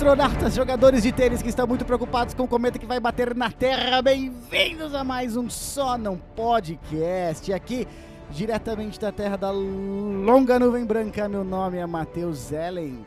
[0.00, 3.50] Astronautas, jogadores de tênis que estão muito preocupados com o cometa que vai bater na
[3.50, 4.00] Terra.
[4.00, 7.52] Bem-vindos a mais um Só Não Podcast.
[7.52, 7.86] Aqui,
[8.30, 13.04] diretamente da Terra da Longa Nuvem Branca, meu nome é Matheus Zellen.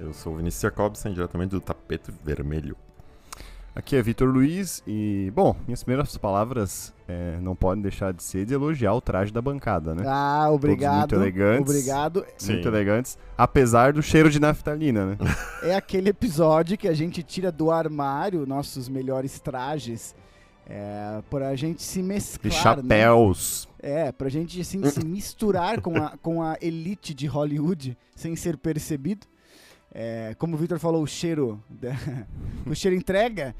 [0.00, 2.78] Eu sou Vinícius Jacobsen, diretamente do Tapete Vermelho.
[3.76, 8.46] Aqui é Vitor Luiz e, bom, minhas primeiras palavras é, não podem deixar de ser
[8.46, 10.04] de elogiar o traje da bancada, né?
[10.06, 11.10] Ah, obrigado.
[11.10, 11.70] Todos muito elegantes.
[11.74, 12.24] Obrigado.
[12.38, 12.52] Sim.
[12.54, 15.18] Muito elegantes, apesar do cheiro de naftalina, né?
[15.62, 20.14] É aquele episódio que a gente tira do armário nossos melhores trajes.
[20.66, 22.52] É, pra gente se mesclar.
[22.52, 22.62] E né?
[22.62, 23.68] chapéus.
[23.80, 28.56] É, pra gente assim, se misturar com a, com a elite de Hollywood sem ser
[28.56, 29.26] percebido.
[29.94, 31.90] É, como o Victor falou, o cheiro, da-
[32.64, 33.54] o cheiro entrega.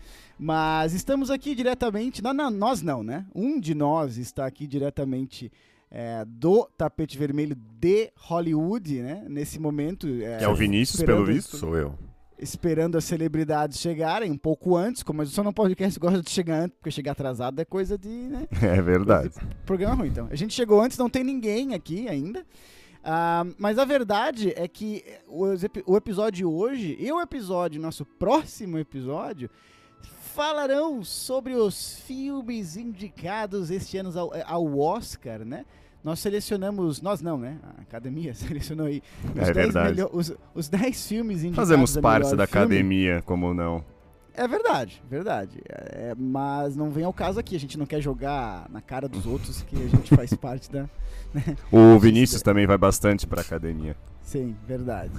[0.44, 3.24] Mas estamos aqui diretamente, não, não, nós não, né?
[3.32, 5.52] Um de nós está aqui diretamente
[5.88, 9.24] é, do tapete vermelho de Hollywood, né?
[9.28, 10.08] Nesse momento.
[10.20, 11.56] É, Que é o Vinícius, pelo visto.
[11.56, 11.94] Sou eu.
[12.36, 16.62] Esperando as celebridades chegarem um pouco antes, como eu só não podcast gosta de chegar
[16.62, 18.48] antes, porque chegar atrasado é coisa de, né?
[18.60, 19.30] É verdade.
[19.64, 20.26] Programa ruim, então.
[20.28, 22.44] A gente chegou antes, não tem ninguém aqui ainda.
[23.04, 25.04] Ah, mas a verdade é que
[25.62, 29.48] epi- o episódio de hoje e o episódio, nosso próximo episódio,
[30.34, 35.64] falarão sobre os filmes indicados este ano ao, ao Oscar, né?
[36.02, 37.58] Nós selecionamos, nós não, né?
[37.78, 39.90] A academia selecionou aí os, É 10, verdade.
[39.90, 42.60] melhor- os, os 10 filmes indicados Fazemos parte da filme.
[42.66, 43.84] academia, como não.
[44.34, 45.60] É verdade, verdade.
[45.68, 47.54] É, mas não vem ao caso aqui.
[47.54, 50.88] A gente não quer jogar na cara dos outros que a gente faz parte da.
[51.70, 53.94] O Vinícius também vai bastante pra academia.
[54.22, 55.12] Sim, verdade.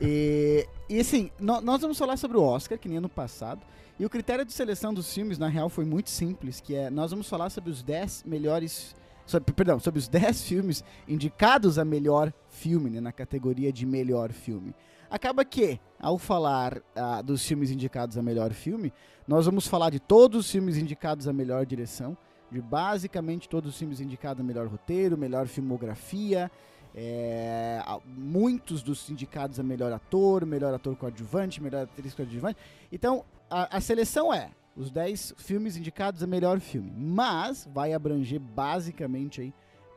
[0.00, 3.60] E, e assim, nó- nós vamos falar sobre o Oscar, que nem ano passado.
[3.98, 7.10] E o critério de seleção dos filmes, na real, foi muito simples, que é nós
[7.10, 8.94] vamos falar sobre os 10 melhores.
[9.24, 14.30] sobre- perdão, sobre os 10 filmes indicados a melhor filme, né, na categoria de melhor
[14.32, 14.72] filme.
[15.10, 18.92] Acaba que, ao falar ah, dos filmes indicados a melhor filme,
[19.26, 22.16] nós vamos falar de todos os filmes indicados a melhor direção,
[22.52, 26.48] de basicamente todos os filmes indicados a melhor roteiro, melhor filmografia,
[26.96, 27.80] é,
[28.16, 32.58] muitos dos indicados a melhor ator, melhor ator coadjuvante, melhor atriz coadjuvante.
[32.90, 38.40] Então, a, a seleção é os 10 filmes indicados a melhor filme, mas vai abranger
[38.40, 39.54] basicamente aí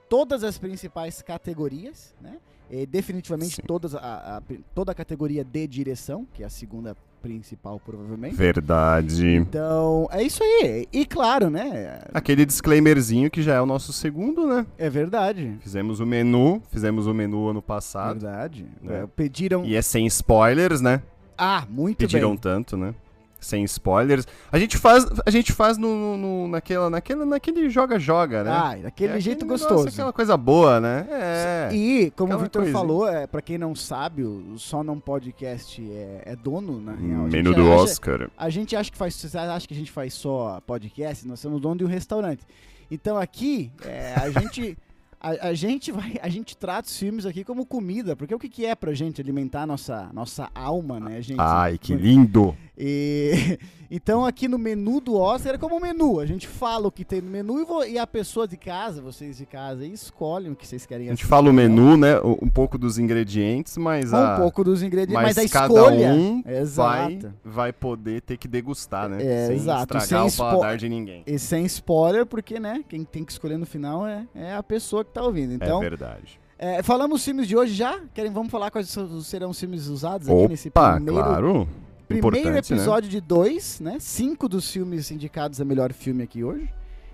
[0.09, 2.37] todas as principais categorias, né?
[2.69, 3.61] E definitivamente Sim.
[3.65, 4.41] todas a, a-
[4.75, 8.35] toda a categoria de direção, que é a segunda principal provavelmente.
[8.35, 9.27] Verdade.
[9.35, 10.87] Então, é isso aí.
[10.91, 12.01] E claro, né?
[12.13, 14.65] Aquele disclaimerzinho que já é o nosso segundo, né?
[14.77, 15.57] É verdade.
[15.61, 18.21] Fizemos o menu, fizemos o menu ano passado.
[18.21, 18.65] Verdade.
[18.81, 19.03] né?
[19.03, 19.65] É, pediram.
[19.65, 21.01] E é sem spoilers, né?
[21.37, 22.37] Ah, muito Pediram bem.
[22.37, 22.93] tanto, né?
[23.39, 24.27] Sem spoilers.
[24.51, 28.51] A gente faz, a gente faz no, no- naquela, naquela, naquele joga-joga, né?
[28.51, 29.87] Ah, daquele É jeito aquele negócio, gostoso.
[29.93, 31.07] Aquela coisa boa, né?
[31.09, 31.69] É.
[31.73, 32.77] E, como o Victor coisinha.
[32.77, 37.25] falou, é, para quem não sabe, o Só Não Podcast é, é dono, na real.
[37.25, 38.29] A Menu do acha- Oscar.
[38.37, 41.61] A gente acha que faz, você acha que a gente faz só podcast, nós somos
[41.61, 42.43] dono de um restaurante.
[42.91, 44.77] Então aqui, é, a gente...
[45.21, 48.47] A, a gente vai, a gente trata os filmes aqui como comida, porque o que,
[48.47, 51.39] que é pra gente alimentar a nossa, nossa alma, né, gente?
[51.41, 52.55] Ai, que lindo.
[52.77, 53.59] E,
[53.91, 56.21] então aqui no menu do Oscar é como um menu.
[56.21, 59.01] A gente fala o que tem no menu e, vo- e a pessoa de casa,
[59.01, 61.67] vocês de casa, escolhem o que vocês querem A gente fala o né?
[61.67, 62.17] menu, né?
[62.21, 64.35] Um pouco dos ingredientes, mas a.
[64.35, 66.13] Um pouco dos ingredientes, mas, mas, a cada escolha.
[66.13, 66.83] um Exato.
[66.85, 69.17] vai, vai poder ter que degustar, né?
[69.21, 71.23] É, sem exato, estragar sem o paladar de ninguém.
[71.27, 75.03] E sem spoiler, porque, né, quem tem que escolher no final é, é a pessoa
[75.09, 75.53] que tá ouvindo.
[75.53, 76.39] Então, é verdade.
[76.57, 77.99] é, falamos os filmes de hoje já?
[78.13, 78.87] Querem, vamos falar quais
[79.23, 81.67] serão os filmes usados aqui nesse Opa, primeiro, claro.
[82.07, 82.77] primeiro Importante, né?
[82.77, 83.97] episódio de dois, né?
[83.99, 86.71] Cinco dos filmes indicados a melhor filme aqui hoje.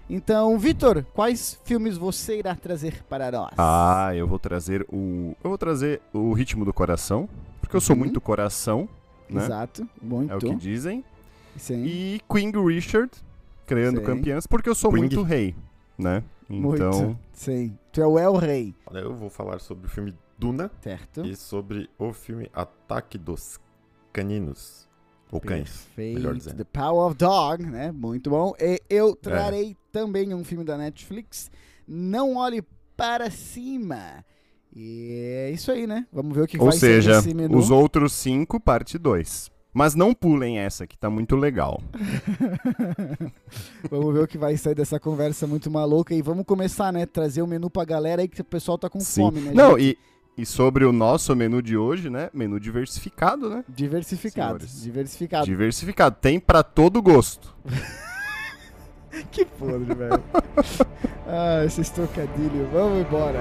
[0.08, 3.53] Então, Vitor, quais filmes você irá trazer para nós?
[3.58, 5.36] Ah, eu vou trazer o.
[5.44, 7.28] Eu vou trazer o ritmo do coração.
[7.59, 8.02] Porque eu sou Uhum.
[8.02, 8.88] muito coração,
[9.28, 9.44] né?
[9.44, 10.32] Exato, muito.
[10.32, 11.03] É o que dizem.
[11.58, 11.84] Sim.
[11.86, 13.09] E Queen Richard,
[13.66, 14.06] criando Sim.
[14.06, 15.02] campeãs, porque eu sou Queen.
[15.06, 15.56] muito rei,
[15.98, 16.22] né?
[16.47, 16.76] Muito.
[16.76, 17.78] Então, Sim.
[17.92, 21.26] Tu é o El Rei, eu vou falar sobre o filme Duna certo?
[21.26, 23.59] e sobre o filme Ataque dos
[24.14, 24.86] Caninos.
[25.32, 26.38] Ou Cães, melhor Perfeito.
[26.38, 26.58] dizendo.
[26.58, 27.92] The Power of Dog, né?
[27.92, 28.53] Muito bom.
[28.59, 28.80] E É.
[28.90, 31.50] eu trarei também um filme da Netflix,
[31.88, 32.64] Não Olhe
[32.96, 34.24] Para Cima.
[34.74, 36.06] E é isso aí, né?
[36.14, 37.58] Vamos ver o que ou vai ser seja, nesse menu.
[37.58, 39.50] os outros cinco, parte 2.
[39.76, 41.84] Mas não pulem essa, que tá muito legal.
[43.92, 46.16] vamos ver o que vai sair dessa conversa muito maluca.
[46.16, 47.06] E vamos começar, né?
[47.06, 49.24] Trazer o menu pra galera aí que o pessoal tá com Sim.
[49.24, 49.52] fome, né?
[49.54, 50.00] Não, gente?
[50.38, 52.30] e, e sobre o nosso menu de hoje, né?
[52.34, 53.66] Menu diversificado, né?
[53.68, 54.60] Diversificado.
[54.60, 54.82] Senhores.
[54.82, 55.46] Diversificado.
[55.46, 56.16] Diversificado.
[56.22, 57.54] Tem pra todo gosto.
[59.32, 60.22] Que podre, velho.
[61.26, 62.70] ah, esses trocadilhos.
[62.74, 63.40] Vamos embora.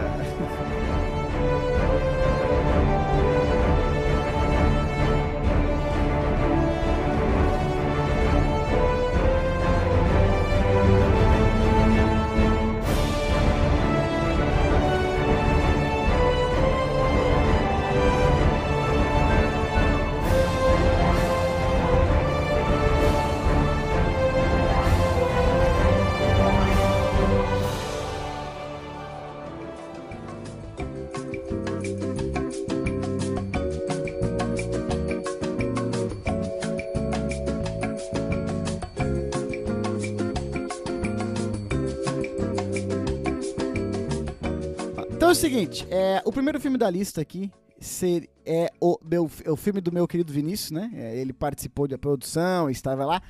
[45.34, 47.50] O seguinte, é, o primeiro filme da lista aqui
[47.80, 50.90] ser, é o, meu, é o filme do meu querido Vinícius, né?
[50.94, 53.20] É, ele participou da produção, estava lá.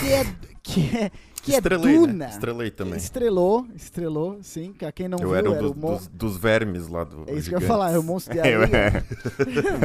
[0.00, 0.24] Que é,
[0.62, 1.10] que é,
[1.42, 2.06] que Estrelei, é né?
[2.06, 2.26] Duna.
[2.28, 2.96] Estrelei também.
[2.96, 4.72] Estrelou, estrelou, sim.
[4.72, 5.94] Pra quem não Eu viu, era um era dos, o mon...
[5.96, 7.24] dos- dos vermes lá do.
[7.28, 9.04] É isso que eu ia falar, é o monstro de areia.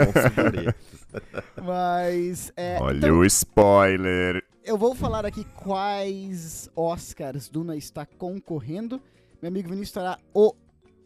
[0.06, 0.76] Monstro de areia.
[1.62, 2.52] Mas.
[2.56, 4.44] é, Olha então, o spoiler.
[4.64, 9.02] eu vou falar aqui quais Oscars Duna está concorrendo.
[9.42, 10.54] Meu amigo Vinícius fará o,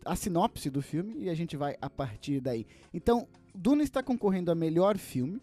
[0.07, 2.65] a sinopse do filme e a gente vai a partir daí.
[2.93, 5.41] Então, Duna está concorrendo a melhor filme,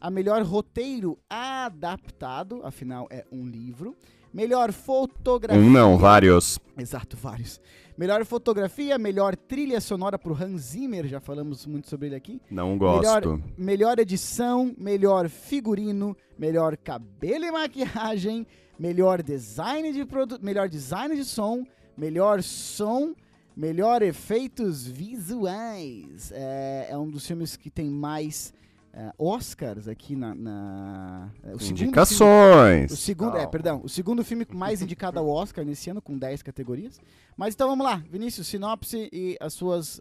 [0.00, 3.96] a melhor roteiro adaptado, afinal é um livro,
[4.32, 5.62] melhor fotografia.
[5.62, 6.58] Um não, vários.
[6.76, 7.60] Exato, vários.
[7.96, 12.40] Melhor fotografia, melhor trilha sonora pro Hans Zimmer, já falamos muito sobre ele aqui.
[12.50, 13.40] Não gosto.
[13.56, 18.46] Melhor edição, melhor figurino, melhor cabelo e maquiagem,
[18.78, 21.64] melhor design de produto, melhor design de som,
[21.96, 23.14] melhor som,
[23.56, 26.32] melhor efeitos visuais.
[26.34, 28.52] É, é um dos filmes que tem mais
[28.92, 32.98] é, Oscars aqui na, na é, o segundo filme- o Indicações.
[32.98, 37.00] segundo, é, perdão, o segundo filme mais indicado ao Oscar nesse ano, com 10 categorias.
[37.36, 40.00] Mas então vamos lá, Vinícius, sinopse e as suas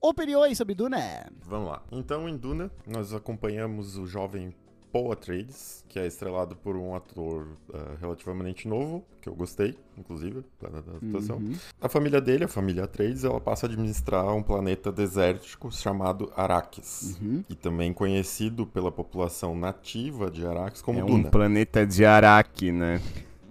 [0.00, 0.98] opiniões sobre Duna.
[1.46, 1.82] Vamos lá.
[1.90, 4.54] Então, em Duna, nós acompanhamos o jovem
[4.94, 10.44] Paul Atreides, que é estrelado por um ator eh, relativamente novo, que eu gostei, inclusive,
[10.62, 11.38] da, da atuação.
[11.38, 11.52] Uhum.
[11.80, 17.18] A família dele, a família Atreides, ela passa a administrar um planeta desértico chamado Arrakis.
[17.20, 17.42] Uhum.
[17.50, 21.28] E também conhecido pela população nativa de Arrakis como É um Duna.
[21.28, 23.00] planeta de Araque, né?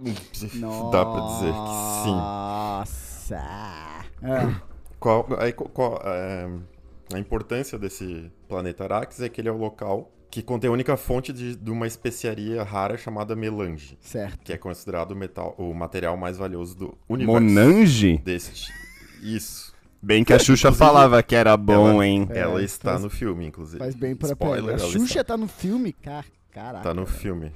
[0.90, 2.10] Dá pra dizer que sim.
[2.16, 3.36] Nossa.
[4.22, 4.62] Ah,
[4.98, 6.48] Qual, aí, qual- é,
[7.12, 10.96] a importância desse planeta Arrakis é que ele é o local que contém a única
[10.96, 14.40] fonte de, de uma especiaria rara chamada melange, certo.
[14.42, 17.40] que é considerado o, metal, o material mais valioso do universo.
[17.40, 18.18] Monange?
[18.18, 18.72] Deste.
[19.22, 19.72] Isso.
[20.02, 22.26] Bem que a Xuxa Inclusive, falava que era bom, ela- hein?
[22.30, 23.78] É, ela está faz- no filme, inclusive.
[23.78, 24.76] Faz bem pra Spoiler, pegar.
[24.76, 26.26] A ela Xuxa está, tá no filme, cara.
[26.50, 26.82] Caraca.
[26.82, 27.52] tá no filme.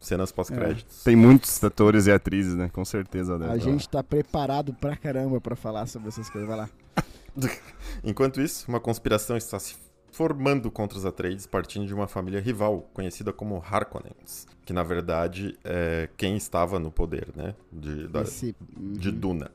[0.00, 1.04] Cenas pós-créditos.
[1.04, 2.70] Tem muitos atores e atrizes, né?
[2.72, 3.52] Com certeza deve.
[3.52, 6.48] A gente tá preparado pra caramba pra falar sobre essas coisas.
[6.48, 6.70] Vai lá.
[8.02, 9.76] Enquanto isso, uma conspiração está se
[10.12, 15.58] formando contra os Atreides partindo de uma família rival, conhecida como Harkonnens, que na verdade
[15.64, 19.14] é quem estava no poder, né, de, da- Esse, de uhum.
[19.18, 19.50] Duna.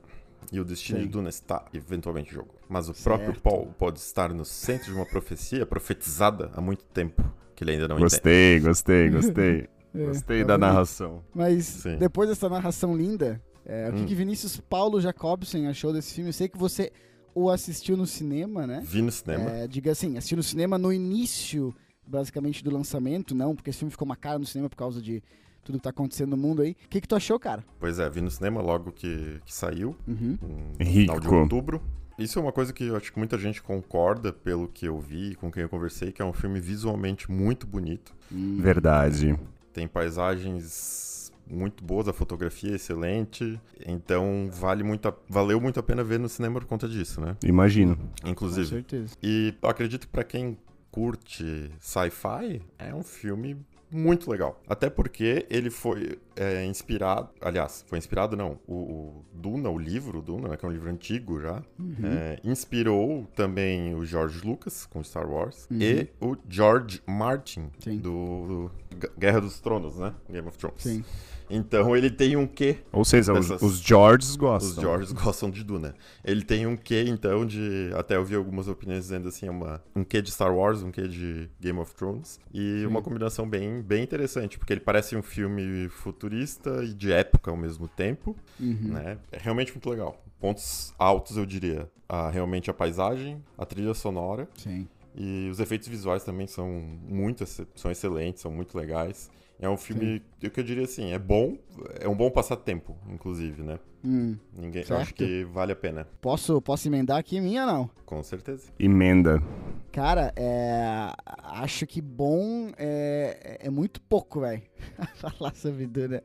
[0.50, 1.04] E o destino Sim.
[1.06, 2.48] de Duna está eventualmente em jogo.
[2.68, 3.42] Mas o próprio Certo.
[3.42, 7.22] Paul pode estar no centro de uma profecia profetizada há muito tempo,
[7.54, 8.10] que ele ainda não entende.
[8.14, 9.68] Gostei, gostei, gostei.
[9.94, 11.24] É, Gostei tá da narração.
[11.34, 11.96] Mas Sim.
[11.96, 14.06] depois dessa narração linda, é, o que, Hum.
[14.06, 16.28] que Vinícius Paulo Jacobsen achou desse filme?
[16.28, 16.92] Eu sei que você
[17.40, 18.82] o assistiu no cinema, né?
[18.84, 19.50] Vi no cinema.
[19.50, 21.74] É, diga assim, assistiu no cinema no início,
[22.06, 25.22] basicamente, do lançamento, não, porque esse filme ficou uma cara no cinema por causa de
[25.64, 26.72] tudo que tá acontecendo no mundo aí.
[26.84, 27.64] O que, que tu achou, cara?
[27.78, 30.38] Pois é, vi no cinema logo que, que saiu, Uhum.
[30.40, 31.00] no Rico.
[31.00, 31.82] final de outubro.
[32.18, 35.34] Isso é uma coisa que eu acho que muita gente concorda pelo que eu vi,
[35.36, 38.12] com quem eu conversei, que é um filme visualmente muito bonito.
[38.32, 38.58] Hum.
[38.60, 39.38] Verdade.
[39.72, 41.17] Tem paisagens
[41.50, 43.60] muito boas, a fotografia é excelente.
[43.86, 47.36] Então vale muito a- valeu muito a pena ver no cinema por conta disso, né?
[47.44, 47.96] Imagino.
[48.22, 48.66] Com Inclusive.
[48.68, 49.14] certeza.
[49.22, 50.58] E eu acredito que pra quem
[50.90, 53.56] curte sci-fi, é um filme
[53.90, 54.60] muito legal.
[54.68, 57.28] Até porque ele foi é, inspirado.
[57.40, 58.58] Aliás, foi inspirado não.
[58.66, 61.94] O, o Duna, o livro Duna, né, que é um livro antigo já, Uhum.
[62.04, 65.78] é, inspirou também o George Lucas com Star Wars Uhum.
[65.80, 67.98] e o George Martin Sim.
[67.98, 70.14] do, do Guerra dos Tronos, né?
[70.30, 70.82] Game of Thrones.
[70.82, 71.04] Sim.
[71.50, 72.76] Então ele tem um quê?
[72.92, 74.82] Ou seja, os, Dessas- os Georges Os gostam.
[74.82, 75.94] Georges gostam de Duna.
[76.22, 77.90] Ele tem um quê, então, de.
[77.94, 81.08] Até eu vi algumas opiniões dizendo assim, uma, um quê de Star Wars, um quê
[81.08, 82.38] de Game of Thrones.
[82.52, 82.86] E Sim.
[82.86, 87.56] uma combinação bem, bem interessante, porque ele parece um filme futurista e de época ao
[87.56, 88.92] mesmo tempo, Uhum.
[88.92, 89.18] né?
[89.32, 90.22] É realmente muito legal.
[90.40, 91.90] Pontos altos, eu diria.
[92.08, 94.88] A, realmente a paisagem, a trilha sonora Sim.
[95.14, 96.66] e os efeitos visuais também são
[97.06, 97.44] muito
[97.74, 99.30] são excelentes, são muito legais.
[99.60, 101.56] É um filme o que eu diria assim, é bom,
[102.00, 103.78] é um bom passatempo, inclusive, né?
[104.04, 104.36] Hum.
[104.56, 105.00] Ninguém, eu Certo.
[105.00, 107.90] acho que vale a pena, Posso, posso emendar aqui minha não?
[108.06, 108.70] com certeza.
[108.78, 109.42] Emenda.
[109.90, 111.10] Cara, é,
[111.42, 114.62] acho que bom é, é muito pouco, velho.
[115.16, 116.22] Falar sobre Duna.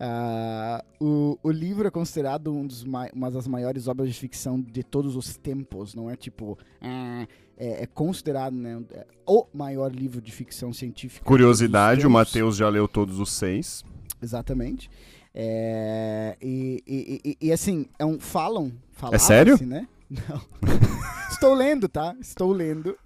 [0.00, 4.82] Ah, o, o livro é considerado um dos uma das maiores obras de ficção de
[4.82, 5.94] todos os tempos.
[5.94, 6.58] Não é tipo.
[6.80, 11.22] ah, é, é considerado né, é o maior livro de ficção científica.
[11.24, 12.10] de Curiosidade, o.
[12.10, 13.84] Matheus já leu todos os seis.
[14.22, 14.90] Exatamente.
[15.34, 18.72] É, e, e- e- e, assim, é um, falam.
[19.12, 19.58] É sério?
[19.66, 19.86] Né?
[20.08, 20.40] Não.
[21.30, 22.14] Estou lendo, tá?
[22.20, 22.96] Estou lendo.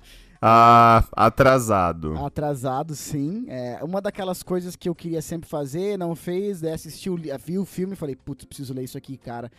[0.41, 2.17] Ah, atrasado.
[2.25, 3.47] Atrasado, sim.
[3.49, 7.31] É uma daquelas coisas que eu queria sempre fazer, não fez, daí assisti o, li-
[7.45, 9.51] vi o filme e falei, putz, preciso ler isso aqui, cara.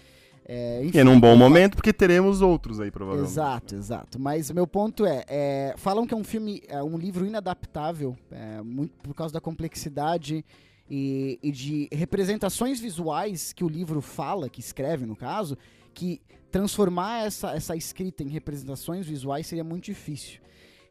[0.52, 3.30] É, E enfim, é num bom momento, porque teremos outros aí, provavelmente.
[3.30, 4.20] Exato, exato.
[4.20, 8.18] Mas o meu ponto é, é, falam que é um filme, é um livro inadaptável,
[8.32, 10.44] é, muito por causa da complexidade
[10.90, 15.56] e, e de representações visuais que o livro fala, que escreve no caso,
[15.94, 20.40] que transformar essa, essa escrita em representações visuais seria muito difícil.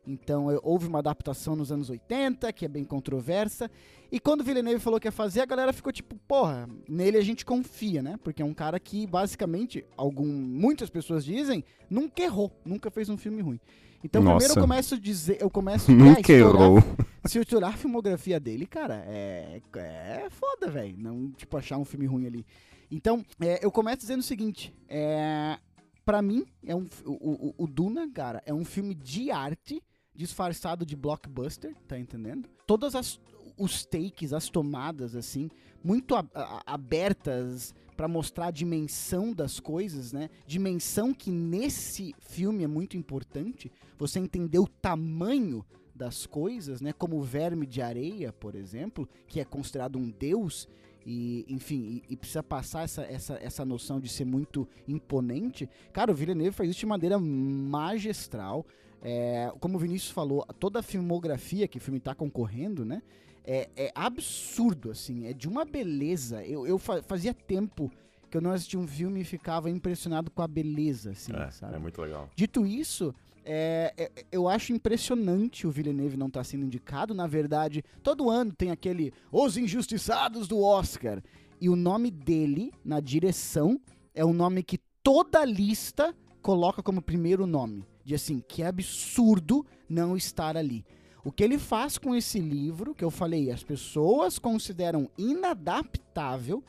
[0.09, 3.71] Então houve uma adaptação nos anos 80, que é bem controversa.
[4.11, 7.23] E quando o Villeneuve falou que ia fazer, a galera ficou tipo, porra, nele a
[7.23, 8.19] gente confia, né?
[8.25, 13.19] Porque é um cara que, basicamente, algum, muitas pessoas dizem, nunca errou, nunca fez um
[13.19, 13.61] filme ruim.
[14.03, 14.61] Então primeiro eu Nossa.
[14.61, 16.79] começo a dizer, eu começo Nunca errou.
[17.27, 20.97] Se eu a filmografia dele, cara, é, é foda, velho.
[20.97, 22.47] Não, tipo, achar um filme ruim ali.
[22.91, 25.59] Então, é, eu começo dizendo o seguinte: é,
[26.07, 29.83] para mim, é um, o, o- o Duna, cara, é um filme de arte
[30.19, 32.49] disfarçado de blockbuster, tá entendendo?
[32.67, 33.21] Todas as
[33.57, 35.51] os takes, as tomadas, assim,
[35.83, 40.31] muito a- a- abertas pra mostrar a dimensão das coisas, né?
[40.47, 43.71] Dimensão que nesse filme é muito importante.
[43.99, 46.93] Você entender o tamanho das coisas, né?
[46.93, 50.69] Como o verme de areia, por exemplo, que é considerado um deus
[51.05, 55.69] e, enfim, e, e precisa passar essa, essa, essa noção de ser muito imponente.
[55.93, 58.65] Cara, o Villeneuve faz isso de maneira magistral.
[59.03, 63.03] É, como o Vinícius falou, toda a filmografia que o filme tá concorrendo, né?
[63.45, 66.45] É, é absurdo, assim, é de uma beleza.
[66.45, 67.91] Eu, eu fa- fazia tempo
[68.31, 71.77] que eu não assistia um filme e ficava impressionado com a beleza, assim, É, sabe?
[71.77, 72.29] é muito legal.
[72.37, 73.15] Dito isso,
[73.45, 77.15] é, é, eu acho impressionante o Villeneuve não estar sendo indicado.
[77.15, 81.23] Na verdade, todo ano tem aquele Os Injustiçados do Oscar.
[81.61, 83.81] E o nome dele, na direção,
[84.15, 87.85] é o nome que toda lista coloca como primeiro nome.
[88.09, 90.83] De assim, que absurdo não estar ali.
[91.23, 96.65] O que ele faz com esse livro, que eu falei, as pessoas consideram inadaptável,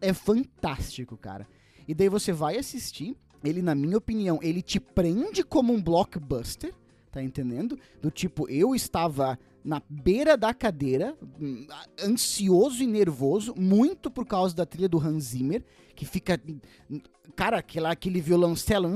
[0.00, 1.46] é fantástico, cara.
[1.86, 6.72] E daí você vai assistir, ele, na minha opinião, ele te prende como um blockbuster,
[7.12, 7.78] tá entendendo?
[8.00, 11.66] Do tipo, eu estava na beira da cadeira, hum,
[12.02, 15.62] ansioso e nervoso, muito por causa da trilha do Hans Zimmer,
[15.94, 16.40] que fica.
[17.36, 18.88] Cara, aquela, aquele violoncelo.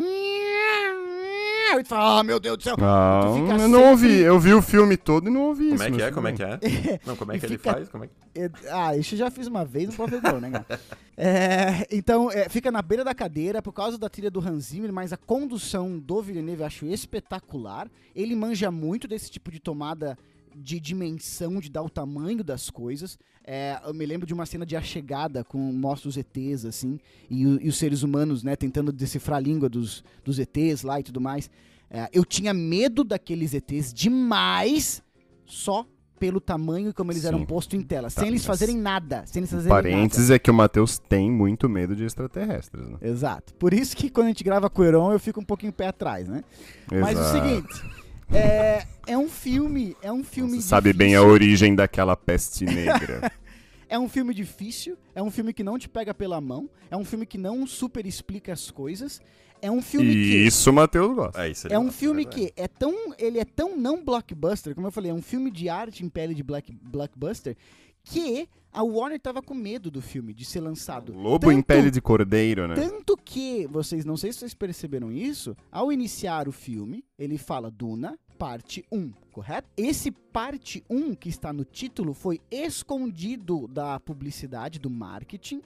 [1.81, 2.77] E tu fala, ah, meu Deus do céu.
[2.77, 4.19] Tu fica eu não sempre- ouvi.
[4.21, 5.83] Eu vi o filme todo e não ouvi Como isso.
[5.85, 6.07] é que mas é?
[6.07, 7.01] tudo Como é que é?
[7.07, 7.89] Não, como é que ele faz?
[7.89, 8.13] Como é que...
[8.41, 10.81] É, Ah, isso eu já fiz uma vez, não pode não, né, cara?
[11.17, 14.93] É, então, é, fica na beira da cadeira por causa da trilha do Hans Zimmer,
[14.93, 17.89] mas a condução do Villeneuve eu acho espetacular.
[18.15, 20.19] Ele manja muito desse tipo de tomada
[20.55, 23.19] de dimensão, de dar o tamanho das coisas.
[23.47, 26.99] É, eu me lembro de uma cena de A Chegada com mostra os ETs, assim,
[27.29, 30.99] e, o- e os seres humanos, né, tentando decifrar a língua dos, dos ETs lá
[30.99, 31.51] e tudo mais.
[31.91, 35.03] É, eu tinha medo daqueles ETs demais
[35.47, 35.87] só
[36.19, 37.29] pelo tamanho e como eles Sim.
[37.29, 40.51] eram postos em tela, Tá, sem eles fazerem nada, sem eles fazerem Parênteses é que
[40.51, 42.93] o Matheus tem muito medo de extraterrestres, né?
[42.93, 43.07] nada.
[43.07, 43.53] Exato.
[43.55, 45.89] Por isso que quando a gente grava com o Heron, eu fico um pouquinho pé
[45.89, 46.43] atrás, né?
[46.91, 47.33] Mas o Exato.
[47.47, 48.04] seguinte,
[48.35, 53.31] é, é um filme, é um filme Você sabe bem a origem daquela peste negra.
[53.87, 57.05] É um filme difícil, é um filme que não te pega pela mão, é um
[57.05, 59.21] filme que não super explica as coisas,
[59.63, 61.45] é um filme que e isso o Matheus gosta.
[61.45, 61.69] É isso.
[61.69, 62.47] É um gosta, filme verdade.
[62.53, 63.15] que é tão.
[63.19, 66.35] Ele é tão não blockbuster, como eu falei, é um filme de arte em pele
[66.35, 67.57] de black, blockbuster,
[68.03, 71.13] que a Warner tava com medo do filme de ser lançado.
[71.13, 72.75] Lobo em Tanto- pele de cordeiro, né?
[72.75, 77.71] Tanto que, vocês, não sei se vocês perceberam isso, ao iniciar o filme, ele fala
[77.71, 79.69] Duna, parte 1, correto?
[79.77, 85.63] Esse parte 1 que está no título foi escondido da publicidade, do marketing,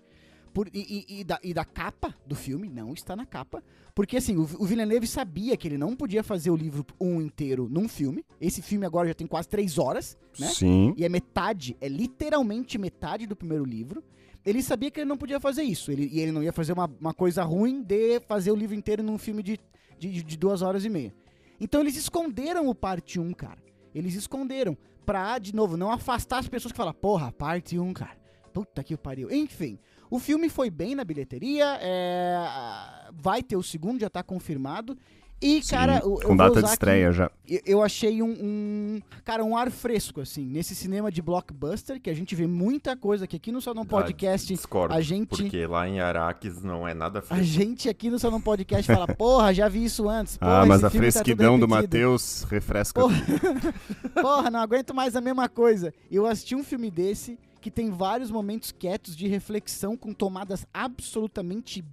[0.53, 3.63] por- e, e- e da, e da capa do filme, não está na capa.
[3.95, 7.69] Porque assim, o, o Villeneuve sabia que ele não podia fazer o livro 1 inteiro
[7.71, 8.25] num filme.
[8.41, 10.49] Esse filme agora já tem quase 3 horas, né?
[10.49, 10.95] Sim.
[10.97, 14.03] E é metade, é literalmente metade do primeiro livro.
[14.47, 15.91] Ele sabia que ele não podia fazer isso.
[15.91, 19.03] Ele, e ele não ia fazer uma, uma coisa ruim de fazer o livro inteiro
[19.03, 19.59] num filme de,
[19.99, 21.13] de, de duas horas e meia.
[21.61, 23.63] Então eles esconderam o parte 1, cara.
[23.95, 24.77] Eles esconderam.
[25.05, 28.19] Pra, de novo, não afastar as pessoas que falam, porra, parte 1, cara.
[28.53, 29.31] Puta que pariu.
[29.31, 29.79] Enfim,
[30.11, 31.79] o filme foi bem na bilheteria.
[31.81, 34.97] é, vai ter o segundo, já tá confirmado.
[35.41, 37.31] E, Sim, cara, eu, eu com vou data de usar aqui- estreia já.
[37.49, 42.11] eu- eu achei um, um- cara um ar fresco assim nesse cinema de blockbuster que
[42.11, 45.89] a gente vê muita coisa que aqui no Salão Podcast Discordo, a gente porque lá
[45.89, 47.45] em Araques não é nada a fresco.
[47.45, 50.91] gente aqui no Salão Podcast fala porra já vi isso antes porra, Ah, mas a
[50.91, 51.83] tá fresquidão do repetido.
[51.97, 53.01] Matheus refresca.
[53.01, 53.17] Porra.
[54.21, 58.31] porra não aguento mais a mesma coisa eu assisti um filme desse que tem vários
[58.31, 61.85] momentos quietos de reflexão com tomadas absolutamente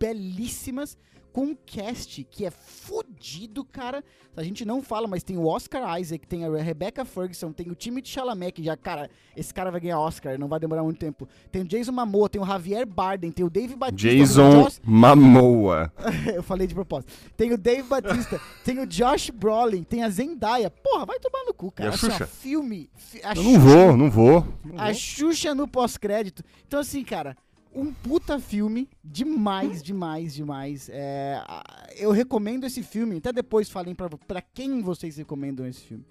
[0.00, 0.96] belíssimas,
[1.32, 4.02] com um cast que é fudido, cara.
[4.36, 7.74] A gente não fala, mas tem o Oscar Isaac, tem a Rebecca Ferguson, tem o
[7.74, 11.28] Timothy Chalamet, que já, cara, esse cara vai ganhar Oscar, não vai demorar muito tempo.
[11.50, 14.08] Tem o Jason Momoa, tem o Javier Bardem, tem o Dave Batista.
[14.16, 14.80] Jason Josh...
[14.84, 15.92] Mamoa.
[16.34, 17.12] Eu falei de propósito.
[17.36, 20.70] Tem o Dave Batista, tem o Josh Brolin, tem a Zendaya.
[20.70, 21.88] Porra, vai tomar no cu, cara.
[21.90, 22.26] E a Assim, ó, Xuxa?
[22.26, 22.88] filme.
[22.96, 24.46] fi- a Eu não Xuxa- vou, não vou.
[24.64, 24.94] Não a vou.
[24.94, 26.44] Xuxa no pós-crédito.
[26.66, 27.36] Então, assim, cara,
[27.74, 28.88] um puta filme.
[29.02, 30.88] Demais, demais, demais.
[30.92, 31.42] É,
[31.96, 33.16] eu recomendo esse filme.
[33.16, 36.04] Até depois falem pra quem vocês recomendam esse filme.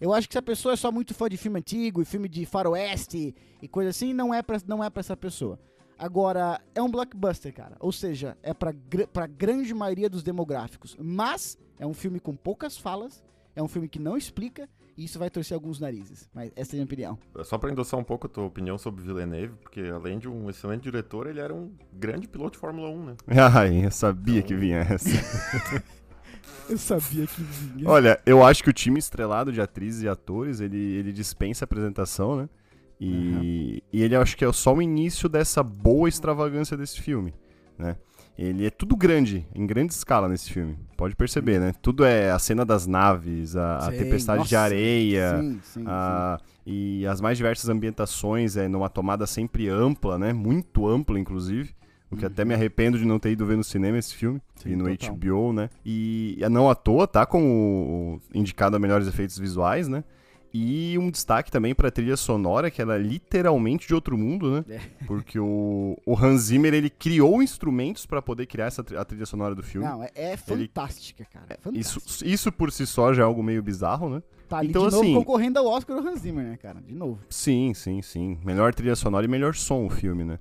[0.00, 2.28] Eu acho que se a pessoa é só muito fã de filme antigo e filme
[2.28, 5.58] de faroeste e coisa assim, não é pra, não é pra essa pessoa.
[5.98, 7.76] Agora, é um blockbuster, cara.
[7.80, 8.72] Ou seja, é pra,
[9.12, 10.96] pra grande maioria dos demográficos.
[11.00, 13.24] Mas é um filme com poucas falas,
[13.56, 14.68] é um filme que não explica,
[15.04, 16.28] isso vai torcer alguns narizes.
[16.34, 17.18] Mas essa é a minha opinião.
[17.44, 20.82] Só pra endossar um pouco a tua opinião sobre Villeneuve, porque além de um excelente
[20.82, 23.16] diretor, ele era um grande piloto de Fórmula 1, né?
[23.54, 25.08] Ai, eu sabia que vinha essa.
[26.68, 27.88] Eu sabia que vinha.
[27.88, 32.36] Olha, eu acho que o time estrelado de atrizes e atores, ele, ele dispensa apresentação,
[32.36, 32.48] né?
[33.00, 37.32] E, e ele acho que é só o início dessa boa extravagância desse filme,
[37.78, 37.96] né?
[38.38, 40.78] Ele é tudo grande, em grande escala nesse filme.
[40.96, 41.72] Pode perceber, né?
[41.82, 46.38] Tudo é a cena das naves, a, a tempestade de nossa, areia, Sim, sim, a-
[46.64, 50.32] e as mais diversas ambientações é numa tomada sempre ampla, né?
[50.32, 51.74] Muito ampla, inclusive.
[52.10, 54.40] O que até me arrependo de não ter ido ver no cinema esse filme.
[54.54, 55.14] Sim, e no total.
[55.16, 55.68] HBO, né?
[55.84, 60.04] E e não à toa, tá como indicado a melhores efeitos visuais, né?
[60.52, 64.64] E um destaque também pra trilha sonora, que ela é literalmente de outro mundo, né?
[64.68, 64.80] É.
[65.06, 69.54] Porque o, o Hans Zimmer, ele criou instrumentos pra poder criar essa, a trilha sonora
[69.54, 69.72] do sim.
[69.72, 69.86] filme.
[69.86, 71.58] Não, é, é fantástica, cara.
[71.72, 72.30] Isso, Fantástica.
[72.30, 74.22] isso por si só já é algo meio bizarro, né?
[74.48, 76.80] Tá ali então, de novo assim- concorrendo ao Oscar do Hans Zimmer, né, cara?
[76.80, 77.20] De novo.
[77.28, 78.38] Sim, sim, sim.
[78.42, 80.38] Melhor trilha sonora e melhor som o filme, né?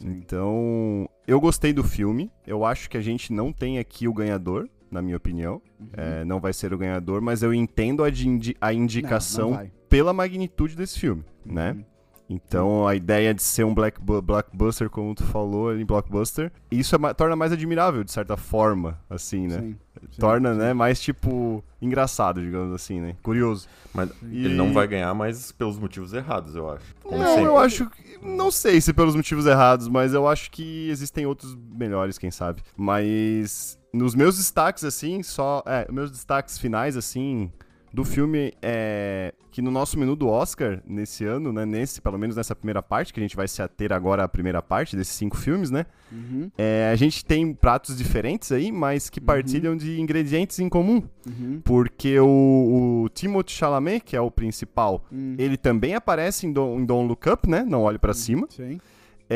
[0.00, 2.30] Então, eu gostei do filme.
[2.46, 5.60] Eu acho que a gente não tem aqui o ganhador, na minha opinião.
[5.78, 5.88] Uhum.
[5.92, 9.70] É, não vai ser o ganhador, mas eu entendo a, indi- a indicação Não, não
[9.88, 11.72] pela magnitude desse filme, né?
[11.72, 11.84] Uhum.
[12.26, 16.94] Então, a ideia de ser um black bu- blockbuster, como tu falou ali, blockbuster, isso
[16.94, 19.58] é ma- torna mais admirável, de certa forma, assim, né?
[19.60, 19.76] Sim,
[20.10, 20.58] sim, torna, sim.
[20.58, 23.14] né, mais, tipo, engraçado, digamos assim, né?
[23.22, 23.68] Curioso.
[23.92, 26.94] Mas E- ele não vai ganhar, mas pelos motivos errados, eu acho.
[27.02, 27.44] Como Não, sempre.
[27.44, 27.90] eu acho.
[27.90, 32.30] que- Não sei se pelos motivos errados, mas eu acho que existem outros melhores, quem
[32.30, 32.62] sabe.
[32.74, 35.62] Mas nos meus destaques, assim, só.
[35.66, 37.50] É, meus destaques finais, assim,
[37.92, 39.32] do filme é.
[39.50, 41.64] Que no nosso menu do Oscar, nesse ano, né?
[41.64, 44.60] Nesse, pelo menos nessa primeira parte, que a gente vai se ater agora à primeira
[44.60, 45.86] parte desses cinco filmes, né?
[46.10, 51.04] Uhum, É, a gente tem pratos diferentes aí, mas que partilham de ingredientes em comum.
[51.24, 55.36] uhum, Porque o, o Timothée Chalamet, que é o principal, uhum.
[55.38, 57.62] ele também aparece em Don't, em Don't Look Up, né?
[57.64, 58.48] Não olhe pra cima.
[58.50, 58.80] Sim.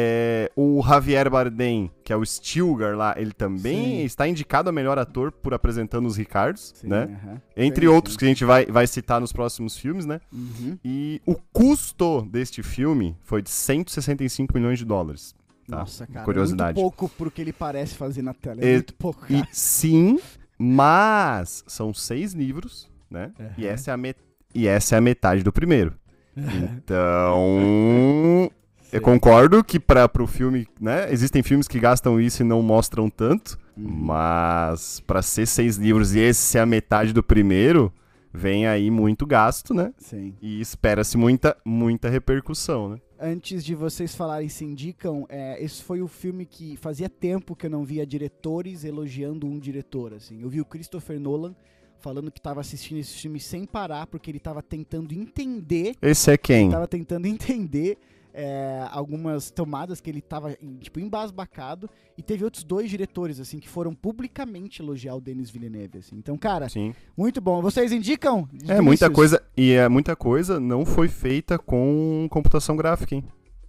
[0.00, 4.04] É, o Javier Bardem, que é o Stilgar lá, ele também Sim.
[4.04, 7.18] está indicado a melhor ator por apresentando os Ricardos, Sim, né?
[7.24, 7.42] aham.
[7.56, 8.18] Entre Sim, outros sim.
[8.20, 10.20] que a gente vai, vai citar nos próximos filmes, né?
[10.32, 10.78] Uhum.
[10.84, 15.34] E o custo deste filme foi de 165 milhões de dólares.
[15.68, 15.78] Tá?
[15.80, 16.24] Nossa, cara.
[16.24, 16.78] Curiosidade.
[16.78, 18.60] É muito pouco pro que ele parece fazer na tela.
[18.62, 19.48] É E- muito pouco, E cara.
[19.52, 20.18] sim,
[20.56, 23.32] mas são seis livros, né?
[23.58, 23.72] E, Aham.
[23.74, 24.18] essa é a met-
[24.54, 25.94] e essa é a metade do primeiro.
[26.78, 28.50] Então,
[28.92, 31.12] eu concordo que para o filme, né?
[31.12, 34.06] Existem filmes que gastam isso e não mostram tanto, Uhum.
[34.06, 37.92] mas para ser seis livros e esse ser a metade do primeiro,
[38.32, 39.92] vem aí muito gasto, né?
[39.98, 40.34] Sim.
[40.42, 42.98] E espera-se muita, muita repercussão, né?
[43.20, 47.66] Antes de vocês falarem se indicam, é, esse foi o filme que fazia tempo que
[47.66, 50.40] eu não via diretores elogiando um diretor, assim.
[50.42, 51.54] Eu vi o Christopher Nolan
[52.00, 56.36] falando que estava assistindo esse filme sem parar, porque ele estava tentando entender Esse é
[56.36, 56.70] quem?
[56.70, 57.98] tava tentando entender
[58.40, 61.90] é, algumas tomadas que ele tava, em- tipo, embasbacado.
[62.16, 66.16] E teve outros dois diretores, assim, que foram publicamente elogiar o Denis Villeneuve, assim.
[66.16, 66.94] Então, cara, Sim.
[67.16, 67.60] muito bom.
[67.60, 68.48] Vocês indicam?
[68.68, 73.24] É muita coisa, e é muita coisa não foi feita com computação gráfica, hein?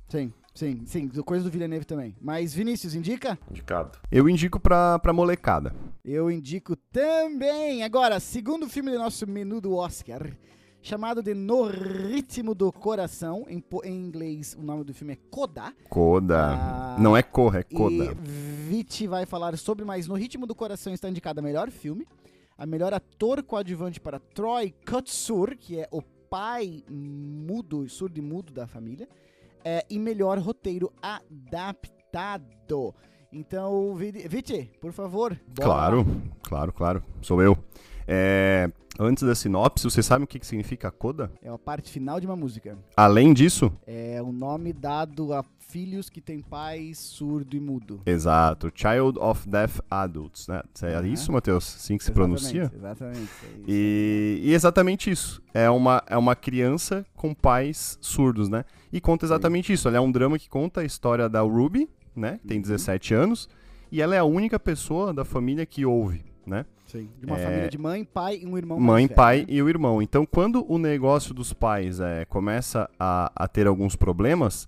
[0.07, 1.07] Sim, sim, sim.
[1.23, 2.15] Coisa do Villeneuve também.
[2.21, 3.37] Mas, Vinícius, indica?
[3.49, 3.97] Indicado.
[4.11, 5.73] Eu indico pra, pra molecada.
[6.05, 7.83] Eu indico também.
[7.83, 10.27] Agora, segundo filme do nosso menu do Oscar,
[10.81, 13.45] chamado de No Ritmo do Coração.
[13.47, 15.73] Em, em inglês, o nome do filme é Coda.
[15.89, 16.37] Coda.
[16.53, 18.13] Ah, Não é corra, é E coda.
[18.23, 22.07] Viti vai falar sobre, mas No Ritmo do Coração está indicado a melhor filme,
[22.57, 28.53] a melhor ator coadjuvante para Troy Kotsur, que é o pai mudo, surdo e mudo
[28.53, 29.07] da família,
[29.63, 32.93] é, e melhor roteiro adaptado.
[33.31, 35.39] Então, Vi- Viti, por favor.
[35.55, 36.05] Claro, lá.
[36.43, 37.03] claro, claro.
[37.21, 37.57] Sou eu.
[38.11, 41.31] É, antes da sinopse, você sabe o que, que significa coda?
[41.43, 42.75] É a parte final de uma música.
[42.97, 48.01] Além disso, É o nome dado a filhos que têm pais surdo e mudo.
[48.03, 50.63] exato, Child of Deaf Adults, né?
[50.81, 51.05] É Aham.
[51.07, 51.75] isso, Matheus?
[51.75, 52.71] Assim que se Exatamente, pronuncia?
[52.75, 53.29] Exatamente.
[53.45, 53.61] é.
[53.67, 55.39] E, e exatamente isso.
[55.53, 58.65] É uma, é uma criança com pais surdos, né?
[58.91, 59.87] E conta exatamente isso.
[59.87, 62.39] Ela é um drama que conta a história da Ruby, né?
[62.47, 62.63] Tem Uhum.
[62.63, 63.47] 17 anos.
[63.91, 66.65] E ela é a única pessoa da família que ouve, né?
[66.91, 67.09] Sim.
[67.19, 67.43] De uma É.
[67.43, 69.45] família de mãe, pai e um irmão Mãe, pai né?
[69.49, 70.01] e o irmão.
[70.01, 74.67] Então, quando o negócio dos pais é, começa a, a ter alguns problemas,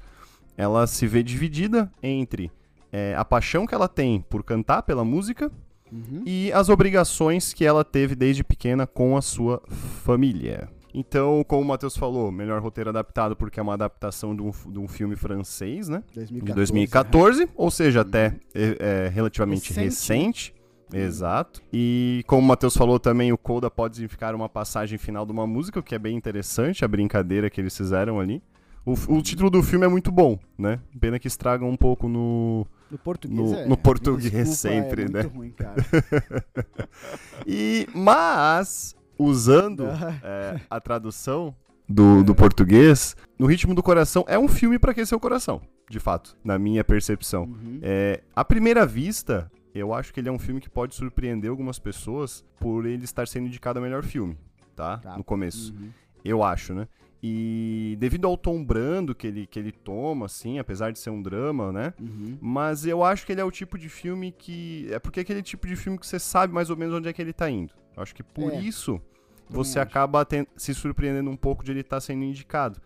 [0.58, 2.52] ela se vê dividida entre
[2.92, 5.52] é, a paixão que ela tem por cantar pela música
[5.92, 6.24] Uhum.
[6.26, 10.70] e as obrigações que ela teve desde pequena com a sua família.
[10.94, 14.80] Então, como o Matheus falou, melhor roteiro adaptado porque é uma adaptação de um, de
[14.80, 16.04] um filme francês, né?
[16.14, 16.46] 2014.
[16.46, 19.84] De 2014, ou seja, até é, é, relativamente Recente.
[19.86, 20.54] recente.
[20.94, 21.62] Exato.
[21.72, 25.48] E como o Matheus falou também, o Coda pode significar uma passagem final de uma
[25.48, 28.42] música, o que é bem interessante, a brincadeira que eles fizeram ali.
[28.86, 30.80] O, o título do filme é muito bom, né?
[31.00, 33.66] Pena que estragam um pouco no, No português No- é.
[33.68, 35.22] no português Desculpa, sempre, é muito né?
[35.36, 35.54] ruim.
[37.46, 40.16] E, mas, usando Ah.
[40.24, 41.56] é, a tradução
[41.88, 46.00] do, do português, No Ritmo do Coração é um filme pra aquecer o coração, de
[46.00, 47.44] fato, na minha percepção.
[47.44, 47.80] Uhum.
[47.82, 51.80] É, à primeira vista, eu acho que ele é um filme que pode surpreender algumas
[51.80, 54.38] pessoas por ele estar sendo indicado a melhor filme,
[54.76, 54.98] tá?
[54.98, 55.18] Tá.
[55.18, 55.74] No começo.
[55.74, 55.90] Uhum.
[56.24, 56.88] Eu acho, né?
[57.24, 61.22] E devido ao tom brando que ele, que ele toma, assim, apesar de ser um
[61.22, 61.94] drama, né?
[62.00, 62.38] Uhum.
[62.42, 64.88] Mas eu acho que ele é o tipo de filme que.
[64.90, 67.14] É porque é aquele tipo de filme que você sabe mais ou menos onde é
[67.14, 67.74] que ele tá indo.
[67.96, 69.00] Eu acho que por É, isso
[69.48, 72.82] você acaba se surpreendendo um pouco de ele estar sendo indicado.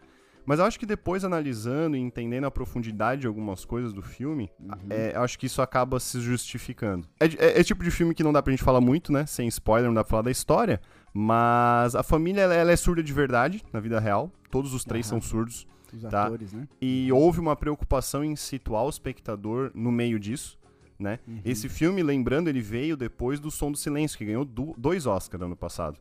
[0.45, 4.49] Mas eu acho que depois, analisando e entendendo a profundidade de algumas coisas do filme,
[4.59, 4.69] Uhum.
[4.89, 7.07] é, eu acho que isso acaba se justificando.
[7.19, 9.25] É, é, é tipo de filme que não dá pra gente falar muito, né?
[9.25, 10.79] Sem spoiler, não dá pra falar da história.
[11.13, 14.31] Mas a família, ela, ela é surda de verdade, na vida real.
[14.51, 15.19] Todos os três Aham.
[15.21, 15.65] são surdos.
[15.93, 16.25] Os Tá.
[16.25, 16.67] atores, né?
[16.81, 20.59] E houve uma preocupação em situar o espectador no meio disso,
[20.99, 21.19] né?
[21.27, 21.39] Uhum.
[21.45, 25.41] Esse filme, lembrando, ele veio depois do Som do Silêncio, que ganhou du- dois Oscars
[25.41, 25.97] ano passado.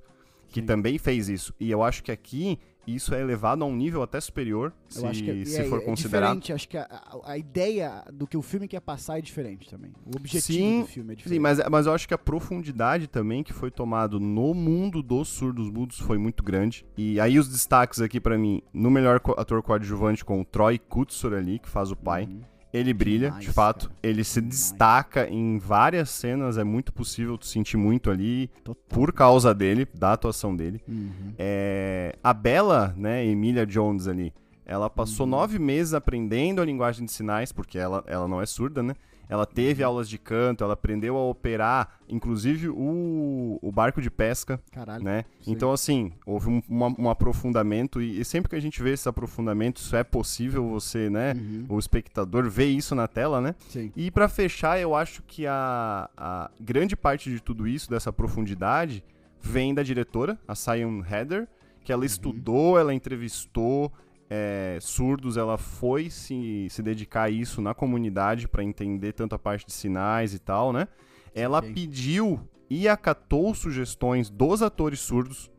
[0.49, 0.67] Que Sim.
[0.67, 1.55] também fez isso.
[1.61, 5.07] E eu acho que aqui isso é elevado a um nível até superior, Eu se,
[5.07, 6.39] acho que é, se é- for é considerado.
[6.41, 6.53] diferente.
[6.53, 6.89] Acho que a,
[7.25, 9.93] a- ideia do que o filme quer passar é diferente também.
[10.07, 11.37] O objetivo Sim, do filme é diferente.
[11.37, 15.29] Sim, mas, mas eu acho que a profundidade também que foi tomado no mundo dos
[15.29, 16.85] surdos mudos foi muito grande.
[16.97, 21.35] E aí os destaques aqui pra mim, no melhor ator coadjuvante com o Troy Kutsur
[21.35, 22.25] ali, que faz o pai.
[22.25, 22.41] Uhum.
[22.77, 23.87] Ele brilha, Demais, de fato.
[23.89, 23.99] cara.
[24.03, 24.59] Ele se Demais.
[24.59, 28.83] destaca em várias cenas, é muito possível tu sentir muito ali Total.
[28.89, 30.81] por causa dele, da atuação dele.
[30.89, 31.33] Uhum.
[31.39, 34.35] É, a Bella, né, Emilia Jones ali,
[34.67, 35.31] ela passou Uhum.
[35.31, 38.95] nove meses aprendendo a linguagem de sinais, porque ela, ela não é surda, né?
[39.35, 39.89] Ela teve Uhum.
[39.89, 45.03] aulas de canto, ela aprendeu a operar, inclusive o, o barco de pesca, Caralho.
[45.03, 45.25] né?
[45.43, 45.51] Sim.
[45.53, 49.09] Então, assim, houve um, uma- um aprofundamento, e, e sempre que a gente vê esse
[49.09, 51.33] aprofundamento, isso é possível você, né?
[51.35, 51.67] Uhum.
[51.69, 53.55] O espectador ver isso na tela, né?
[53.69, 53.91] Sim.
[53.97, 59.03] E pra fechar, eu acho que a, a grande parte de tudo isso, dessa profundidade,
[59.41, 61.49] vem da diretora, a Sion Heather,
[61.83, 63.93] que ela estudou, ela entrevistou
[64.29, 69.39] é, surdos, ela foi se, se dedicar a isso na comunidade pra entender tanto a
[69.39, 70.89] parte de sinais e tal, né?
[71.35, 71.73] Ela Sim.
[71.73, 75.51] pediu e acatou sugestões dos atores surdos,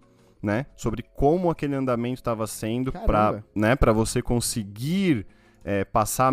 [0.41, 0.65] né?
[0.75, 3.45] Sobre como aquele andamento estava sendo Caramba.
[3.55, 5.25] né, pra você conseguir
[5.63, 6.31] é, passar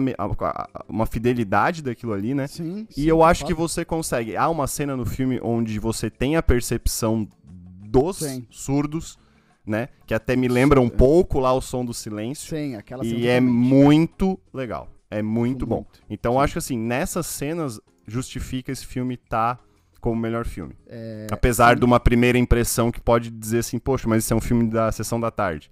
[0.89, 2.47] uma fidelidade daquilo ali, né?
[2.47, 2.87] Sim.
[2.91, 4.37] E sim, eu acho que você consegue.
[4.37, 8.47] Há uma cena no filme onde você tem a percepção dos Sim.
[8.51, 9.19] surdos,
[9.67, 9.89] né?
[10.07, 12.57] Que até me lembra um pouco lá o som do silêncio.
[12.57, 14.89] Sim, aquela E é muito legal.
[15.11, 15.77] É muito bom.
[15.77, 16.01] Muito.
[16.09, 16.39] Então Sim.
[16.39, 19.59] eu acho que assim, nessas cenas justifica esse filme tá
[20.01, 20.75] como o melhor filme.
[20.89, 21.79] É, Apesar sim.
[21.79, 24.91] de uma primeira impressão que pode dizer assim, poxa, mas esse é um filme da
[24.91, 25.71] sessão da tarde.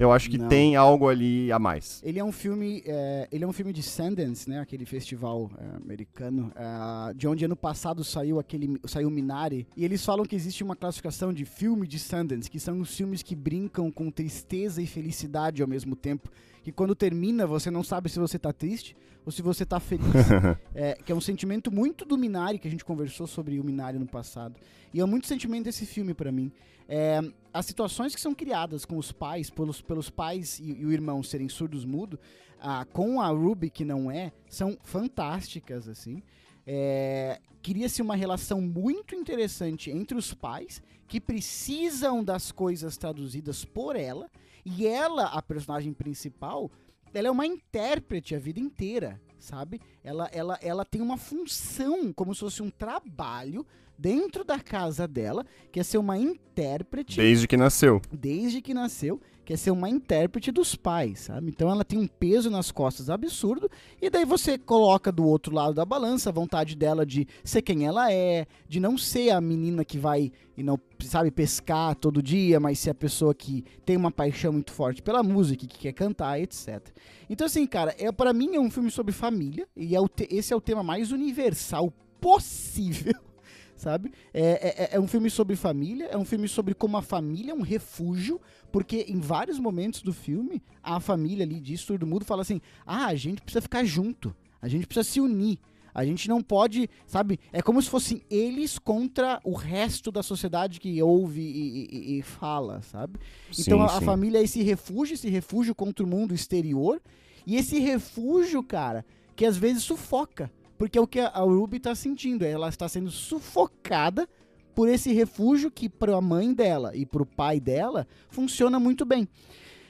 [0.00, 0.48] Eu acho que Não.
[0.48, 2.00] tem algo ali a mais.
[2.02, 4.58] Ele é um filme, é, ele é um filme de Sundance, né?
[4.58, 9.66] Aquele festival é, americano, é, de onde ano passado saiu aquele, saiu Minari.
[9.76, 13.22] E eles falam que existe uma classificação de filme de Sundance, que são os filmes
[13.22, 16.30] que brincam com tristeza e felicidade ao mesmo tempo.
[16.62, 20.06] Que quando termina você não sabe se você tá triste ou se você tá feliz.
[20.74, 23.98] É, que é um sentimento muito do Minari, que a gente conversou sobre o Minari
[23.98, 24.54] no passado.
[24.94, 26.50] E é muito sentimento desse filme pra mim.
[26.88, 27.20] É,
[27.52, 31.22] as situações que são criadas com os pais, pelos, pelos pais e, e o irmão
[31.22, 32.18] serem surdos mudo,
[32.60, 36.22] ah, com a Ruby que não é, são fantásticas, assim.
[36.66, 43.96] É, Cria-se uma relação muito interessante entre os pais, que precisam das coisas traduzidas por
[43.96, 44.30] ela,
[44.64, 46.70] e ela, a personagem principal,
[47.12, 49.80] ela é uma intérprete a vida inteira, sabe?
[50.04, 53.66] Ela, ela, ela tem uma função, como se fosse um trabalho
[53.98, 58.00] dentro da casa dela, que é ser uma intérprete Desde que nasceu.
[58.10, 61.48] desde que nasceu, que é ser uma intérprete dos pais, sabe?
[61.48, 63.68] Então ela tem um peso nas costas absurdo,
[64.00, 67.84] e daí você coloca do outro lado da balança a vontade dela de ser quem
[67.84, 72.60] ela é, de não ser a menina que vai e não sabe pescar todo dia,
[72.60, 76.40] mas ser a pessoa que tem uma paixão muito forte pela música, que quer cantar,
[76.40, 76.86] etc.
[77.28, 79.98] Então assim, cara, é para mim é um filme sobre família e é
[80.30, 83.14] esse é o tema mais universal possível
[83.80, 84.12] sabe?
[84.32, 87.54] É, é, é um filme sobre família, é um filme sobre como a família é
[87.54, 88.40] um refúgio,
[88.72, 93.06] porque em vários momentos do filme, a família ali de surdo mudo fala assim: ah,
[93.06, 95.58] a gente precisa ficar junto, a gente precisa se unir.
[95.92, 97.40] A gente não pode, sabe?
[97.52, 102.22] É como se fossem eles contra o resto da sociedade que ouve e, e- e
[102.22, 103.18] fala, sabe?
[103.58, 104.04] Então Sim, a, a sim.
[104.04, 107.02] família é esse refúgio, esse refúgio contra o mundo exterior.
[107.44, 109.04] E esse refúgio, cara,
[109.34, 110.48] que às vezes sufoca.
[110.78, 112.44] Porque é o que a a Ruby tá sentindo.
[112.44, 114.28] Ela está sendo sufocada
[114.74, 119.04] por esse refúgio que para a mãe dela e para o pai dela funciona muito
[119.04, 119.28] bem.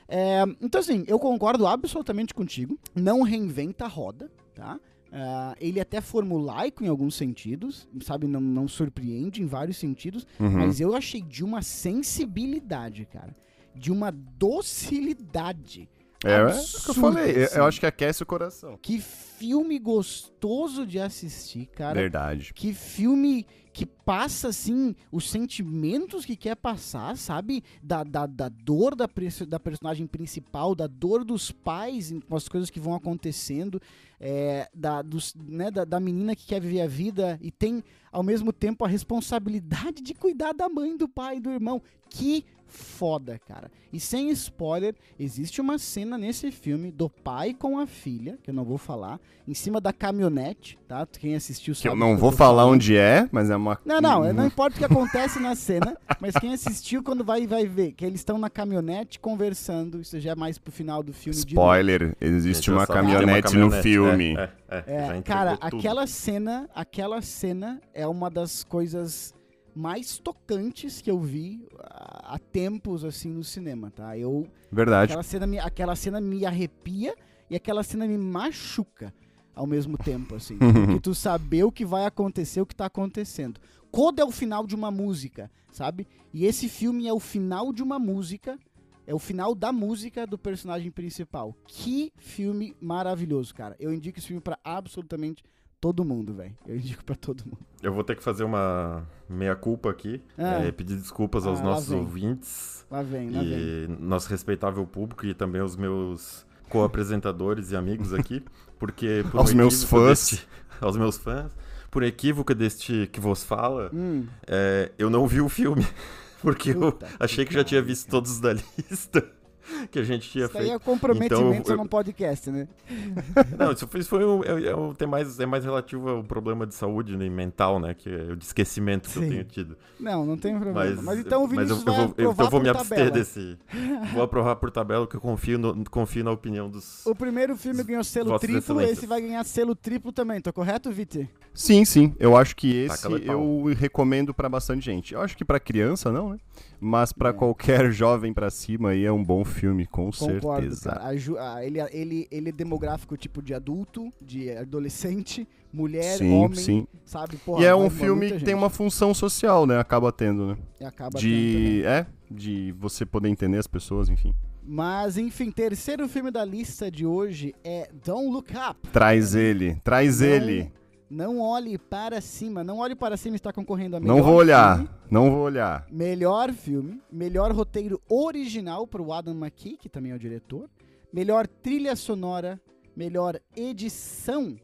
[0.08, 2.78] É, então, assim, eu concordo absolutamente contigo.
[2.94, 4.78] Não reinventa a roda, tá?
[5.12, 8.28] Ah, ele até formulaico em alguns sentidos, sabe?
[8.28, 10.26] Não, não surpreende em vários sentidos.
[10.38, 10.50] Uhum.
[10.50, 13.34] Mas eu achei de uma sensibilidade, cara.
[13.74, 15.88] De uma docilidade.
[16.24, 17.36] É, é o que eu falei.
[17.36, 17.56] Eu, assim.
[17.56, 18.78] eu acho que aquece o coração.
[18.80, 21.94] Que filme gostoso de assistir, cara.
[21.94, 22.52] Verdade.
[22.52, 27.62] Que filme que passa, assim, os sentimentos que quer passar, sabe?
[27.82, 29.08] Da, da, da dor da,
[29.48, 33.80] da personagem principal, da dor dos pais com as coisas que vão acontecendo,
[34.18, 38.22] é, da, dos, né, da, da menina que quer viver a vida e tem, ao
[38.22, 41.80] mesmo tempo, a responsabilidade de cuidar da mãe, do pai e do irmão.
[42.10, 43.70] Que foda, cara.
[43.92, 48.54] E sem spoiler, existe uma cena nesse filme do pai com a filha, que eu
[48.54, 51.04] não vou falar, em cima da caminhonete, tá?
[51.06, 52.74] Quem assistiu Que eu sabe não vou falar falando.
[52.74, 53.78] onde é, mas é uma.
[53.84, 57.66] Não, não, não importa o que acontece na cena, mas quem assistiu quando vai vai
[57.66, 61.36] ver que eles estão na caminhonete conversando, isso já é mais pro final do filme
[61.44, 61.66] de novo.
[61.66, 64.36] Spoiler, existe uma sabe tem uma caminhonete no caminhonete, filme.
[64.36, 65.76] É, é, é, É, cara, tudo.
[65.78, 69.34] aquela cena, aquela cena é uma das coisas
[69.74, 74.16] mais tocantes que eu vi há há tempos assim no cinema, tá?
[74.16, 75.12] Eu Verdade.
[75.12, 77.14] aquela cena me, aquela cena me arrepia
[77.48, 79.12] e aquela cena me machuca
[79.54, 80.56] ao mesmo tempo, assim.
[80.86, 83.60] Porque tu saber o que vai acontecer, o que tá acontecendo.
[83.90, 86.06] Coda é o final de uma música, sabe?
[86.32, 88.56] E esse filme é o final de uma música,
[89.04, 91.56] é o final da música do personagem principal.
[91.66, 93.74] Que filme maravilhoso, cara.
[93.80, 95.42] Eu indico esse filme pra absolutamente
[95.80, 96.52] todo mundo, velho.
[96.66, 97.58] Eu indico pra todo mundo.
[97.82, 100.62] Eu vou ter que fazer uma meia-culpa aqui, Ah.
[100.64, 101.98] é, pedir desculpas aos Ah, lá nossos vem.
[102.00, 103.48] ouvintes Lá vem, lá vem.
[103.50, 108.42] e nosso respeitável público e também os meus co-apresentadores e amigos aqui,
[108.78, 109.24] porque...
[109.30, 110.08] por um Aos meus fãs.
[110.30, 110.48] deste-
[110.80, 111.50] aos meus fãs.
[111.90, 115.84] Por equívoco deste que vos fala, Hum, é, eu não vi o filme,
[116.42, 118.12] porque eu Puta que achei que já tinha visto cara.
[118.12, 119.26] todos da lista
[119.90, 120.72] que a gente tinha isso feito.
[120.72, 122.68] é comprometimento Então, eu- num podcast, né?
[123.58, 126.24] Não, isso foi, isso foi um, é, é um- tem mais, é mais relativo ao
[126.24, 127.94] problema de saúde né, mental, né?
[127.94, 129.24] Que é o de esquecimento que Sim.
[129.24, 129.76] eu tenho tido.
[129.98, 130.80] Não, não tem problema.
[130.96, 133.10] Mas, Mas, então o mas eu, Vinícius eu vai vou, eu, eu vou me abster
[133.10, 133.58] desse.
[134.12, 137.04] Vou aprovar por tabela, que eu confio, no, confio na opinião dos.
[137.06, 141.26] O primeiro filme ganhou selo triplo, esse vai ganhar selo triplo também, tô correto, Vitor?
[141.54, 142.14] Sim, sim.
[142.18, 145.14] Eu acho que esse eu recomendo pra bastante gente.
[145.14, 146.38] Eu acho que pra criança não, né?
[146.80, 147.32] Mas pra É.
[147.32, 150.90] qualquer jovem pra cima aí é um bom filme, com Concordo, certeza.
[150.90, 151.06] cara.
[151.08, 156.86] A ele, ele, ele é demográfico tipo de adulto, de adolescente, mulher, sim, homem, sim.
[157.04, 157.36] sabe?
[157.36, 159.78] Porra, e é um vai filme que tem uma função social, né?
[159.78, 160.56] Acaba tendo, né?
[160.80, 161.82] E acaba tendo De.
[161.84, 164.32] É, de você poder entender as pessoas, enfim.
[164.62, 168.88] Mas, enfim, terceiro filme da lista de hoje é Don't Look Up.
[168.92, 170.72] Traz ele, traz Não- ele.
[171.10, 172.62] Não olhe para cima.
[172.62, 175.84] Não olhe para cima está concorrendo a melhor Não vou olhar, filme, não vou olhar.
[175.90, 180.70] Melhor filme, melhor roteiro original para o Adam McKee, que também é o diretor,
[181.12, 182.60] melhor trilha sonora,
[182.94, 184.56] melhor edição.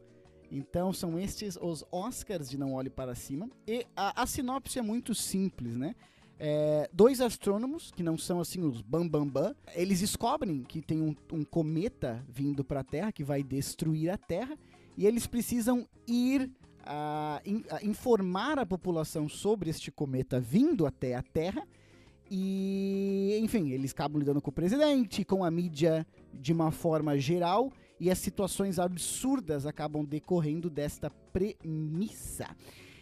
[0.48, 3.50] Então são estes os Oscars de Não Olhe Para Cima.
[3.66, 5.96] E a, a sinopse é muito simples, né?
[6.38, 11.00] É, dois astrônomos, que não são assim os bam bam bam, eles descobrem que tem
[11.00, 14.56] um, um cometa vindo para a Terra que vai destruir a Terra
[14.96, 16.50] e eles precisam ir
[16.84, 21.66] a, in- a informar a população sobre este cometa vindo até a Terra.
[22.30, 27.72] E, enfim, eles acabam lidando com o presidente, com a mídia de uma forma geral,
[28.00, 32.48] e as situações absurdas acabam decorrendo desta premissa.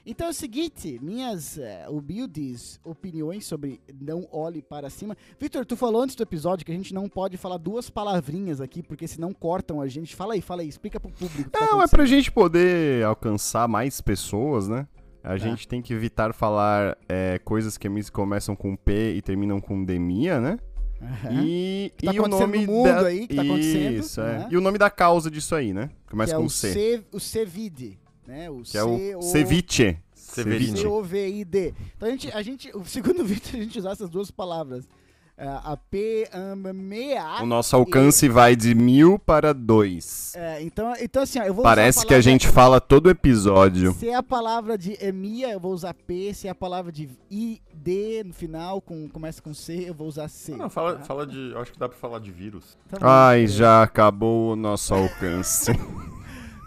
[0.07, 5.17] Então é o seguinte, minhas eh, humildes opiniões sobre Não Olhe Para Cima.
[5.41, 8.83] Vitor, tu falou antes do episódio que a gente não pode falar duas palavrinhas aqui,
[8.83, 10.15] porque senão cortam a gente.
[10.15, 11.45] Fala aí, fala aí, explica pro público.
[11.45, 11.91] que tá Não, é acontecendo.
[11.97, 14.87] pra gente poder alcançar mais pessoas, né?
[15.23, 15.31] Tá.
[15.31, 19.83] A gente tem que evitar falar é, coisas que começam com P e terminam com
[19.83, 20.59] demia, né?
[21.01, 21.45] Aham.
[21.45, 23.07] E, Que tá e o nome no mundo da...
[23.07, 24.39] aí, que tá acontecendo, Isso, é.
[24.39, 24.49] né?
[24.51, 25.89] E o nome da causa disso aí, né?
[26.05, 26.73] que Começa é com o C.
[26.73, 28.51] C, o Cevide, né?
[28.51, 29.99] O Que é o ceviche.
[30.15, 31.75] C-O-V-I-D.
[31.97, 34.89] Então a gente, a gente, o segundo vídeo a gente usar essas duas palavras.
[35.37, 37.43] É, a P, um, meia.
[37.43, 40.33] O nosso alcance vai de mil para dois.
[40.37, 43.93] É, então, então assim, ó, eu vou usar Parece que a gente fala todo episódio.
[43.95, 46.33] Se é a palavra de Emia, eu vou usar P.
[46.33, 50.29] Se é a palavra de ID no final, com, começa com C, eu vou usar
[50.29, 50.55] C.
[50.55, 51.05] Não, fala, tá?
[51.05, 51.53] fala de.
[51.57, 52.79] Acho que dá pra falar de vírus.
[52.89, 52.99] Tá.
[53.01, 55.73] Ai, já acabou o nosso alcance.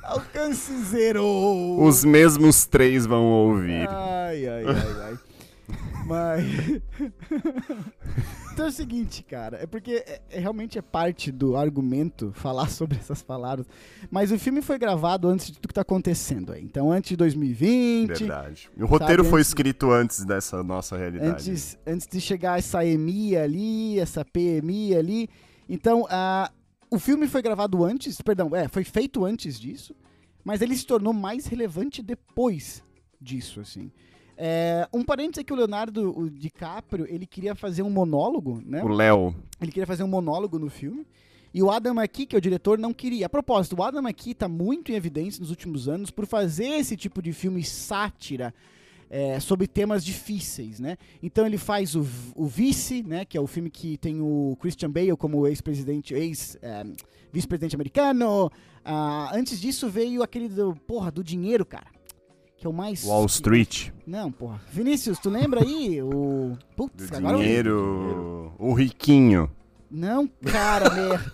[0.08, 1.24] Alcance zero!
[1.82, 3.88] Os mesmos três vão ouvir.
[3.90, 5.18] Ai, ai, ai, ai.
[6.08, 6.46] Mas.
[8.54, 9.58] então é o seguinte, cara.
[9.62, 13.68] É porque é- é- realmente é parte do argumento falar sobre essas palavras.
[14.10, 16.64] Mas o filme foi gravado antes de tudo que tá acontecendo aí.
[16.64, 18.08] Então, antes de 2020.
[18.20, 18.70] Verdade.
[18.78, 21.32] O roteiro Sabe, foi antes- escrito antes dessa nossa realidade.
[21.52, 25.30] Antes, antes de chegar essa EMI ali, essa PMI ali.
[25.70, 26.50] Então, ah,
[26.90, 29.96] o filme foi gravado antes, perdão, é, foi feito antes disso,
[30.44, 32.84] mas ele se tornou mais relevante depois
[33.20, 33.92] disso, assim.
[34.38, 38.84] É, um parênteses é que o Leonardo o DiCaprio, ele queria fazer um monólogo, né?
[38.84, 39.36] O Léo.
[39.60, 41.06] Ele queria fazer um monólogo no filme.
[41.54, 43.26] E o Adam McKee, que é o diretor, não queria.
[43.26, 46.96] A propósito, o Adam McKee tá muito em evidência nos últimos anos por fazer esse
[46.96, 48.54] tipo de filme sátira
[49.10, 50.98] é, sobre temas difíceis, né?
[51.22, 53.26] Então ele faz o, o Vice, né?
[53.26, 58.52] Que é o filme que tem o Christian Bale como ex-presidente, ex-vice-presidente americano.
[58.84, 61.88] Ah, antes disso veio aquele do, porra, do dinheiro, cara.
[62.58, 63.04] Que é o mais...
[63.04, 63.90] Wall Street.
[64.06, 64.60] Não, porra.
[64.72, 66.02] Vinícius, tu lembra aí?
[66.02, 66.58] O...
[66.76, 68.52] Putz, Do dinheiro.
[68.58, 69.50] O riquinho.
[69.92, 71.34] não, cara, merda.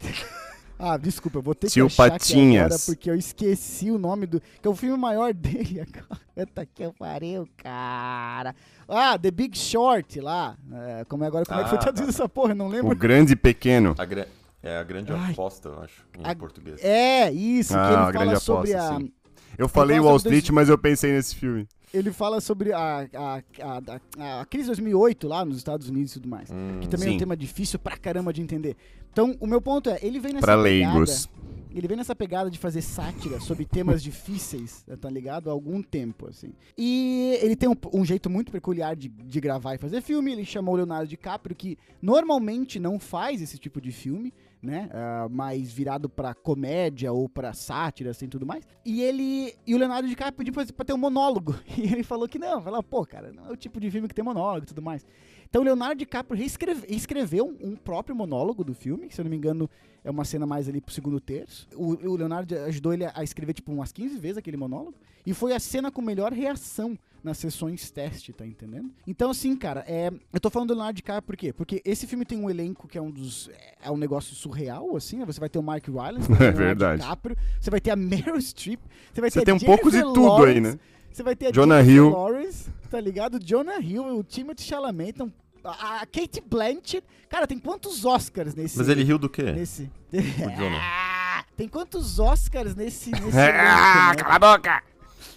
[0.84, 2.64] Ah, desculpa, eu vou ter Tio que achar aqui Patinhas.
[2.66, 4.40] agora porque eu esqueci o nome do...
[4.40, 6.20] Que é o filme maior dele agora.
[6.36, 8.52] Eita que eu pariu, cara.
[8.88, 10.56] Ah, The Big Short lá.
[10.72, 12.14] É, como é agora, como é que foi Ah, traduzido tá.
[12.14, 12.50] essa porra?
[12.50, 12.96] Eu não O lembro.
[12.96, 13.94] grande e pequeno.
[13.96, 14.26] A gra-
[14.60, 15.32] É a grande Ai.
[15.32, 16.82] aposta, eu acho, em A- português.
[16.82, 18.98] É, isso, Ah, que a ele fala grande sobre aposta, a...
[18.98, 19.12] sim.
[19.58, 21.68] Eu falei Wall dos- Street, mas eu pensei nesse filme.
[21.92, 26.14] Ele fala sobre a, a, a, a, crise de 2008 lá nos Estados Unidos e
[26.14, 26.50] tudo mais.
[26.50, 27.16] Hum, Que também é Sim.
[27.16, 28.76] um tema difícil pra caramba de entender.
[29.12, 30.94] Então, o meu ponto é, ele vem nessa Pra pegada...
[30.94, 31.28] leigos.
[31.74, 35.48] Ele vem nessa pegada de fazer sátira sobre temas difíceis, tá ligado?
[35.48, 36.52] Há algum tempo, assim.
[36.76, 40.32] E ele tem um, um jeito muito peculiar de, de gravar e fazer filme.
[40.32, 44.88] Ele chamou o Leonardo DiCaprio, que normalmente não faz esse tipo de filme, né?
[44.92, 48.64] Ah, mais virado pra comédia ou pra sátira, assim, tudo mais.
[48.84, 49.54] E ele...
[49.66, 51.54] E o Leonardo DiCaprio pediu pra, ter um monólogo.
[51.76, 52.62] E ele falou que não.
[52.62, 55.04] Falou, pô, cara, não é o tipo de filme que tem monólogo e tudo mais.
[55.48, 59.24] Então o Leonardo DiCaprio reescreve- escreveu um, um próprio monólogo do filme, que se eu
[59.24, 59.68] não me engano
[60.04, 61.68] é uma cena mais ali pro segundo terço.
[61.74, 64.94] O, o Leonardo ajudou ele a escrever tipo umas 15 vezes aquele monólogo,
[65.26, 68.90] e foi a cena com melhor reação nas sessões teste, tá entendendo?
[69.06, 71.52] Então assim, cara, é, eu tô falando do Leonardo DiCaprio por quê?
[71.52, 73.50] Porque esse filme tem um elenco que é um dos
[73.82, 75.24] é um negócio surreal assim, né?
[75.24, 77.02] Você vai ter o Mark Rylance, você vai ter o É verdade.
[77.02, 78.80] DiCaprio, você vai ter a Meryl Streep,
[79.12, 80.78] você vai Você ter tem a um pouco de tudo aí, né?
[81.12, 82.10] Você vai ter a Jonah Jennifer Hill.
[82.10, 83.38] Lawrence, tá ligado?
[83.38, 85.32] Jonah Hill, o Timothy Chalamet, então,
[85.62, 87.04] a, Kate Blanchett.
[87.28, 88.78] Cara, tem quantos Oscars nesse...
[88.78, 89.52] Mas ele riu do quê?
[89.52, 89.90] Nesse...
[90.10, 90.80] Jonah.
[90.80, 93.10] Ah, tem quantos Oscars nesse...
[93.10, 94.22] nesse Ah, né?
[94.22, 94.82] cala a boca!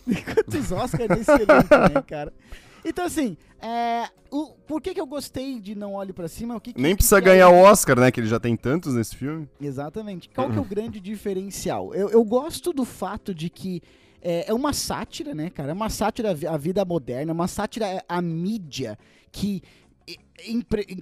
[0.33, 2.33] Quantos Oscars nesse elenco, né, cara?
[2.87, 6.55] Então, assim, é, o, por que que eu gostei de Não Olhe Pra Cima?
[6.55, 8.11] O que que- Nem que precisa é- ganhar o Oscar, né?
[8.11, 9.49] Que ele já tem tantos nesse filme.
[9.59, 10.29] Exatamente.
[10.29, 11.95] Qual que é o grande diferencial?
[11.95, 13.81] Eu, eu gosto do fato de que
[14.21, 15.71] é, é uma sátira, né, cara?
[15.71, 18.99] É uma sátira à vi- à vida moderna, uma sátira à mídia
[19.31, 19.63] que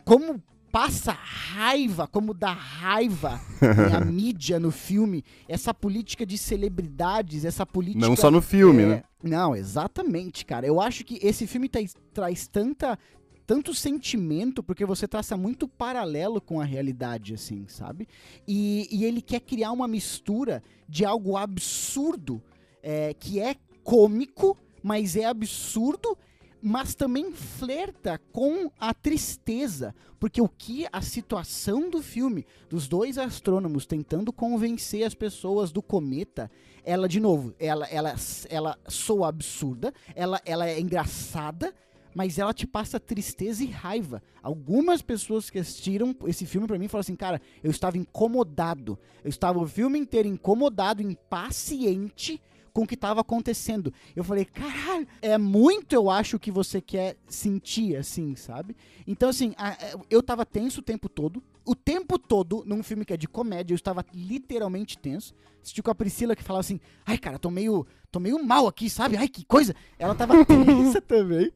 [0.06, 0.41] como
[0.74, 7.63] passa raiva, como dá raiva né, a mídia no filme, essa política de celebridades, essa
[7.63, 9.03] política Não só no filme, é, né?
[9.21, 10.65] Não, exatamente, cara.
[10.65, 12.97] Eu acho que esse filme traz, traz tanta
[13.45, 18.07] tanto sentimento porque você traça muito paralelo com a realidade, assim, sabe?
[18.47, 22.41] E, e ele quer criar uma mistura de algo absurdo,
[22.82, 26.17] é, que é cômico, mas é absurdo,
[26.66, 33.18] mas também flerta com a tristeza, porque o que a situação do filme dos dois
[33.18, 36.49] astrônomos tentando convencer as pessoas do cometa,
[36.86, 38.16] ela de novo, ela ela
[38.49, 41.76] ela soa absurda, ela ela é engraçada,
[42.16, 44.24] mas ela te passa tristeza e raiva.
[44.41, 48.97] Algumas pessoas que assistiram esse filme pra mim falaram assim, cara, eu estava incomodado.
[49.22, 52.41] Eu estava o filme inteiro incomodado, impaciente
[52.74, 53.93] com o que tava acontecendo.
[54.15, 58.76] Eu falei, caralho, é muito, eu acho, o que você quer sentir, assim, sabe?
[59.05, 61.43] Então, assim, a- a- eu tava tenso o tempo todo.
[61.65, 65.34] O tempo todo, num filme que é de comédia, eu estava literalmente tenso.
[65.61, 68.89] Assisti com a Priscila que falava assim, ai, cara, tô meio, tô meio mal aqui,
[68.89, 69.15] sabe?
[69.15, 69.74] Ai, que coisa.
[69.97, 71.53] Ela tava tensa também,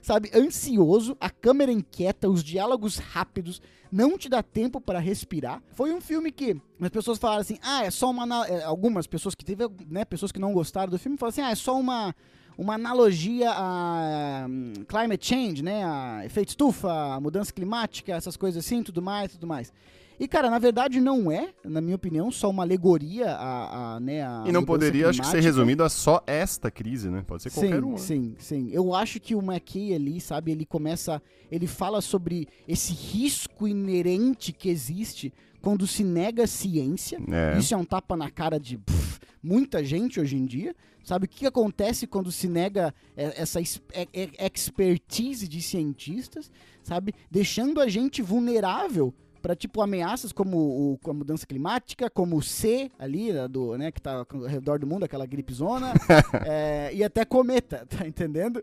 [0.00, 0.30] sabe?
[0.34, 3.60] Ansioso, a câmera inquieta, os diálogos rápidos,
[3.90, 5.62] não te dá tempo para respirar.
[5.72, 8.46] Foi um filme que as pessoas falaram assim, ah, é só uma...
[8.46, 11.50] é, Algumas pessoas que teve, né, pessoas que não gostaram do filme, falaram assim, ah,
[11.50, 12.14] é só uma
[12.58, 15.82] uma analogia a hum, climate change, né?
[15.82, 19.72] A efeito estufa, a mudança climática, essas coisas assim, tudo mais, tudo mais.
[20.20, 24.22] E, cara, na verdade não é, na minha opinião, só uma alegoria a, a, né,
[24.22, 25.48] a E não poderia, acho que, ser climática.
[25.58, 27.24] resumido a só esta crise, né?
[27.26, 27.92] Pode ser qualquer sim, um.
[27.92, 27.96] né?
[27.96, 28.68] Sim, sim.
[28.70, 31.22] Eu acho que o McKay ali, sabe, ele começa.
[31.50, 37.18] Ele fala sobre esse risco inerente que existe quando se nega a ciência.
[37.30, 37.58] É.
[37.58, 40.76] Isso é um tapa na cara de pff, muita gente hoje em dia.
[41.02, 46.52] Sabe o que acontece quando se nega é, essa es- é- é- expertise de cientistas,
[46.82, 47.14] sabe?
[47.30, 53.32] Deixando a gente vulnerável para tipo ameaças como a mudança climática, como o C ali,
[53.32, 55.92] né, do, né, que tá ao redor do mundo, aquela gripezona,
[56.46, 58.62] é, e até cometa, tá entendendo?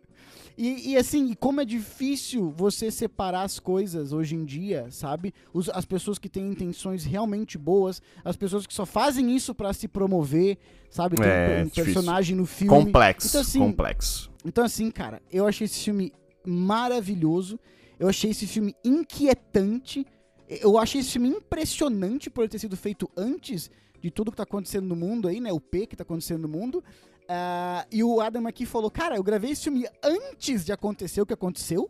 [0.57, 5.31] E, e, assim, como é difícil você separar as coisas hoje em dia, sabe?
[5.53, 9.71] Os- as pessoas que têm intenções realmente boas, as pessoas que só fazem isso pra
[9.71, 10.57] se promover,
[10.89, 11.15] sabe?
[11.15, 11.83] Tem É, um, um difícil.
[11.85, 12.73] personagem no filme.
[12.85, 14.31] Complexo, Então, assim, complexo.
[14.43, 16.11] então, assim, cara, eu achei esse filme
[16.43, 17.59] maravilhoso.
[17.99, 20.05] Eu achei esse filme inquietante.
[20.47, 23.69] Eu achei esse filme impressionante por ter sido feito antes
[24.01, 25.51] de tudo que tá acontecendo no mundo aí, né?
[25.51, 26.83] O P que tá acontecendo no mundo.
[27.27, 31.25] Ah, e o Adam aqui falou: Cara, eu gravei esse filme antes de acontecer o
[31.25, 31.89] que aconteceu.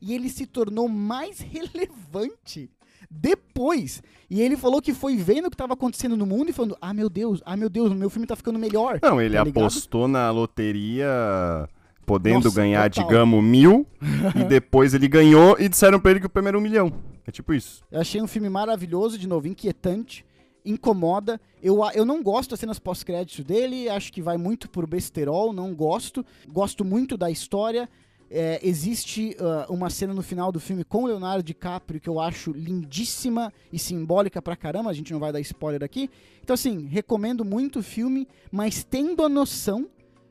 [0.00, 2.70] E ele se tornou mais relevante
[3.10, 4.02] depois.
[4.30, 6.94] E ele falou que foi vendo o que tava acontecendo no mundo e falando: Ah,
[6.94, 8.98] meu Deus, ah, meu Deus, o meu filme tá ficando melhor.
[9.02, 11.68] Não, ele tá apostou na loteria
[12.08, 13.06] podendo Nossa, ganhar, total.
[13.06, 13.86] digamos, mil,
[14.34, 16.90] e depois ele ganhou e disseram pra ele que o primeiro era um milhão.
[17.26, 17.82] É tipo isso.
[17.92, 20.24] Eu achei um filme maravilhoso, de novo, inquietante,
[20.64, 21.38] incomoda.
[21.62, 25.74] Eu, eu não gosto das cenas pós-crédito dele, acho que vai muito por besterol, não
[25.74, 26.24] gosto.
[26.50, 27.86] Gosto muito da história.
[28.30, 32.20] É, existe ah, uma cena no final do filme com o Leonardo DiCaprio que eu
[32.20, 36.10] acho lindíssima e simbólica pra caramba, a gente não vai dar spoiler aqui.
[36.42, 39.88] Então, assim, recomendo muito o filme, mas tendo a noção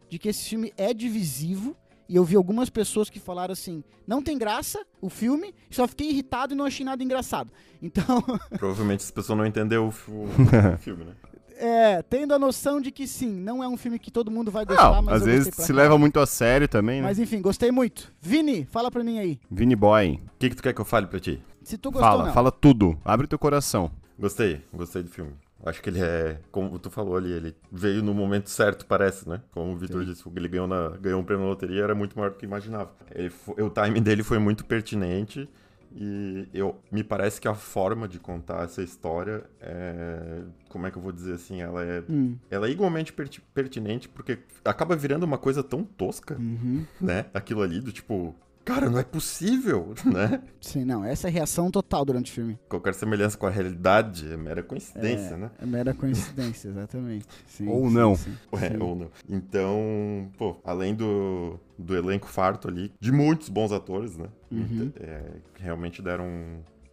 [0.09, 1.75] de que esse filme é divisivo.
[2.09, 6.09] E eu vi algumas pessoas que falaram assim: não tem graça o filme, só fiquei
[6.09, 7.51] irritado e não achei nada engraçado.
[7.79, 8.23] Então,
[8.57, 11.11] Provavelmente as pessoas não entenderam o, fi- o filme, né?
[11.59, 14.65] é, tendo a noção de que sim, não é um filme que todo mundo vai
[14.65, 15.75] gostar, Não, mas às eu vezes se caralho.
[15.75, 17.07] leva muito a sério também, né?
[17.07, 18.11] Mas enfim, gostei muito.
[18.19, 19.39] Vini, fala pra mim aí.
[19.51, 21.39] Vini Boy, O que, que tu quer que eu fale pra ti?
[21.63, 22.33] Se tu gostou ou fala, não.
[22.33, 22.97] fala tudo.
[23.05, 23.91] Abre teu coração.
[24.17, 25.33] Gostei, gostei do filme.
[25.65, 29.41] Acho que ele é, como tu falou ali, ele veio no momento certo, parece, né?
[29.51, 32.31] Como o Vitor disse, ele ganhou, na, ganhou um prêmio na loteria, era muito maior
[32.31, 32.91] do que imaginava.
[33.13, 35.49] Ele o timing dele foi muito pertinente
[35.91, 40.97] e eu, me parece que a forma de contar essa história é, como é que
[40.97, 45.23] eu vou dizer assim, ela é, Hum, ela é igualmente perti- pertinente porque acaba virando
[45.23, 46.85] uma coisa tão tosca, uhum.
[47.01, 47.25] né?
[47.33, 48.35] Aquilo ali do tipo,
[48.67, 50.41] cara, não é possível, né?
[50.59, 52.59] Sim, não, essa é a reação total durante o filme.
[52.67, 55.49] Qualquer semelhança com a realidade é mera coincidência, né?
[55.57, 57.25] É mera coincidência, exatamente.
[57.47, 58.15] Sim, Ou sim, não.
[58.15, 58.33] sim.
[58.53, 58.77] Ué, Sim.
[58.81, 59.09] ou não.
[59.29, 64.27] Então, pô, além do, do elenco farto ali, de muitos bons atores, né?
[64.51, 64.91] Uhum.
[64.99, 65.21] É,
[65.55, 66.25] que realmente deram,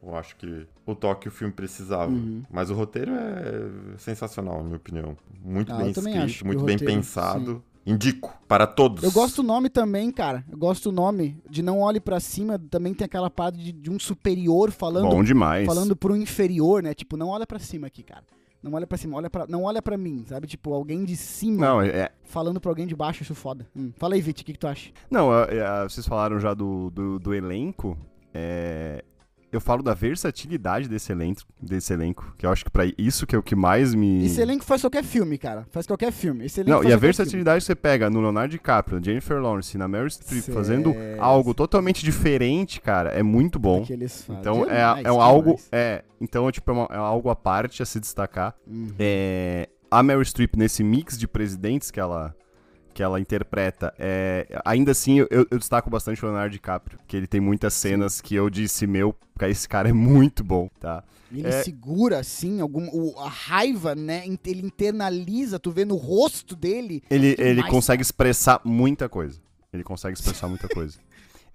[0.03, 2.13] eu acho que, o toque que o filme precisava.
[2.13, 2.43] Uhum.
[2.51, 5.17] Mas o roteiro é sensacional, na minha opinião.
[5.43, 7.65] Muito Ah, bem eu também escrito, muito bem roteiro, pensado.
[7.87, 9.03] Indico para todos.
[9.05, 10.45] Eu gosto do nome também, cara.
[10.51, 12.59] Eu gosto do nome de Não Olhe Pra Cima.
[12.59, 15.67] Também tem aquela parte de, de um superior falando Bom demais.
[15.67, 16.95] falando pro inferior, né?
[16.95, 18.25] Tipo, não olha pra cima aqui, cara.
[18.63, 20.47] Não olha pra cima, olha pra, não olha pra mim, sabe?
[20.47, 23.67] Tipo, alguém de cima Não, é, falando pra alguém de baixo, acho foda.
[23.77, 23.93] Hum.
[23.99, 24.91] Fala aí, Vit, o que, que tu acha?
[25.11, 27.95] Não, é, é, vocês falaram já do, do, do elenco.
[28.33, 29.05] é,
[29.57, 33.35] eu falo da versatilidade desse elenco, desse elenco, que eu acho que pra isso que
[33.35, 34.25] é o que mais me.
[34.27, 35.67] Esse elenco faz qualquer filme, cara.
[35.71, 36.47] Faz qualquer filme.
[36.67, 40.45] Não, e a versatilidade que você pega no Leonardo DiCaprio, Jennifer Lawrence, na Meryl Streep,
[40.53, 43.85] fazendo algo totalmente diferente, cara, é muito filme bom.
[43.85, 44.41] que eles fazem.
[44.41, 45.59] Então é, é um algo.
[45.73, 48.55] É, então é, tipo, é, uma- é algo à parte a se destacar.
[48.67, 48.89] Uhum.
[48.99, 52.35] É, a Meryl Streep, nesse mix de presidentes que ela,
[52.95, 57.27] que ela interpreta, é, ainda assim eu, eu destaco bastante o Leonardo DiCaprio, que ele
[57.27, 61.03] tem muitas cenas que eu disse, meu, esse cara é muito bom, tá?
[61.33, 61.63] Ele É.
[61.65, 64.23] segura, assim, algum, o- a raiva, né?
[64.47, 67.03] Ele internaliza, tu vê no rosto dele.
[67.11, 69.41] Ele, Demais, ele consegue expressar muita coisa.
[69.73, 70.97] Ele consegue expressar muita coisa.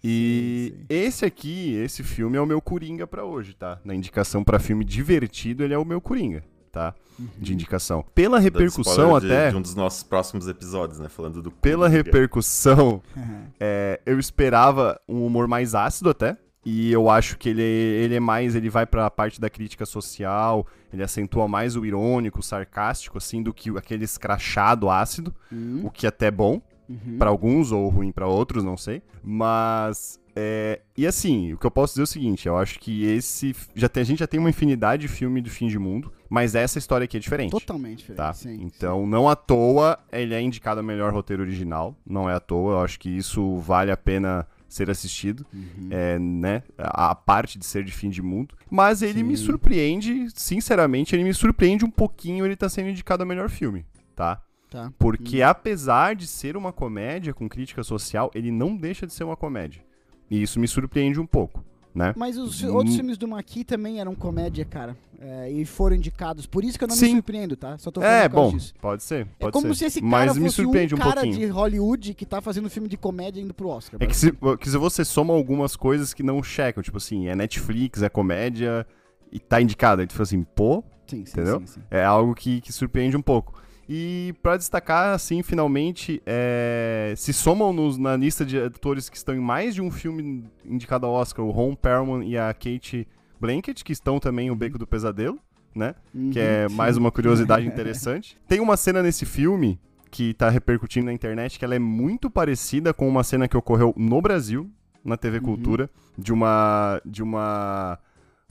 [0.03, 0.85] E Sim, sim.
[0.89, 3.79] esse aqui, esse filme é o meu Coringa pra hoje, tá?
[3.85, 6.43] Na indicação pra filme divertido, ele é o meu Coringa.
[6.70, 6.93] Tá?
[7.38, 8.05] De indicação.
[8.15, 11.09] Pela repercussão spoiler de- até, De, um dos nossos próximos episódios, né?
[11.09, 11.51] Falando do.
[11.51, 13.01] pela repercussão,
[13.59, 16.38] é, eu esperava um humor mais ácido até.
[16.65, 20.67] E eu acho que ele, ele é mais, ele vai pra parte da crítica social,
[20.93, 25.89] ele acentua mais o irônico, o sarcástico, assim, do que aquele escrachado ácido, Hum, o
[25.89, 27.17] que até é bom uhum.
[27.17, 29.01] pra alguns ou ruim pra outros, não sei.
[29.24, 33.03] Mas é, e assim, o que eu posso dizer é o seguinte, eu acho que
[33.03, 36.13] esse já tem, a gente já tem uma infinidade de filme do fim de mundo,
[36.29, 37.51] mas essa história aqui é diferente.
[37.51, 38.17] Totalmente diferente.
[38.17, 38.31] Tá?
[38.31, 41.93] Sim, então, não à toa, ele é indicado a melhor roteiro original.
[42.07, 42.75] Não é à toa.
[42.75, 45.45] Eu acho que isso vale a pena ser assistido.
[45.51, 45.57] sim.
[45.57, 45.87] Uhum.
[45.91, 46.63] É, né?
[46.77, 48.55] A, a parte de ser de fim de mundo.
[48.69, 49.45] Mas ele me Sim.
[49.45, 53.85] surpreende, sinceramente, ele me surpreende um pouquinho ele tá sendo indicado a melhor filme.
[54.15, 54.41] Tá?
[54.69, 54.93] Tá.
[54.97, 59.35] Porque apesar de ser uma comédia com crítica social, ele não deixa de ser uma
[59.35, 59.88] comédia.
[60.30, 61.63] E isso me surpreende um pouco,
[61.93, 62.13] né?
[62.15, 62.75] Mas os fi- Hum.
[62.75, 64.95] outros filmes do Maqui também eram comédia, cara.
[65.21, 66.45] É, e foram indicados.
[66.45, 67.11] Por isso que eu não me Sim.
[67.15, 67.77] surpreendo, tá?
[67.77, 68.73] Só tô falando É, bom, disso.
[68.80, 69.80] pode ser, É pode como ser.
[69.80, 71.36] se esse cara Mas me fosse surpreende um um cara pouquinho.
[71.39, 74.01] de Hollywood que tá fazendo filme de comédia indo pro Oscar.
[74.01, 77.36] É que se, que se você soma algumas coisas que não checam, tipo assim, é
[77.36, 78.88] Netflix, é comédia
[79.30, 81.61] e tá indicado, aí tu fala assim, pô, Sim, sim, entendeu?
[81.65, 81.82] sim.
[81.91, 83.61] é algo que, que surpreende um pouco.
[83.91, 89.33] E pra destacar, assim, finalmente, é, se somam nos- na lista de atores que estão
[89.33, 93.07] em mais de um filme indicado ao Oscar, o Ron Perlman e a Kate
[93.41, 95.39] Blanket, que estão também em O Beco do Pesadelo,
[95.73, 95.95] né?
[96.31, 98.37] que é Uhum, mais uma curiosidade interessante.
[98.47, 99.79] Tem uma cena nesse filme
[100.11, 103.93] que tá repercutindo na internet que ela é muito parecida com uma cena que ocorreu
[103.97, 104.69] no Brasil,
[105.03, 105.43] na TV Uhum.
[105.45, 107.97] Cultura, de uma de uma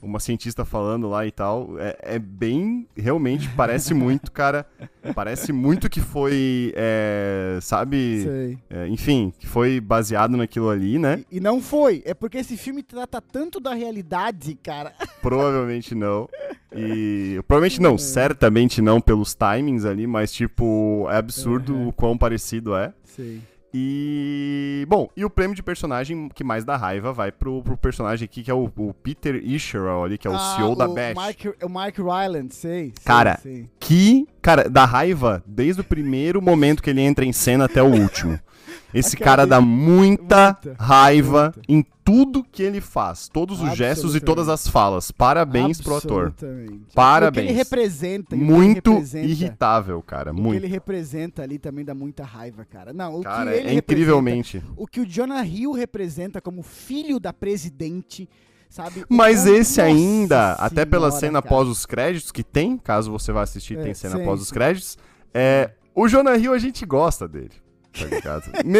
[0.00, 1.78] uma cientista falando lá e tal.
[1.78, 4.66] É, é bem, realmente parece muito, cara.
[5.14, 8.58] Parece muito que foi, é, sabe?
[8.70, 11.24] É, enfim, que foi baseado naquilo ali, né?
[11.30, 12.02] E, e não foi.
[12.04, 14.92] É porque esse filme trata tanto da realidade, cara.
[15.20, 16.28] Provavelmente não.
[16.74, 17.40] E.
[17.48, 21.88] Provavelmente não, certamente não pelos timings ali, mas tipo, é absurdo Uhum.
[21.88, 22.92] o quão parecido é.
[23.04, 23.40] Sei.
[23.72, 24.86] E.
[24.88, 28.42] Bom, e o prêmio de personagem que mais dá raiva vai pro, pro personagem aqui,
[28.42, 31.14] que é o, o Peter Isherwood ali, que é o Ah, CEO da o Bash.
[31.14, 32.84] Mark, o Mark Ryland, sei.
[32.84, 33.68] sei, Cara, sei.
[33.78, 37.86] Que, cara, dá raiva desde o primeiro momento que ele entra em cena até o
[37.92, 38.38] último.
[38.94, 41.60] Esse cara dá muita, muita, raiva muita.
[41.68, 43.28] em tudo que ele faz.
[43.28, 45.10] Todos os gestos e todas as falas.
[45.10, 46.32] Parabéns pro ator.
[46.94, 47.44] Parabéns.
[47.44, 48.34] O que ele representa.
[48.34, 50.32] o que ele Muito representa, irritável, cara.
[50.32, 50.56] O que Muito.
[50.64, 52.92] ele representa ali também dá muita raiva, cara.
[52.94, 54.62] Não, o Cara, que ele é incrivelmente.
[54.76, 58.26] o que o Jonah Hill representa como filho da presidente,
[58.70, 59.04] sabe?
[59.08, 61.54] Mas O- esse ainda, até pela Senhora, cena cara.
[61.54, 64.50] após os créditos, que tem, caso você vá assistir, É, tem cena sim, após os
[64.50, 64.96] créditos.
[65.34, 67.52] É, o Jonah Hill a gente gosta dele.
[67.92, 68.44] Tá ligado?
[68.64, 68.78] Me-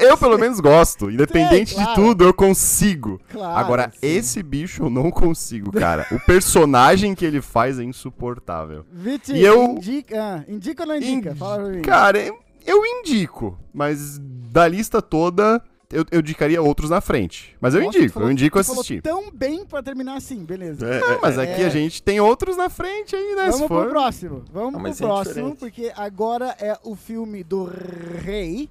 [0.00, 1.10] eu, pelo menos, gosto.
[1.10, 1.88] Independente claro.
[1.88, 3.20] de tudo, eu consigo.
[3.30, 3.98] Claro, Agora, sim.
[4.06, 6.06] esse bicho eu não consigo, cara.
[6.12, 8.84] O personagem que ele faz é insuportável.
[8.92, 11.30] Viti, E eu- indica, ah, indica ou não indica?
[11.30, 11.82] Indi- Fala pra mim.
[11.82, 12.18] Cara,
[12.66, 14.20] eu indico, mas
[14.52, 15.62] da lista toda,
[15.92, 17.56] eu, eu indicaria outros na frente.
[17.60, 19.02] Mas eu Nossa, indico, falou- eu indico assistir.
[19.02, 20.86] tão bem pra terminar assim, beleza.
[20.86, 21.66] É, Ah, mas aqui é.
[21.66, 23.46] a gente tem outros na frente aí, né?
[23.46, 23.82] se Vamos for.
[23.84, 24.44] pro próximo.
[24.52, 25.58] Vamos Ah, pro é próximo, diferente.
[25.58, 28.68] porque agora é o filme do rei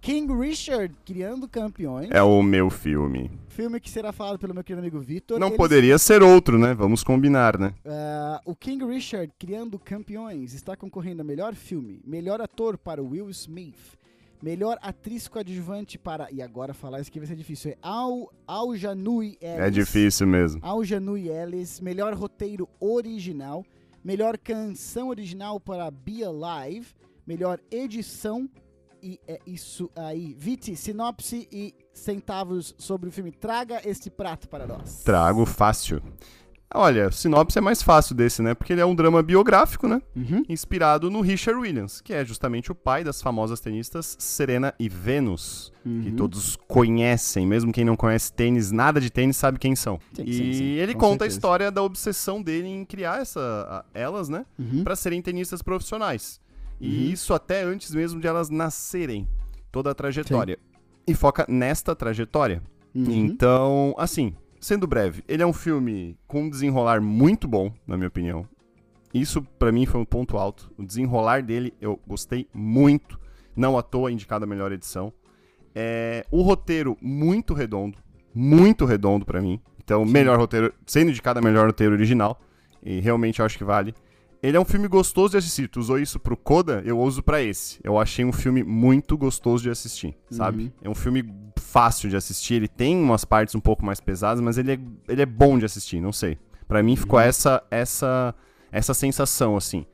[0.00, 2.08] King Richard criando campeões.
[2.10, 3.30] É o meu filme.
[3.48, 5.38] Filme que será falado pelo meu querido amigo Vitor.
[5.38, 6.74] Não Eles- poderia ser outro, né?
[6.74, 7.72] Vamos combinar, né?
[7.86, 13.30] Ah, o King Richard criando campeões está concorrendo a melhor filme, melhor ator para Will
[13.30, 13.76] Smith,
[14.42, 17.70] melhor atriz coadjuvante para e agora falar isso aqui vai ser difícil.
[17.70, 19.60] É Al Aljanui Ellis.
[19.60, 20.60] É difícil mesmo.
[20.62, 23.64] Aljanui Ellis, melhor roteiro original,
[24.04, 26.88] melhor canção original para Be Alive,
[27.24, 28.50] melhor edição
[29.02, 30.34] e é isso aí.
[30.38, 33.32] Viti, sinopse e centavos sobre o filme.
[33.32, 35.02] Traga este prato para nós.
[35.02, 36.00] Trago fácil.
[36.74, 38.54] Olha, sinopse é mais fácil desse, né?
[38.54, 40.00] Porque ele é um drama biográfico, né?
[40.16, 40.42] Uhum.
[40.48, 45.72] Inspirado no Richard Williams, que é justamente o pai das famosas tenistas Serena e Venus,
[45.82, 46.16] que Uhum.
[46.16, 49.98] todos conhecem, mesmo quem não conhece tênis, nada de tênis sabe quem são.
[50.14, 51.36] Sim, e sim, sim, ele com conta a certeza.
[51.36, 54.46] história da obsessão dele em criar essa, a- elas, né?
[54.58, 54.82] Uhum.
[54.84, 56.40] Pra serem tenistas profissionais.
[56.80, 57.12] E Uhum.
[57.12, 59.28] isso até antes mesmo de elas nascerem.
[59.70, 60.58] Toda a trajetória.
[61.06, 62.62] E foca nesta trajetória.
[62.94, 63.10] Uhum.
[63.10, 68.08] Então, assim, sendo breve, ele é um filme com um desenrolar muito bom, na minha
[68.08, 68.48] opinião.
[69.12, 70.72] Isso pra mim foi um ponto alto.
[70.78, 73.20] O desenrolar dele eu gostei muito.
[73.54, 75.12] Não à toa indicado a melhor edição.
[75.74, 77.98] É, o roteiro muito redondo,
[78.32, 79.60] muito redondo pra mim.
[79.84, 82.40] Então, melhor roteiro, sendo indicado a melhor roteiro original.
[82.82, 83.92] E realmente eu acho que vale.
[84.42, 85.68] Ele é um filme gostoso de assistir.
[85.68, 87.78] Tu usou isso pro Coda, eu uso pra esse.
[87.84, 90.64] Eu achei um filme muito gostoso de assistir, sabe?
[90.64, 90.72] Uhum.
[90.82, 91.24] É um filme
[91.56, 92.54] fácil de assistir.
[92.54, 94.78] Ele tem umas partes um pouco mais pesadas, mas ele é,
[95.08, 96.38] ele é bom de assistir, não sei.
[96.66, 97.24] Pra mim ficou Uhum.
[97.24, 98.34] essa essa
[98.72, 99.86] essa sensação, assim.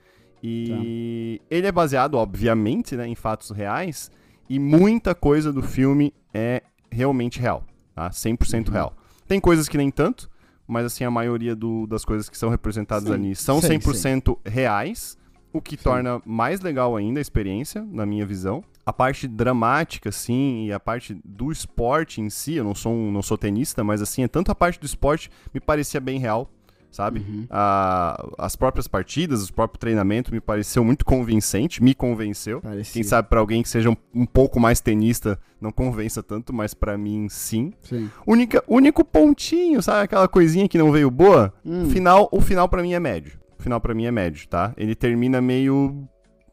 [0.42, 4.10] E ele é baseado, obviamente, né, em fatos reais,
[4.48, 8.08] e muita coisa do filme é realmente real, tá?
[8.10, 8.94] 100% real.
[9.26, 10.30] Tem coisas que nem tanto,
[10.68, 14.38] mas assim, a maioria do- das coisas que são representadas Sim, ali são sim, 100%
[14.44, 15.16] reais,
[15.52, 18.62] o que torna mais legal ainda a experiência, na minha visão.
[18.84, 23.10] A parte dramática, assim, e a parte do esporte em si, eu não sou, um,
[23.10, 26.50] não sou tenista, mas assim, é tanto a parte do esporte me parecia bem real,
[26.90, 27.20] sabe?
[27.20, 27.46] Uhum.
[28.38, 32.60] As próprias partidas, o próprio treinamento me pareceu muito convincente, me convenceu.
[32.60, 32.92] Parecia.
[32.92, 36.74] Quem sabe pra alguém que seja um, um pouco mais tenista não convença tanto, mas
[36.74, 37.72] pra mim sim.
[37.82, 38.10] Sim.
[38.26, 41.52] Única, único pontinho, sabe aquela coisinha que não veio boa?
[41.64, 41.84] Hum.
[41.84, 43.38] O final, o final para mim é médio.
[43.58, 44.72] O final pra mim é médio, tá?
[44.76, 46.08] Ele termina meio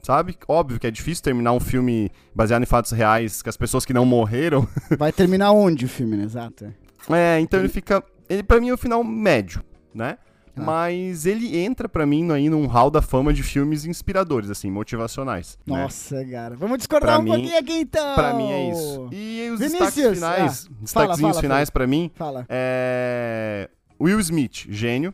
[0.05, 0.37] Sabe?
[0.47, 3.91] Óbvio que é difícil terminar um filme baseado em fatos reais, que as pessoas que
[3.91, 4.67] não morreram.
[4.99, 6.25] Vai terminar onde o filme, né?
[6.25, 6.63] Exato.
[7.09, 7.37] é.
[7.37, 8.03] É, então ele fica.
[8.29, 9.63] Ele, pra mim, é o final médio,
[9.95, 10.19] né?
[10.57, 10.61] Ah.
[10.63, 15.57] Mas ele entra pra mim aí num hall da fama de filmes inspiradores, assim, motivacionais.
[15.65, 15.81] né?
[15.81, 16.55] Nossa, cara.
[16.55, 18.15] Vamos discordar Pra um mim- pouquinho aqui então.
[18.15, 19.09] Pra mim é isso.
[19.11, 22.45] E os Vinícius, destaques finais, ah, destaquezinhos fala, finais pra mim, Fala.
[22.49, 25.13] é Will Smith, gênio,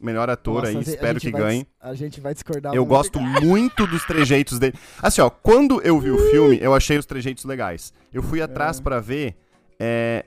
[0.00, 1.66] melhor ator Nossa, aí, espero que vai ganhe.
[1.80, 2.74] A gente vai discordar.
[2.74, 4.74] Eu gosto muito dos trejeitos dele.
[5.00, 7.92] Assim, ó, quando eu vi o filme, eu achei os trejeitos legais.
[8.12, 9.36] Eu fui atrás pra ver
[9.78, 10.24] é,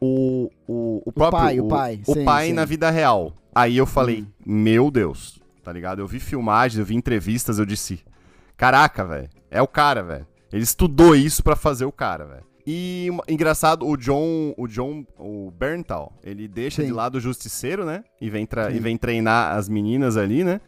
[0.00, 1.40] o, o, o próprio.
[1.40, 2.52] pai, o pai, O sim, pai sim.
[2.52, 3.32] na vida real.
[3.54, 4.26] Aí eu falei, Hum.
[4.46, 6.00] meu Deus, tá ligado?
[6.00, 8.00] Eu vi filmagens, eu vi entrevistas, eu disse,
[8.56, 10.26] caraca, velho, é o cara, velho.
[10.52, 12.48] Ele estudou isso pra fazer o cara, velho.
[12.70, 16.88] E engraçado, o John, o John, o Berntal, ele deixa Sim.
[16.88, 18.04] de lado o justiceiro, né?
[18.20, 18.76] E vem, Sim.
[18.76, 20.60] e vem treinar as meninas ali, né?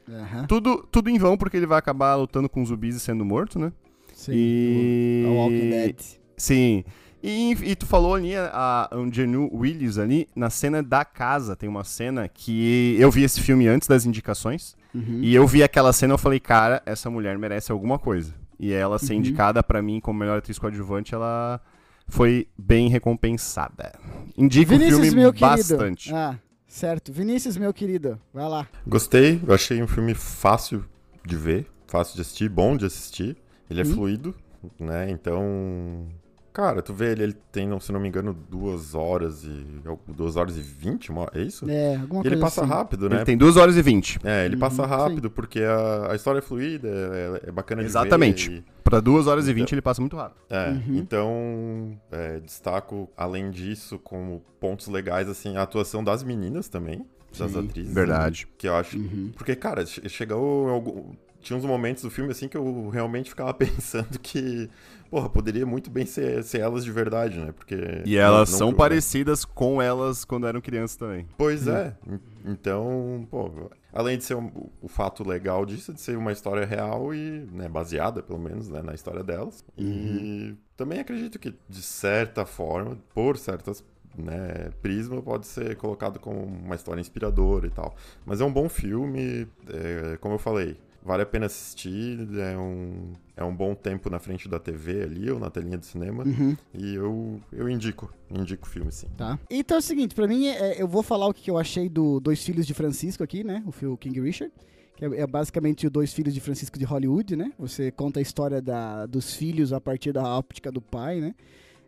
[0.49, 3.71] Tudo, tudo em vão, porque ele vai acabar lutando com zumbis e sendo morto, né?
[4.15, 4.33] Sim.
[4.35, 5.97] E- o- Walking Dead.
[6.39, 6.85] Sim.
[7.23, 11.85] E, e tu falou ali, a Angenu Willis ali, na cena da casa, tem uma
[11.85, 15.21] cena que eu vi esse filme antes das indicações, Uhum.
[15.23, 18.35] e eu vi aquela cena e eu falei, cara, essa mulher merece alguma coisa.
[18.59, 19.19] E ela ser Uhum.
[19.21, 21.61] indicada pra mim como melhor atriz coadjuvante, ela
[22.09, 23.93] foi bem recompensada.
[24.37, 25.57] Indico o Vinícius, filme meu querido.
[25.77, 26.15] bastante.
[26.15, 27.13] Ah, certo.
[27.13, 28.19] Vinícius, meu querido.
[28.35, 28.67] Vai lá.
[28.87, 30.85] Gostei, eu achei um filme fácil
[31.27, 33.37] de ver, fácil de assistir, bom de assistir.
[33.71, 33.95] Ele é Hum.
[33.95, 34.35] fluido,
[34.79, 35.09] né?
[35.11, 36.07] Então.
[36.53, 39.65] Cara, tu vê ele, ele tem, se não me engano, duas horas e.
[40.09, 41.69] duas horas e vinte, é isso?
[41.71, 42.71] É, alguma E ele coisa passa assim.
[42.71, 43.17] rápido, né?
[43.17, 44.19] Ele tem 2 horas e 20.
[44.25, 48.49] É, ele passa Uhum, rápido porque a, a história é fluida, é, é bacana Exatamente.
[48.49, 48.61] de ver.
[48.77, 50.41] e- Pra 2 horas e Então- 20 ele passa muito rápido.
[50.51, 50.97] É, Uhum.
[50.97, 57.07] então é, destaco, além disso, como pontos legais, assim, a atuação das meninas também,
[57.39, 57.95] das Sim, atrizes.
[57.95, 58.49] Verdade.
[58.59, 58.99] Que eu acho.
[58.99, 59.31] Uhum.
[59.37, 61.15] Porque, cara, che- chegou.
[61.41, 64.69] Tinha uns momentos do filme assim que eu realmente ficava pensando que,
[65.11, 67.53] porra, poderia muito bem ser, ser elas de verdade, né?
[67.53, 67.77] Porque.
[68.05, 71.27] E elas não- não são eu- parecidas com elas quando eram crianças também.
[71.39, 71.97] Pois é.
[72.07, 76.65] En- Então, pô, além de ser um- o fato legal disso, de ser uma história
[76.65, 79.63] real e, né, baseada, pelo menos, né, na história delas.
[79.77, 83.85] E também acredito que, de certa forma, por certas
[84.17, 87.95] né, prisma, pode ser colocado como uma história inspiradora e tal.
[88.27, 93.13] Mas é um bom filme, é, como eu falei, vale a pena assistir, é um,
[93.37, 96.57] é um bom tempo na frente da TV ali, ou na telinha do cinema, Uhum.
[96.75, 99.09] e eu, eu indico, indico o filme, sim.
[99.17, 99.39] Tá.
[99.49, 102.21] Então é o seguinte, pra mim, é, eu vou falar o que eu achei do
[102.21, 103.63] Dois Filhos de Francisco aqui, né?
[103.67, 104.53] O filme King Richard.
[104.97, 107.53] Que é, é basicamente o Dois Filhos de Francisco de Hollywood, né?
[107.59, 111.35] Você conta a história da, dos filhos a partir da óptica do pai, né?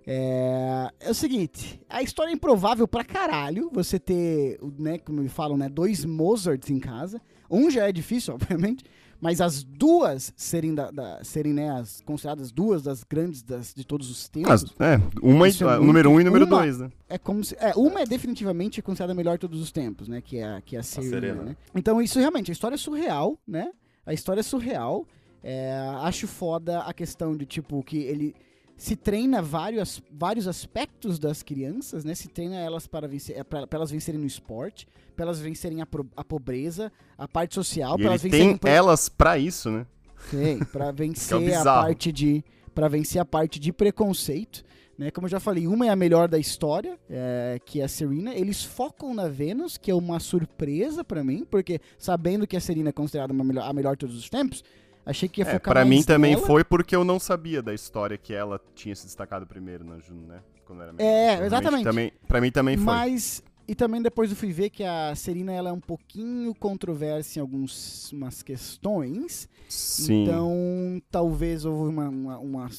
[0.07, 5.57] É, é o seguinte, a história é improvável pra caralho você ter, né, como falam,
[5.57, 7.21] né, dois Mozarts em casa.
[7.51, 8.85] Um já é difícil, obviamente,
[9.23, 13.85] mas as duas serem, da, da- serem né, as consideradas duas das grandes das, de
[13.87, 14.51] todos os tempos.
[14.51, 16.91] Mas, é, uma, é ah, muito- número um e número uma- dois, né?
[17.09, 17.55] É como se.
[17.61, 20.21] É, uma é definitivamente considerada a melhor de todos os tempos, né?
[20.21, 21.43] Que é, a- que é a Serena, Serena.
[21.45, 21.57] né?
[21.75, 23.71] Então, isso realmente, a história é surreal, né?
[24.05, 25.07] A história é surreal.
[25.45, 28.35] É, acho foda a questão de, tipo, que ele
[28.83, 32.15] se treina vários, vários aspectos das crianças, né?
[32.17, 35.87] Se treina elas para, vencer, é, pra elas vencerem no esporte, para elas vencerem a,
[35.87, 38.57] pro- a pobreza, a parte social, para elas vencerem.
[38.57, 39.87] tem elas pra isso, né?
[40.31, 41.83] Sim, pra vencer a bizarro.
[41.87, 44.65] parte de para vencer a parte de preconceito,
[44.99, 45.11] né?
[45.11, 48.35] Como eu já falei, uma é a melhor da história, é, que é a Serena.
[48.35, 52.89] Eles focam na Venus, que é uma surpresa pra mim, porque sabendo que a Serena
[52.89, 54.65] é considerada uma melhor- a melhor de todos os tempos,
[55.05, 56.47] achei que ia É, focar pra mais mim também nela.
[56.47, 60.27] foi porque eu não sabia da história que ela tinha se destacado primeiro na Juno,
[60.27, 60.41] né?
[60.65, 60.91] Quando era.
[60.99, 61.85] É, Provavelmente exatamente.
[61.85, 62.85] Também, pra mim também foi.
[62.87, 67.39] Mas e também depois eu fui ver que a Serena ela é um pouquinho controversa
[67.39, 69.49] em algumas questões.
[69.69, 70.25] Sim.
[70.25, 72.71] Então, talvez houve uma, uma, uma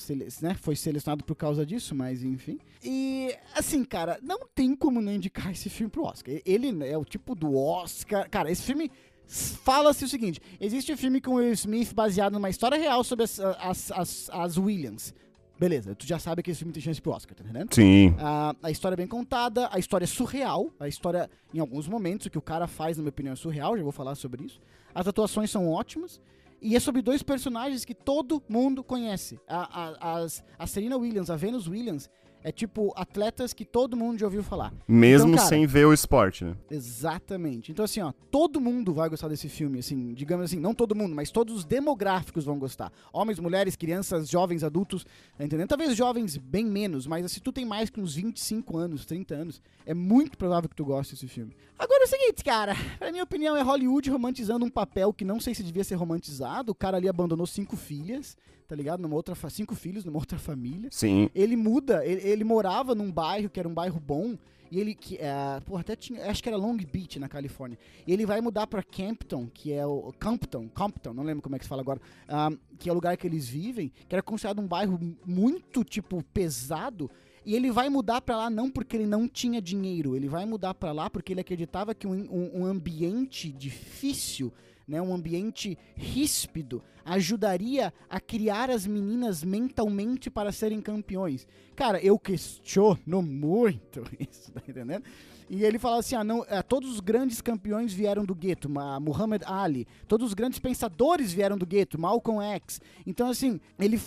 [0.42, 0.56] né?
[0.62, 2.60] Foi selecionado por causa disso, mas enfim.
[2.84, 6.36] E, assim, cara, não tem como não indicar esse filme pro Oscar.
[6.46, 8.30] Ele é o tipo do Oscar.
[8.30, 8.92] Cara, esse filme
[9.28, 13.24] Fala-se o seguinte: existe um filme com o Will Smith baseado numa história real sobre
[13.24, 15.14] as, as, as, as Williams.
[15.60, 17.74] Beleza, tu já sabe que esse filme tem chance pro Oscar, tá entendendo?
[17.74, 18.16] Sim.
[18.20, 22.26] Ah, a história é bem contada, a história é surreal, a história, em alguns momentos,
[22.26, 24.60] o que o cara faz, na minha opinião, é surreal, já vou falar sobre isso.
[24.94, 26.20] As atuações são ótimas.
[26.62, 29.38] E é sobre dois personagens que todo mundo conhece.
[29.46, 32.10] A, a, as, a Serena Williams, a Venus Williams,
[32.44, 34.74] é tipo atletas que todo mundo já ouviu falar.
[34.88, 36.56] Mesmo Então, cara, sem ver o esporte, né?
[36.70, 37.72] Exatamente.
[37.72, 41.16] Então, assim, ó, todo mundo vai gostar desse filme, assim, digamos assim, não todo mundo,
[41.16, 42.92] mas todos os demográficos vão gostar.
[43.12, 45.06] Homens, mulheres, crianças, jovens, adultos,
[45.38, 45.70] tá entendendo?
[45.70, 49.62] Talvez jovens bem menos, mas se tu tem mais que uns 25 anos, 30 anos,
[49.86, 51.56] é muito provável que tu goste desse filme.
[51.78, 55.40] Agora é o seguinte, cara, na minha opinião é Hollywood romantizando um papel que não
[55.40, 56.72] sei se devia ser romantizado.
[56.72, 58.38] O cara ali abandonou cinco filhas,
[58.74, 59.02] tá ligado?
[59.02, 61.30] Numa outra, cinco filhos numa outra família Sim.
[61.36, 64.36] ele muda, ele, ele morava num bairro que era um bairro bom,
[64.72, 67.78] e ele que é, porra, até tinha, acho que era Long Beach na Califórnia.
[68.08, 71.60] E ele vai mudar pra Campton, que é o Compton, Compton, não lembro como é
[71.60, 72.50] que se fala agora, ah,
[72.80, 77.12] que é o lugar que eles vivem, que era considerado um bairro muito tipo pesado.
[77.46, 80.74] E ele vai mudar pra lá não porque ele não tinha dinheiro, ele vai mudar
[80.74, 84.52] pra lá porque ele acreditava que um, um- um ambiente difícil,
[84.88, 91.46] né, um ambiente ríspido, ajudaria a criar as meninas mentalmente para serem campeões.
[91.76, 95.04] Cara, eu questiono muito isso, tá entendendo?
[95.50, 99.00] E ele fala assim: ah, não, eh, todos os grandes campeões vieram do gueto, Ma-
[99.00, 102.80] Muhammad Ali, todos os grandes pensadores vieram do gueto, Malcolm X.
[103.06, 104.00] Então, assim, ele,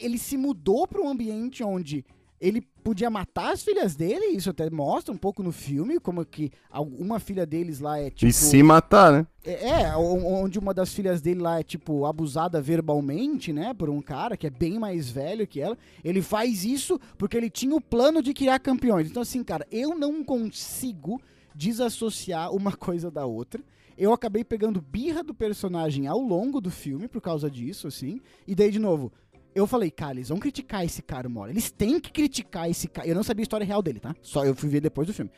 [0.00, 2.04] ele se mudou para um ambiente onde
[2.40, 6.50] ele podia matar as filhas dele, isso até mostra um pouco no filme, como que
[6.98, 8.24] uma filha deles lá é tipo.
[8.24, 9.26] E se matar, né?
[9.44, 14.00] É, é, onde uma das filhas dele lá é, tipo, abusada verbalmente, né, por um
[14.00, 15.76] cara que é bem mais velho que ela.
[16.02, 19.10] Ele faz isso porque ele tinha o plano de criar campeões.
[19.10, 21.20] Então, assim, cara, eu não consigo
[21.54, 23.62] desassociar uma coisa da outra.
[23.98, 28.22] Eu acabei pegando birra do personagem ao longo do filme por causa disso, assim.
[28.46, 29.12] E daí, de novo,
[29.54, 31.50] eu falei, cara, eles vão criticar esse cara uma hora.
[31.52, 33.06] Eles têm que criticar esse cara.
[33.08, 34.14] Eu não sabia a história real dele, tá?
[34.22, 35.30] Só eu fui ver depois do filme.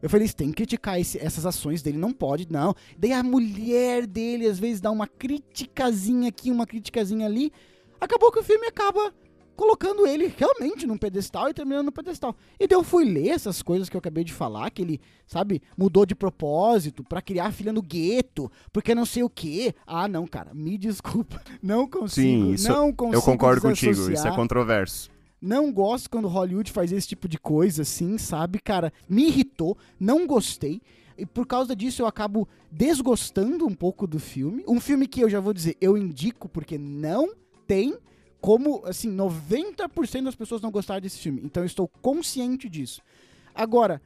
[0.00, 2.74] Eu falei, eles têm que criticar esse- essas ações dele, não pode, não.
[2.96, 7.52] Daí a mulher dele, às vezes, dá uma criticazinha aqui, uma criticazinha ali.
[8.00, 9.12] Acabou que o filme acaba
[9.58, 12.36] colocando ele realmente num pedestal e terminando no pedestal.
[12.60, 15.60] E daí eu fui ler essas coisas que eu acabei de falar, que ele, sabe,
[15.76, 19.74] mudou de propósito pra criar a filha no gueto, porque não sei o quê.
[19.84, 21.42] Ah, não, cara, me desculpa.
[21.60, 22.10] Não consigo,
[22.46, 25.10] Sim, isso não consigo Eu concordo contigo, isso é controverso.
[25.42, 28.92] Não gosto quando Hollywood faz esse tipo de coisa, assim, sabe, cara?
[29.08, 30.80] Me irritou, não gostei.
[31.16, 34.62] E por causa disso eu acabo desgostando um pouco do filme.
[34.68, 37.34] Um filme que eu já vou dizer, eu indico porque não
[37.66, 37.96] tem
[38.40, 41.40] como, assim, 90% das pessoas não gostaram desse filme.
[41.44, 43.00] Então eu estou consciente disso.
[43.54, 44.00] Agora,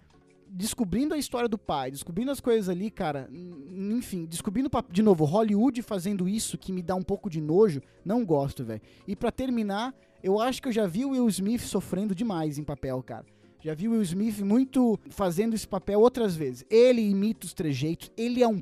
[0.49, 5.80] descobrindo a história do pai, descobrindo as coisas ali, cara, enfim, descobrindo de novo Hollywood
[5.83, 8.83] fazendo isso que me dá um pouco de nojo, não gosto, velho.
[9.07, 12.64] E pra terminar, eu acho que eu já vi o Will Smith sofrendo demais em
[12.64, 13.24] papel, cara.
[13.61, 16.64] Já vi o Will Smith muito fazendo esse papel outras vezes.
[16.68, 18.61] Ele imita os trejeitos, ele é um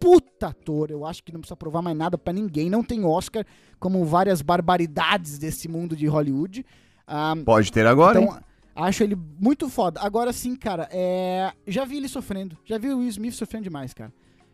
[0.00, 3.44] puta ator, eu acho que não precisa provar mais nada pra ninguém, não tem Oscar,
[3.78, 6.64] como várias barbaridades desse mundo de Hollywood.
[7.06, 8.26] Ah, Pode ter agora, hein?
[8.28, 8.42] então,
[8.74, 10.00] acho ele muito foda.
[10.00, 11.52] Agora sim, cara, é...
[11.66, 12.56] já vi ele sofrendo.
[12.64, 14.12] Já vi o Will Smith sofrendo demais, cara.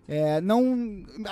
[0.09, 0.62] É, não.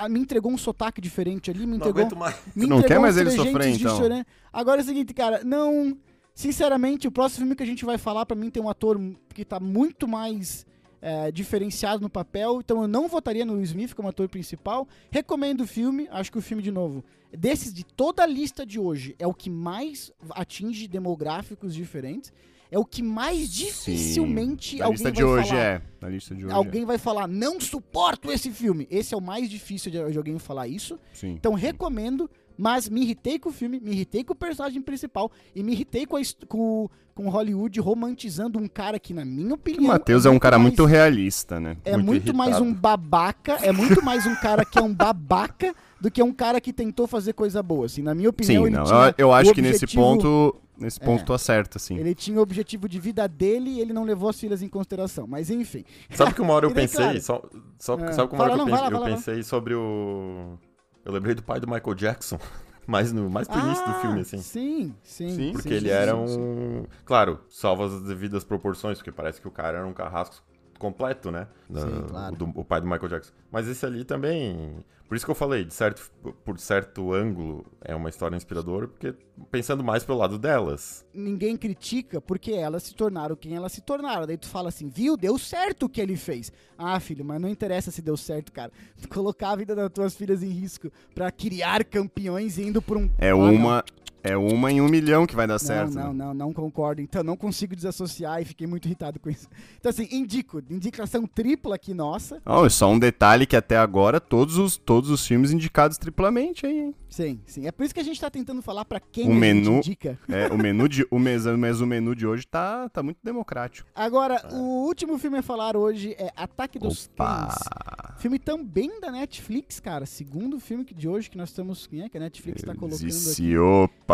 [0.09, 2.01] Me entregou um sotaque diferente ali, me Não entregou.
[2.01, 2.35] aguento mais.
[2.55, 3.97] me Não entregou quer mais ele sofrer, de então?
[3.97, 4.25] chorando.
[4.51, 5.97] Agora é o seguinte, cara, não.
[6.33, 8.99] Sinceramente, o próximo filme que a gente vai falar, pra mim, tem um ator
[9.33, 10.65] que tá muito mais
[11.07, 12.59] é, diferenciado no papel.
[12.63, 14.87] Então eu não votaria no Will Smith como ator principal.
[15.11, 16.07] Recomendo o filme.
[16.09, 19.33] Acho que o filme, de novo, desses de toda a lista de hoje, é o
[19.33, 22.33] que mais atinge demográficos diferentes.
[22.71, 25.61] É o que mais dificilmente Na alguém lista vai de hoje falar.
[25.61, 25.81] é.
[26.01, 28.87] Na lista de hoje Alguém vai falar, não suporto esse filme.
[28.89, 30.95] Esse é o mais difícil de, de alguém falar isso.
[30.95, 31.15] é.
[31.15, 31.31] Sim.
[31.33, 35.61] Então recomendo, mas me irritei com o filme, me irritei com o personagem principal e
[35.63, 39.87] me irritei com, a com, com Hollywood romantizando um cara que, na minha O opinião.
[39.87, 41.77] Matheus é um cara mais- muito realista, né?
[41.85, 45.73] É muito muito, mais um babaca, é muito mais um cara que é um babaca
[45.99, 47.85] do que um cara que tentou fazer coisa boa.
[47.85, 48.83] Assim, na minha opinião, Sim, ele não.
[48.85, 50.55] tinha Eu, eu acho o que nesse objetivo- ponto.
[50.77, 51.23] Nesse ponto É.
[51.23, 51.97] tu acerta, sim.
[51.97, 55.25] Ele tinha o objetivo de vida dele e ele não levou as filhas em consideração.
[55.25, 55.85] Mas enfim.
[56.09, 57.21] Sabe que uma hora eu daí, pensei, claro.
[57.21, 57.41] só,
[57.79, 58.11] só, É.
[58.11, 60.57] sabe que uma Fala, hora que eu, não, lá, eu pensei sobre o...
[61.05, 62.39] Eu lembrei do pai do Michael Jackson,
[62.87, 64.39] mais no, mais pro início do Ah, filme, assim.
[64.39, 65.29] Sim, sim.
[65.29, 66.85] Sim, Porque sim, ele sim, era um...
[67.05, 70.43] Claro, salva as devidas proporções, porque parece que o cara era um carrasco
[70.79, 71.47] completo, né?
[71.67, 72.33] Sim, Da- claro.
[72.33, 73.33] o, do- o pai do Michael Jackson.
[73.51, 74.83] Mas esse ali também.
[75.07, 76.11] Por isso que eu falei, de certo,
[76.43, 79.13] por certo ângulo, é uma história inspiradora, porque
[79.51, 81.05] pensando mais pelo lado delas.
[81.13, 84.25] Ninguém critica porque elas se tornaram quem elas se tornaram.
[84.25, 85.15] Daí tu fala assim, viu?
[85.15, 86.51] Deu certo o que ele fez.
[86.75, 88.71] Ah, filho, mas não interessa se deu certo, cara.
[88.99, 93.07] Tu colocar a vida das tuas filhas em risco pra criar campeões indo por um.
[93.19, 93.83] É Ah, uma.
[94.25, 95.93] É uma em um milhão que vai dar Não, certo.
[95.93, 96.25] não, né?
[96.25, 97.01] não, não concordo.
[97.01, 99.47] Então, não consigo desassociar e fiquei muito irritado com isso.
[99.79, 100.61] Então, assim, indico.
[100.69, 102.41] Indicação tripla aqui, nossa.
[102.45, 106.65] Oh, é só um detalhe que até agora todos os, todos os filmes indicados triplamente
[106.65, 106.95] aí, hein?
[107.09, 107.67] Sim, sim.
[107.67, 109.77] É por isso que a gente tá tentando falar pra quem O a gente menu-
[109.77, 110.19] indica.
[110.27, 111.05] É, o menu de.
[111.09, 113.87] O mes, mas o menu de hoje tá, tá muito democrático.
[113.95, 114.53] Agora, É.
[114.55, 117.47] o último filme a falar hoje é Ataque dos Opa!
[117.47, 118.19] Cães.
[118.19, 120.05] Filme também da Netflix, cara.
[120.05, 121.85] Segundo filme de hoje que nós estamos.
[121.85, 123.05] Quem é que a Netflix tá colocando aqui?
[123.05, 123.35] Disse,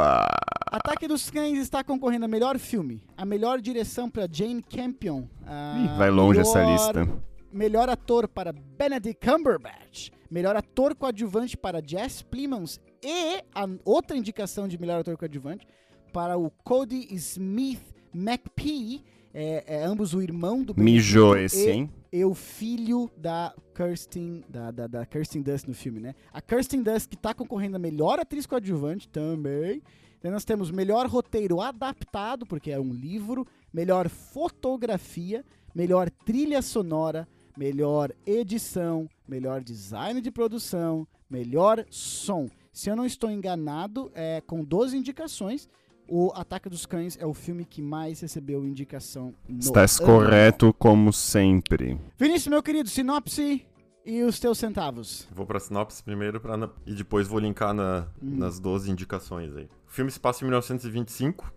[0.01, 0.27] opa!
[0.71, 5.23] Ataque dos Cães está concorrendo a melhor filme, a melhor direção para Jane Campion.
[5.43, 7.21] Ih, vai longe essa melhor- lista.
[7.51, 10.09] Melhor ator para Benedict Cumberbatch.
[10.29, 12.79] Melhor ator coadjuvante para Jess Plemons.
[13.03, 15.67] E a outra indicação de melhor ator coadjuvante
[16.13, 17.81] para o Cody Smith
[18.15, 19.03] McPhee.
[19.33, 21.89] É, é ambos o irmão do Mijou esse, e- hein?
[22.11, 26.13] e o filho da Kirsten, da, da, da Kirsten Dunst no filme, né?
[26.31, 29.81] A Kirsten Dunst que tá concorrendo a melhor atriz coadjuvante também.
[30.21, 37.27] Daí nós temos melhor roteiro adaptado, porque é um livro, melhor fotografia, melhor trilha sonora,
[37.57, 42.47] melhor edição, melhor design de produção, melhor som.
[42.71, 45.67] Se eu não estou enganado, é com 12 indicações,
[46.07, 50.07] o Ataque dos Cães é o filme que mais recebeu indicação no Estás ano.
[50.07, 51.97] correto como sempre.
[52.17, 53.65] Vinícius, meu querido, sinopse
[54.05, 55.27] e os teus centavos.
[55.31, 58.37] Vou pra sinopse primeiro pra na- e depois vou linkar na- Hum.
[58.37, 59.65] nas 12 indicações aí.
[59.87, 61.51] O filme se passa em 1925,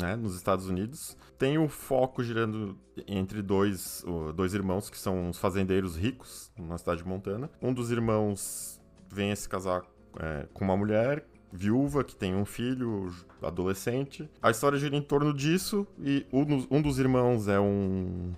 [0.00, 1.16] né, nos Estados Unidos.
[1.38, 2.78] Tem o foco girando
[3.08, 7.50] entre dois, dois irmãos que são os fazendeiros ricos, na cidade de Montana.
[7.60, 8.80] Um dos irmãos
[9.12, 9.82] vem a se casar
[10.18, 14.28] é, com uma mulher viúva que tem um filho adolescente.
[14.42, 18.32] A história gira em torno disso e um um dos irmãos é um,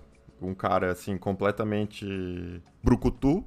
[0.46, 3.44] um cara assim completamente brucutu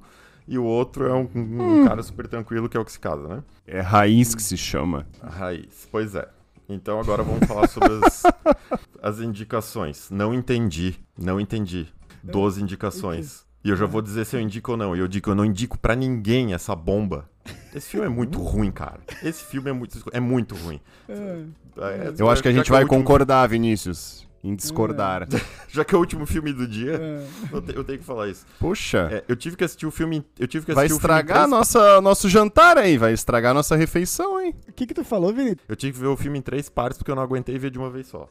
[0.48, 3.26] e o outro é um, um cara super tranquilo que é o que se casa,
[3.26, 3.42] né?
[3.66, 5.06] É raiz que se chama.
[5.20, 5.88] A raiz.
[5.90, 6.28] Pois é.
[6.68, 8.22] Então agora vamos falar sobre as,
[9.02, 10.08] as indicações.
[10.10, 10.94] Não entendi.
[11.18, 11.88] Não entendi.
[12.22, 13.44] 12 indicações.
[13.64, 14.94] E eu já vou dizer se eu indico ou não.
[14.94, 17.28] E eu digo, eu não indico pra ninguém essa bomba.
[17.74, 18.98] Esse filme é muito ruim, cara.
[19.22, 20.80] Esse filme é muito, é muito ruim.
[21.08, 25.26] É, Eu acho que a gente é vai último- concordar, Vinícius, em discordar.
[25.68, 27.26] Já que é o último filme do dia, É.
[27.52, 28.46] eu, te- eu tenho que falar isso.
[28.58, 30.24] Poxa, É, eu tive que assistir o filme.
[30.38, 33.12] Eu tive que vai assistir o filme em estragar três- nossa, nosso jantar aí, vai
[33.12, 34.54] estragar nossa refeição, hein?
[34.68, 35.60] O que que tu falou, Vinícius?
[35.68, 37.78] Eu tive que ver o filme em três partes porque eu não aguentei ver de
[37.78, 38.28] uma vez só.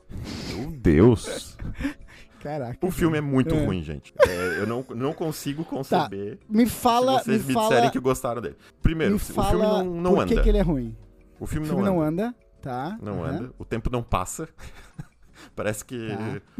[0.55, 1.57] Meu Deus.
[2.41, 2.77] Caraca.
[2.85, 3.65] O filme é muito É.
[3.65, 4.13] ruim, gente.
[4.19, 7.99] É, eu não, não consigo conceber Me fala, se vocês me me, fala, disserem que
[7.99, 8.55] gostaram dele.
[8.83, 10.35] Primeiro, me o fala filme não, não por anda.
[10.35, 10.95] que, que ele é ruim.
[11.39, 12.27] O O filme, filme não, não anda.
[12.27, 12.97] anda, tá?
[13.01, 13.31] Não aham.
[13.35, 13.51] anda.
[13.57, 14.47] O tempo não passa.
[15.55, 16.09] Parece que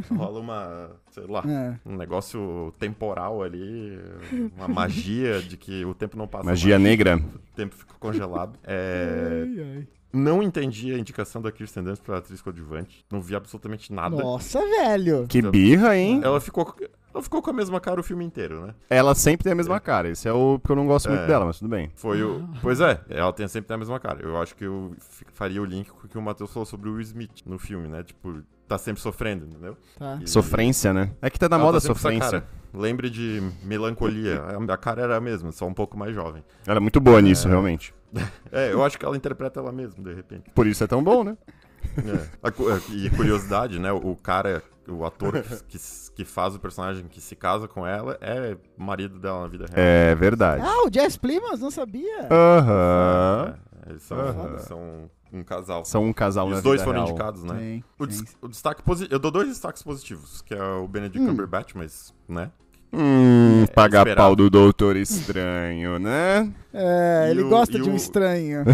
[0.08, 0.16] Tá.
[0.16, 1.76] rola uma, sei lá, É.
[1.86, 4.00] um negócio temporal ali,
[4.56, 7.18] uma magia de que o tempo não passa Magia mais, negra.
[7.18, 8.58] o tempo fica congelado.
[8.64, 9.88] É, Ai, ai.
[10.14, 13.06] não entendi a indicação da Kirsten Dunst pra atriz coadjuvante.
[13.12, 14.16] Não vi absolutamente nada.
[14.16, 15.26] Nossa, velho.
[15.28, 16.22] Que birra, hein?
[16.24, 16.74] Ela ficou,
[17.16, 18.76] ela ficou com a mesma cara o filme inteiro, né?
[18.90, 20.10] Ela sempre tem a mesma cara.
[20.10, 21.28] Esse é o que eu não gosto muito É.
[21.28, 21.90] dela, mas tudo bem.
[21.96, 22.48] Foi o.
[22.62, 24.20] Pois é, ela tem sempre a mesma cara.
[24.22, 24.94] Eu acho que eu
[25.34, 27.88] faria o link com o que o Matheus falou sobre o Will Smith no filme,
[27.88, 28.04] né?
[28.04, 29.78] Tipo, tá sempre sofrendo, entendeu?
[29.98, 30.20] Tá.
[30.22, 31.12] E- Sofrência, né?
[31.22, 32.44] É que tá na Ela moda tá com essa sofrência.
[32.74, 34.42] Lembre de melancolia.
[34.68, 36.44] A- cara era a mesma, só um pouco mais jovem.
[36.68, 37.94] Ela é muito boa nisso, realmente.
[38.52, 40.50] É, eu acho que ela interpreta ela mesma, de repente.
[40.56, 41.38] Por isso é tão bom, né?
[42.44, 42.52] É.
[42.52, 43.92] Cu- E curiosidade, né?
[43.92, 45.78] O cara, o ator que,
[46.16, 49.86] que faz o personagem que se casa com ela é marido dela na vida real.
[49.86, 50.62] É verdade.
[50.66, 52.28] Ah, o Jess Plimans, não sabia.
[52.32, 53.56] Aham.
[53.86, 54.18] É, eles são,
[54.60, 55.86] são um casal.
[55.86, 57.10] São um casal E os dois foram real.
[57.10, 57.58] indicados, né?
[57.60, 58.24] Sim, O, sim.
[58.24, 61.28] des- o destaque Eu dou dois destaques positivos, que é o Benedict Hum.
[61.28, 62.52] Cumberbatch, mas, né?
[62.94, 64.16] Hum, É, pagar esperado.
[64.28, 66.52] pau do Doutor Estranho, né?
[66.78, 68.66] É, E ele o- gosta de um o- estranho.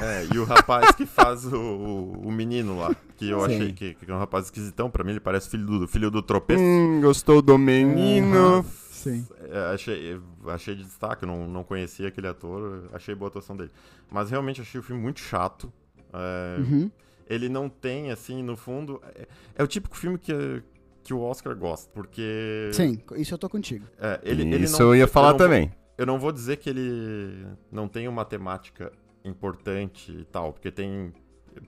[0.00, 3.44] É, e o rapaz que faz o, o, o menino lá, que eu Sim.
[3.54, 6.22] achei que, que é um rapaz esquisitão, pra mim ele parece filho do, filho do
[6.22, 6.62] tropeço.
[6.62, 8.64] Hum, gostou do menino.
[8.90, 9.26] Sim.
[9.50, 13.54] É, achei, achei de destaque, eu não, não conhecia aquele ator, achei boa a atuação
[13.54, 13.70] dele.
[14.10, 15.70] Mas realmente achei o filme muito chato.
[16.12, 16.90] É, Uhum.
[17.28, 19.00] Ele não tem, assim, no fundo.
[19.14, 19.26] É,
[19.56, 20.62] é o típico filme que,
[21.04, 22.70] que o Oscar gosta, porque.
[22.72, 23.86] Sim, isso eu tô contigo.
[23.98, 25.72] É, ele, ele Isso não- eu ia falar não vou- também.
[25.98, 28.90] eu não vou dizer que ele não tem uma temática
[29.24, 31.12] importante e tal, porque tem.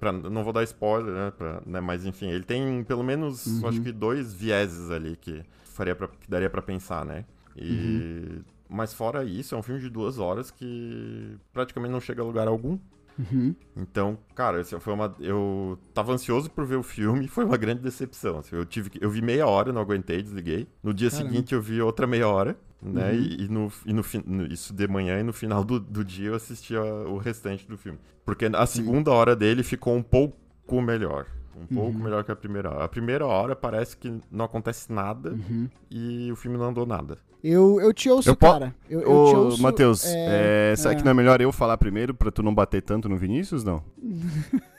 [0.00, 3.68] pra, não vou dar spoiler, né, pra- né, Mas enfim, ele tem pelo menos, Uhum.
[3.68, 7.24] acho que dois vieses ali que, faria pra, que daria pra pensar, né?
[7.54, 7.70] E.
[7.70, 8.42] Uhum.
[8.68, 12.48] Mas fora isso, é um filme de duas horas que praticamente não chega a lugar
[12.48, 12.76] algum.
[13.18, 13.54] Uhum.
[13.76, 15.14] Então, cara, foi uma.
[15.20, 18.38] Eu tava ansioso por ver o filme e foi uma grande decepção.
[18.38, 20.68] assim, eu, tive eu vi meia hora, não aguentei, desliguei.
[20.82, 21.30] No dia Caramba.
[21.30, 23.12] seguinte eu vi outra meia hora, né?
[23.12, 23.18] Uhum.
[23.18, 26.34] E, e no, e no, isso de manhã e no final do, do dia eu
[26.34, 27.98] assisti a- o restante do filme.
[28.24, 31.26] Porque a segunda hora dele ficou um pouco melhor.
[31.58, 32.04] Um pouco Uhum.
[32.04, 32.84] melhor que a primeira hora.
[32.84, 35.70] A primeira hora parece que não acontece nada Uhum.
[35.90, 37.16] e o filme não andou nada.
[37.48, 38.74] Eu, eu te ouço, Eu cara.
[38.90, 39.62] Eu, eu te Ô, ouço.
[39.62, 40.96] Matheus, é, é, será é.
[40.96, 43.82] que não é melhor eu falar primeiro pra tu não bater tanto no Vinícius, não?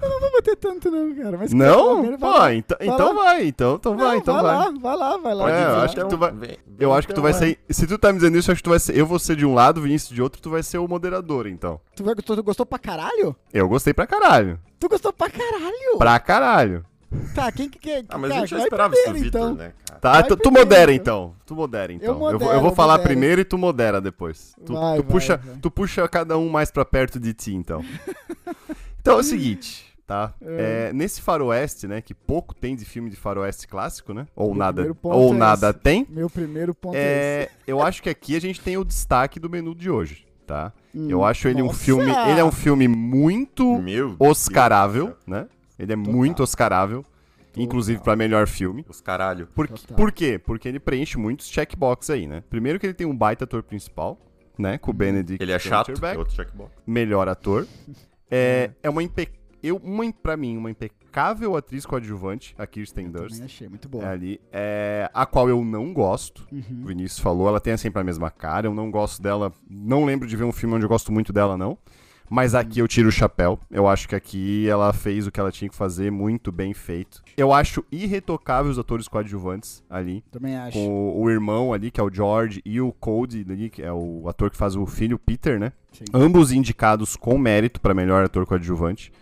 [0.00, 1.36] Não vou bater tanto, não, cara.
[1.38, 2.02] Mas não?
[2.02, 2.54] cara, Pô, vai lá.
[2.54, 3.22] então, Vai então lá.
[3.22, 4.42] vai, então, então Não, vai, então vai.
[4.42, 5.44] lá, vai lá, vai lá.
[5.44, 5.84] Vai É, eu lá.
[5.84, 7.40] acho que tu vai- Vem- Eu acho que tu vai vai.
[7.40, 7.58] ser.
[7.70, 8.96] Se tu tá me dizendo isso, eu acho que tu vai ser.
[8.96, 11.80] Eu vou ser de um lado, Vinícius de outro, tu vai ser o moderador, então.
[11.94, 13.36] Tu, vai- tu gostou pra caralho?
[13.52, 14.58] Eu gostei pra caralho.
[14.80, 15.98] Tu gostou pra caralho?
[15.98, 16.84] Pra caralho.
[17.34, 18.04] Tá, quem que quer?
[18.08, 19.54] Ah, mas cara, eu já vai esperava isso do primeiro, Vitor, então.
[19.54, 20.00] né, cara?
[20.00, 21.24] Tá, Vai tu, primeiro, modera então.
[21.32, 21.36] então.
[21.46, 22.06] Tu modera então.
[22.06, 23.08] Eu eu, vou, eu modero, vou falar modero.
[23.08, 24.54] primeiro e tu modera depois.
[24.64, 25.56] Tu, Vai, tu vai, puxa, vai.
[25.62, 27.84] tu puxa cada um mais pra perto de ti, então.
[29.00, 30.34] então é o seguinte, tá?
[30.42, 30.88] É.
[30.88, 34.26] É, nesse faroeste, né, que pouco tem de filme de faroeste clássico, né?
[34.34, 35.78] Ou Meu nada, ou é nada esse.
[35.78, 36.06] tem.
[36.08, 36.98] Meu primeiro ponto é,
[37.42, 40.72] É, eu acho que aqui a gente tem o destaque do menu de hoje, tá?
[40.94, 41.10] esse.
[41.10, 41.78] Eu Hum, acho ele um nossa!
[41.78, 45.16] filme, ele é um filme muito Meu Deus oscarável, céu.
[45.26, 45.46] né?
[45.78, 46.12] Ele é Total.
[46.12, 47.04] muito oscarável,
[47.56, 48.84] inclusive pra melhor filme.
[48.88, 49.46] Os caralho.
[49.48, 49.96] Por, Total.
[49.96, 50.38] por quê?
[50.38, 52.42] Porque ele preenche muitos checkbox aí, né?
[52.48, 54.18] Primeiro que ele tem um baita ator principal,
[54.58, 54.78] né?
[54.78, 56.72] Com o Benedict Ele é chato, é outro checkbox.
[56.86, 57.66] melhor ator.
[58.28, 59.28] É, é uma impe...
[59.62, 63.30] eu uma para mim uma impecável atriz coadjuvante, a Kirsten Dunst.
[63.34, 64.04] Também achei muito boa.
[64.04, 66.44] É ali, é, a qual eu não gosto.
[66.50, 66.82] Uhum.
[66.82, 68.66] O Vinícius falou, ela tem sempre a mesma cara.
[68.66, 69.52] Eu não gosto dela.
[69.70, 71.78] Não lembro de ver um filme onde eu gosto muito dela, não.
[72.28, 73.58] Mas aqui eu tiro o chapéu.
[73.70, 77.22] Eu acho que aqui ela fez o que ela tinha que fazer, muito bem feito.
[77.36, 80.24] Eu acho irretocável os atores coadjuvantes ali.
[80.32, 80.76] Também acho.
[80.78, 84.28] Com o, irmão ali, que é o George, e o Cody ali, que é o
[84.28, 85.72] ator que faz o filho, Peter, né?
[85.92, 86.04] Sim.
[86.12, 89.12] Ambos indicados com mérito para melhor ator coadjuvante.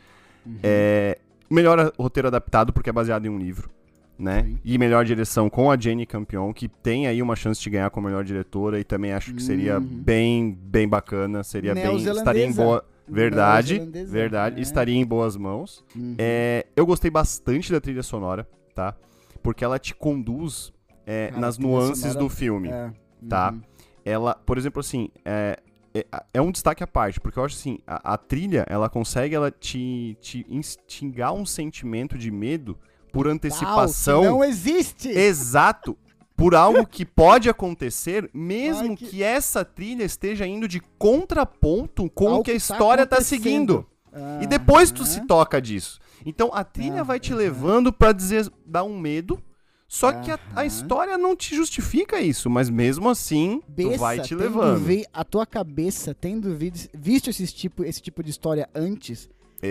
[0.46, 0.56] Uhum.
[0.62, 1.18] É,
[1.50, 3.70] melhor roteiro adaptado, porque é baseado em um livro.
[4.16, 4.44] Né?
[4.44, 4.58] Sim.
[4.64, 8.06] E melhor direção com a Jenny Campion, que tem aí uma chance de ganhar como
[8.06, 9.84] melhor diretora e também acho que seria Uhum.
[9.84, 12.20] bem, bem bacana, seria bem, Neozelandesa.
[12.20, 14.62] estaria em boa, verdade, verdade, é.
[14.62, 15.84] estaria em boas mãos.
[15.94, 16.14] Uhum.
[16.18, 18.94] É, eu gostei bastante da trilha sonora, tá?
[19.42, 20.72] Porque ela te conduz
[21.06, 22.90] é, Cara, nas nuances sonora- do filme É.
[23.28, 23.52] tá?
[23.52, 23.60] Uhum.
[24.04, 25.58] ela, por exemplo, assim, é,
[25.94, 29.34] é, é um destaque à parte, porque eu acho assim, a, a trilha, ela consegue
[29.34, 32.76] ela te, te instigar um sentimento de medo
[33.12, 34.22] por antecipação.
[34.22, 35.08] que Não existe!
[35.08, 35.96] Exato.
[36.36, 39.06] Por algo que pode acontecer, mesmo Ai, que...
[39.06, 43.16] que- essa trilha esteja indo de contraponto com Ao o que a tá história tá
[43.16, 43.42] acontecendo.
[43.42, 43.86] seguindo.
[44.12, 45.98] Ah, E depois tu se toca disso.
[46.26, 47.38] Então a trilha Ah, vai te aham.
[47.40, 49.40] levando pra dizer, dar um medo.
[49.86, 54.18] Só que a, a história não te justifica isso, mas mesmo assim, tu Bessa, vai
[54.20, 54.78] te levando.
[54.80, 59.28] vi- a tua cabeça, tendo vi- visto esse tipo, esse tipo de história antes,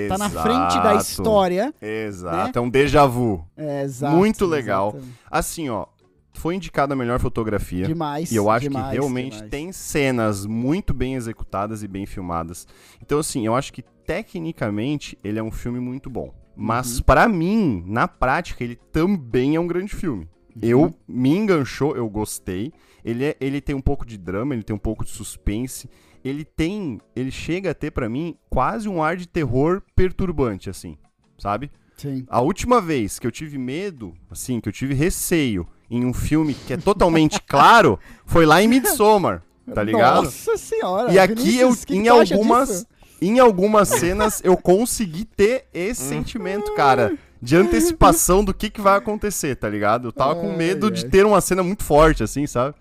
[0.07, 1.01] tá na frente da Exato.
[1.09, 1.73] história.
[1.81, 3.45] Exato, é um déjà vu.
[3.57, 4.95] É, exato, Muito legal.
[5.29, 5.87] Assim, ó,
[6.33, 7.85] foi indicada a melhor fotografia.
[7.85, 8.31] Demais.
[8.31, 9.49] E eu acho demais, que realmente demais.
[9.51, 12.67] tem cenas muito bem executadas e bem filmadas.
[13.01, 16.33] Então, assim, eu acho que tecnicamente ele é um filme muito bom.
[16.55, 17.03] Mas Uhum.
[17.03, 20.27] pra mim, na prática, ele também é um grande filme.
[20.55, 20.61] Uhum.
[20.61, 22.71] Eu me enganchou, eu gostei.
[23.03, 25.89] Ele, é- ele tem um pouco de drama, ele tem um pouco de suspense.
[26.23, 26.99] Ele tem.
[27.15, 30.97] Ele chega a ter, pra mim, quase um ar de terror perturbante, assim.
[31.37, 31.71] Sabe?
[31.97, 32.23] Sim.
[32.29, 36.53] A última vez que eu tive medo, assim, que eu tive receio em um filme
[36.53, 40.23] que é totalmente claro, foi lá em Midsommar, tá ligado?
[40.23, 41.11] Nossa senhora.
[41.11, 42.87] E aqui Vinícius, eu, em algumas, disso?
[43.21, 48.97] em algumas cenas, eu consegui ter esse sentimento, cara, de antecipação do que, que vai
[48.97, 50.07] acontecer, tá ligado?
[50.07, 52.75] Eu tava com medo de ter uma cena muito forte, assim, sabe?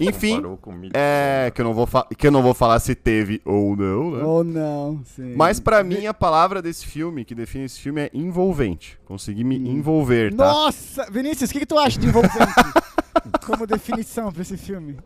[0.00, 0.42] Enfim,
[0.92, 1.86] é que eu não vou
[2.18, 4.22] que eu não vou falar se teve ou não, né?
[4.24, 5.34] Ou não, sim.
[5.36, 8.98] Mas pra mim a palavra desse filme, que define esse filme é envolvente.
[9.04, 9.66] Consegui me Hum.
[9.76, 10.44] envolver, tá?
[10.46, 11.06] Nossa!
[11.10, 12.34] Vinícius, o que, que tu acha de envolvente?
[13.46, 14.96] Como definição pra esse filme?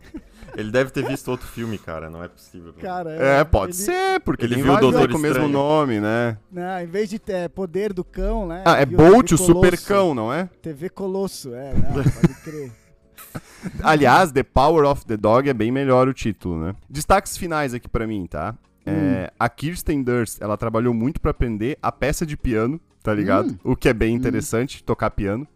[0.57, 2.09] Ele deve ter visto outro filme, cara.
[2.09, 2.73] Não é possível.
[2.81, 6.01] Cara, É, pode ele- ser, porque ele tem viu o Doutor com o mesmo nome,
[6.01, 6.39] né?
[6.51, 8.63] Não, em vez de ter poder do cão, né?
[8.65, 10.49] Ah, é Bolt, o super cão, não é?
[10.63, 12.73] TV Colosso, é, não, pode crer.
[13.83, 16.75] Aliás, The Power of the Dog é bem melhor o título, né?
[16.89, 18.57] Destaques finais aqui pra mim, tá?
[18.87, 23.51] É, a Kirsten Durst, ela trabalhou muito pra aprender a peça de piano, tá ligado?
[23.51, 23.59] Hum.
[23.73, 25.47] O que é bem interessante, tocar piano.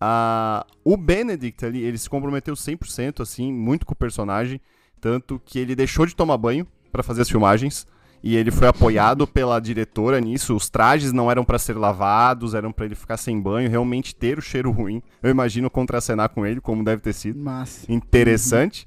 [0.00, 4.60] Ah, o Benedict ali, ele se comprometeu 100%, assim, muito com o personagem,
[5.00, 7.86] tanto que ele deixou de tomar banho pra fazer as filmagens
[8.22, 10.54] E ele foi apoiado pela diretora nisso.
[10.56, 14.38] Os trajes não eram para ser lavados, eram para ele ficar sem banho, realmente ter
[14.38, 15.00] o cheiro ruim.
[15.22, 17.38] Eu imagino contracenar com ele, como deve ter sido.
[17.38, 17.90] Massa.
[17.92, 18.86] Interessante.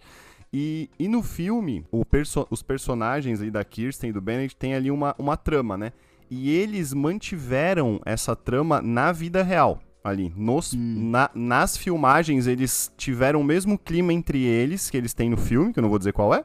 [0.52, 4.74] E, e no filme, o perso os personagens aí da Kirsten e do Bennett têm
[4.74, 5.92] ali uma, uma trama, né?
[6.30, 9.80] E eles mantiveram essa trama na vida real.
[10.04, 15.30] Ali, nos, na- nas filmagens, eles tiveram o mesmo clima entre eles que eles têm
[15.30, 16.44] no filme, que eu não vou dizer qual é,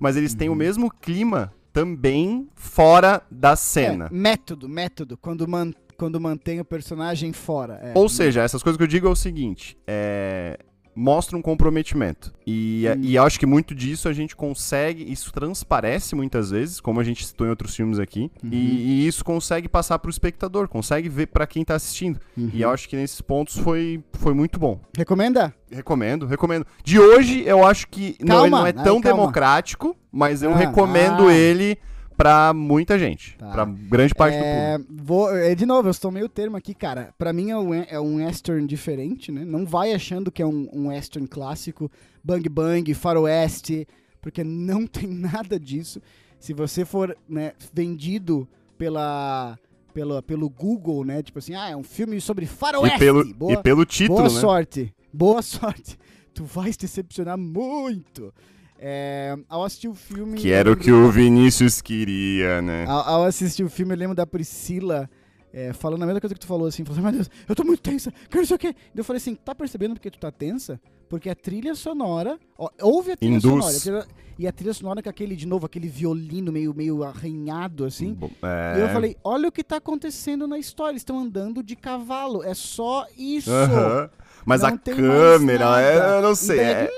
[0.00, 4.06] mas eles têm o mesmo clima também fora da cena.
[4.06, 5.18] É, método, método.
[5.18, 7.80] Quando, man, quando mantém o personagem fora.
[7.82, 7.92] é.
[7.96, 10.56] Ou seja, essas coisas que eu digo é o seguinte: é,
[10.94, 12.32] mostra um comprometimento.
[12.46, 13.00] E, Hum.
[13.02, 17.26] e acho que muito disso a gente consegue, isso transparece muitas vezes, como a gente
[17.26, 18.50] citou em outros filmes aqui, Uhum.
[18.52, 18.56] e,
[19.02, 22.20] e isso consegue passar pro espectador, consegue ver pra quem tá assistindo.
[22.36, 22.50] Uhum.
[22.52, 24.80] E eu acho que nesses pontos foi, foi muito bom.
[24.96, 25.54] Recomenda?
[25.70, 26.66] Recomendo, recomendo.
[26.84, 29.18] De hoje, eu acho que não, ele Calma, não é tão calma.
[29.18, 31.32] democrático, mas eu Ah, recomendo ah.
[31.34, 31.76] ele
[32.16, 33.36] pra muita gente.
[33.36, 33.50] Tá.
[33.50, 35.04] Pra grande parte do É, público.
[35.04, 37.14] vou, é, de novo, eu estou meio termo aqui, cara.
[37.18, 39.44] Pra mim é um, é um western diferente, né?
[39.44, 41.90] Não vai achando que é um, um western clássico,
[42.22, 43.86] bang bang, faroeste,
[44.20, 46.00] porque não tem nada disso.
[46.38, 48.46] Se você for né, vendido
[48.76, 49.58] pela,
[49.92, 51.22] pela, pelo Google, né?
[51.22, 52.96] Tipo assim, ah, é um filme sobre faroeste.
[52.96, 54.40] E pelo, boa, e pelo título, boa né?
[54.40, 54.94] sorte.
[55.12, 55.98] Boa sorte.
[56.34, 58.34] Tu vai se decepcionar muito.
[58.78, 60.36] É, ao assistir o filme...
[60.36, 62.84] Que era o que o Vinícius queria, né?
[62.86, 65.08] ao, ao assistir o filme, eu lembro da Priscila
[65.52, 67.62] é, falando a mesma coisa que tu falou, assim, falou assim, meu Deus, eu tô
[67.62, 68.74] muito tensa, quero não sei o quê.
[68.94, 70.80] Eu falei assim, tá percebendo porque tu tá tensa?
[71.08, 73.42] Porque a trilha sonora, ó, ouve a trilha Induz.
[73.64, 74.06] sonora, a trilha-
[74.36, 78.18] e a trilha sonora com aquele, de novo, aquele violino meio, meio arranhado, assim.
[78.42, 78.78] É.
[78.78, 82.42] E eu falei, olha o que tá acontecendo na história, eles estão andando de cavalo,
[82.42, 83.48] é só isso.
[83.52, 84.10] Aham.
[84.44, 86.56] Mas Não a câmera, é, eu não sei.
[86.58, 86.90] Então, é-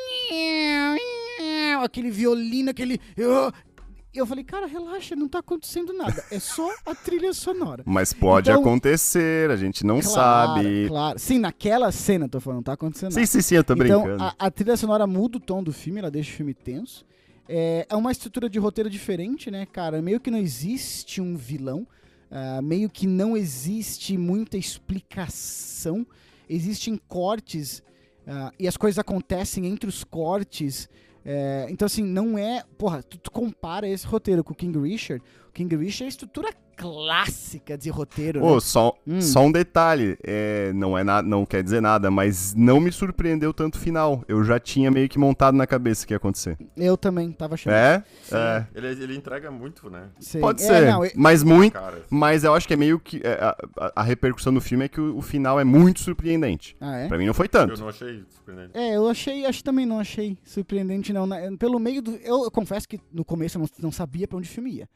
[1.87, 3.01] Aquele violino, aquele.
[3.17, 3.53] Eu,
[4.15, 6.25] eu falei, cara, relaxa, não tá acontecendo nada.
[6.31, 7.83] É só a trilha sonora.
[7.87, 10.15] Mas pode Então- acontecer, a gente não Claro,
[10.55, 10.89] sabe.
[10.89, 11.19] Claro.
[11.19, 13.27] Sim, naquela cena, tô falando, não tá acontecendo Sim, nada.
[13.27, 14.23] sim, sim, eu tô então, brincando.
[14.23, 17.05] a, a trilha sonora muda o tom do filme, ela deixa o filme tenso.
[17.49, 20.01] É, é uma estrutura de roteiro diferente, né, cara?
[20.03, 21.87] Meio que não existe um vilão.
[22.29, 26.07] ah, meio que não existe muita explicação.
[26.49, 27.83] Existem cortes
[28.27, 30.89] ah, e as coisas acontecem entre os cortes.
[31.29, 32.63] É, então, assim, não é.
[32.79, 35.23] Porra, tu, tu compara esse roteiro com o King Richard.
[35.57, 38.45] O King Richard é a estrutura clássica de roteiro.
[38.45, 38.61] Ô, né?
[38.61, 39.23] só, Hum.
[39.23, 43.55] só um detalhe, é, não é nada, não quer dizer nada, mas não me surpreendeu
[43.55, 44.23] tanto o final.
[44.29, 46.59] Eu já tinha meio que montado na cabeça que ia acontecer.
[46.77, 47.73] Eu também tava achando.
[47.73, 48.05] É?
[48.23, 48.67] Sim, É.
[48.75, 50.11] Ele, ele entrega muito, né?
[50.21, 50.41] Sim.
[50.41, 51.73] Pode É, ser, não, eu- mas muito.
[51.73, 53.23] Cara, Mas eu acho que é meio que.
[53.25, 53.57] é, a,
[53.97, 56.77] a- repercussão do filme é que o, o final é muito surpreendente.
[56.79, 57.09] Ah, é?
[57.09, 57.81] Pra mim não foi eu tanto.
[57.81, 58.77] não achei surpreendente.
[58.77, 61.27] É, eu achei, acho que também não achei surpreendente, não.
[61.27, 62.11] Na- Pelo meio do.
[62.17, 64.89] Eu, eu confesso que no começo eu não, não sabia pra onde o filme ia.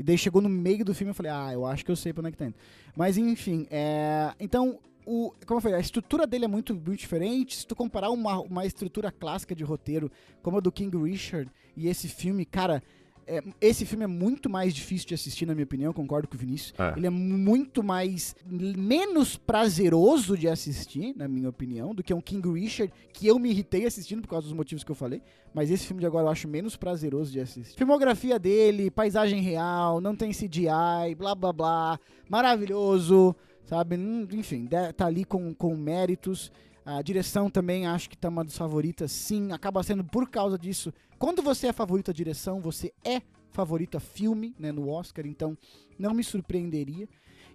[0.00, 2.10] E daí chegou no meio do filme eu falei, ah, eu acho que eu sei
[2.10, 2.54] pra onde é que tá indo.
[2.96, 4.32] Mas enfim, é.
[4.40, 7.54] Então, o, como eu falei, a estrutura dele é muito, muito diferente.
[7.54, 10.10] Se tu comparar uma, uma estrutura clássica de roteiro,
[10.42, 12.82] como a do King Richard, e esse filme, cara.
[13.30, 16.38] É, esse filme é muito mais difícil de assistir, na minha opinião, concordo com o
[16.38, 16.74] Vinícius.
[16.78, 16.94] É.
[16.96, 18.34] Ele é muito mais.
[18.44, 23.50] menos prazeroso de assistir, na minha opinião, do que um King Richard, que eu me
[23.50, 25.22] irritei assistindo por causa dos motivos que eu falei.
[25.54, 27.76] Mas esse filme de agora eu acho menos prazeroso de assistir.
[27.76, 32.00] Filmografia dele, paisagem real, não tem CGI, blá blá blá.
[32.28, 33.96] Maravilhoso, sabe?
[33.96, 36.50] Hum, Enfim, tá ali com, com méritos.
[36.84, 39.52] A direção também acho que tá uma das favoritas, sim.
[39.52, 40.92] Acaba sendo por causa disso.
[41.18, 43.20] Quando você é favorito a direção, você é
[43.50, 45.56] favorito a filme, né, no Oscar, então
[45.98, 47.08] não me surpreenderia.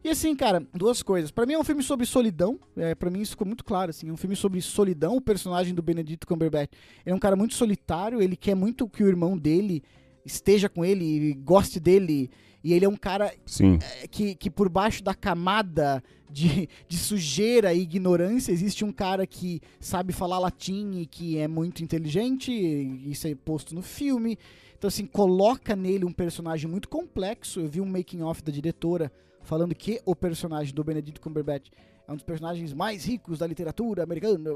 [0.03, 1.31] E assim, cara, duas coisas.
[1.31, 2.59] Pra mim é um filme sobre solidão.
[2.77, 4.07] É, para mim isso ficou muito claro, assim.
[4.07, 5.17] É um filme sobre solidão.
[5.17, 6.71] O personagem do Benedito Cumberbatch
[7.03, 8.21] é um cara muito solitário.
[8.21, 9.81] Ele quer muito que o irmão dele
[10.23, 12.29] esteja com ele, goste dele.
[12.65, 13.77] E ele é um cara Sim.
[14.01, 19.27] é, que, que por baixo da camada de, de sujeira e ignorância existe um cara
[19.27, 24.35] que sabe falar latim e que é muito inteligente, isso é posto no filme.
[24.75, 27.59] Então, assim, coloca nele um personagem muito complexo.
[27.59, 29.11] Eu vi um making off da diretora
[29.43, 31.69] falando que o personagem do Benedict Cumberbatch
[32.07, 34.49] é um dos personagens mais ricos da literatura americana.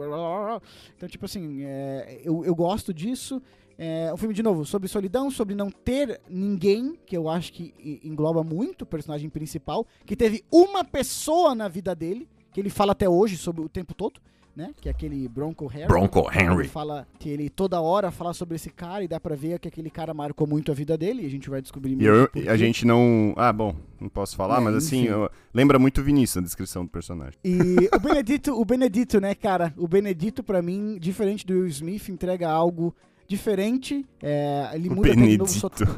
[0.98, 3.40] Então, tipo assim, é, eu, eu gosto disso.
[3.82, 7.74] É um filme, de novo, sobre solidão, sobre não ter ninguém, que eu acho que
[8.04, 12.92] engloba muito o personagem principal, que teve uma pessoa na vida dele, que ele fala
[12.92, 14.20] até hoje sobre o tempo todo,
[14.54, 14.72] né?
[14.82, 15.88] Que é aquele Bronco Harry.
[15.88, 16.68] Bronco Henry.
[16.68, 19.90] fala que ele toda hora fala sobre esse cara e dá pra ver que aquele
[19.90, 22.58] cara marcou muito a vida dele e a gente vai descobrir E mesmo eu- a
[22.58, 23.34] gente não.
[23.38, 25.10] Ah, bom, não posso falar, É, mas assim, enfim.
[25.12, 27.40] eu- lembra muito o Vinícius a descrição do personagem.
[27.46, 29.74] E o Benedito, o Benedito, né, cara?
[29.78, 32.94] O Benedito, pra mim, diferente do Will Smith, entrega algo
[33.30, 34.06] diferente.
[34.22, 35.92] É, ele O muda de novo sotaque.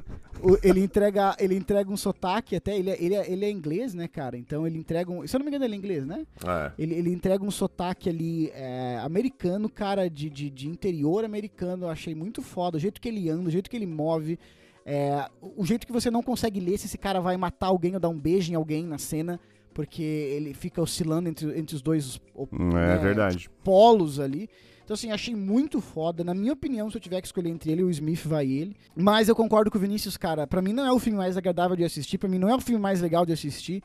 [0.64, 4.08] Ele entrega ele entrega um sotaque até ele é, ele, é, ele é inglês né
[4.08, 6.72] cara então ele entrega um se eu não me engano ele é inglês né É.
[6.80, 11.90] ele, ele entrega um sotaque ali é, americano cara de, de, de interior americano eu
[11.92, 14.40] achei muito foda o jeito que ele anda o jeito que ele move
[14.84, 18.00] é, o jeito que você não consegue ler se esse cara vai matar alguém ou
[18.00, 19.40] dar um beijo em alguém na cena
[19.76, 23.48] porque ele fica oscilando entre, entre os dois Hum, né, É verdade.
[23.64, 24.50] polos ali.
[24.84, 26.24] Então, assim, achei muito foda.
[26.24, 28.76] Na minha opinião, se eu tiver que escolher entre ele e o Smith, vai ele.
[28.96, 30.46] Mas eu concordo com o Vinícius, cara.
[30.46, 32.18] Pra mim não é o filme mais agradável de assistir.
[32.18, 33.82] Pra mim não é o filme mais legal de assistir.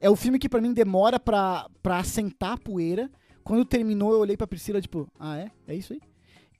[0.00, 3.10] É o filme que pra mim demora pra, pra assentar a poeira.
[3.42, 5.50] Quando terminou, eu olhei pra Priscila, tipo, ah, é?
[5.66, 6.00] É isso aí?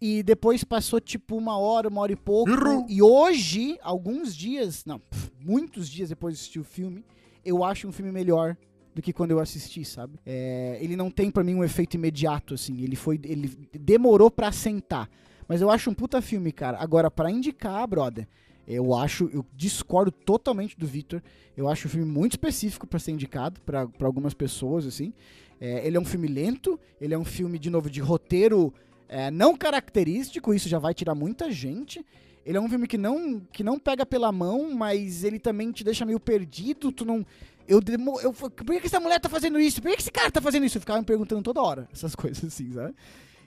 [0.00, 2.50] E depois passou, tipo, uma hora, uma hora e pouco.
[2.50, 2.86] Errou.
[2.88, 5.00] E hoje, alguns dias, não,
[5.38, 7.04] muitos dias depois de assistir o filme,
[7.44, 8.56] eu acho um filme melhor
[8.94, 10.18] do que quando eu assisti, sabe?
[10.26, 12.82] É, ele não tem pra mim um efeito imediato, assim.
[12.82, 13.20] Ele foi.
[13.24, 15.08] Ele demorou pra assentar.
[15.46, 16.78] Mas eu acho um puta filme, cara.
[16.78, 18.26] Agora, pra indicar, brother,
[18.66, 19.30] eu acho.
[19.32, 21.22] Eu discordo totalmente do Victor.
[21.56, 25.12] Eu acho o filme muito específico pra ser indicado pra algumas pessoas, assim.
[25.60, 28.72] É, ele é um filme lento, ele é um filme, de novo, de roteiro
[29.10, 32.04] é, não característico, isso já vai tirar muita gente.
[32.46, 35.84] Ele é um filme que não, que não pega pela mão, mas ele também te
[35.84, 37.26] deixa meio perdido, tu não...
[37.68, 39.80] Eu, demo, eu por que essa mulher tá fazendo isso?
[39.80, 40.76] Por que esse cara tá fazendo isso?
[40.76, 42.94] Eu ficava me perguntando toda hora, essas coisas assim, sabe?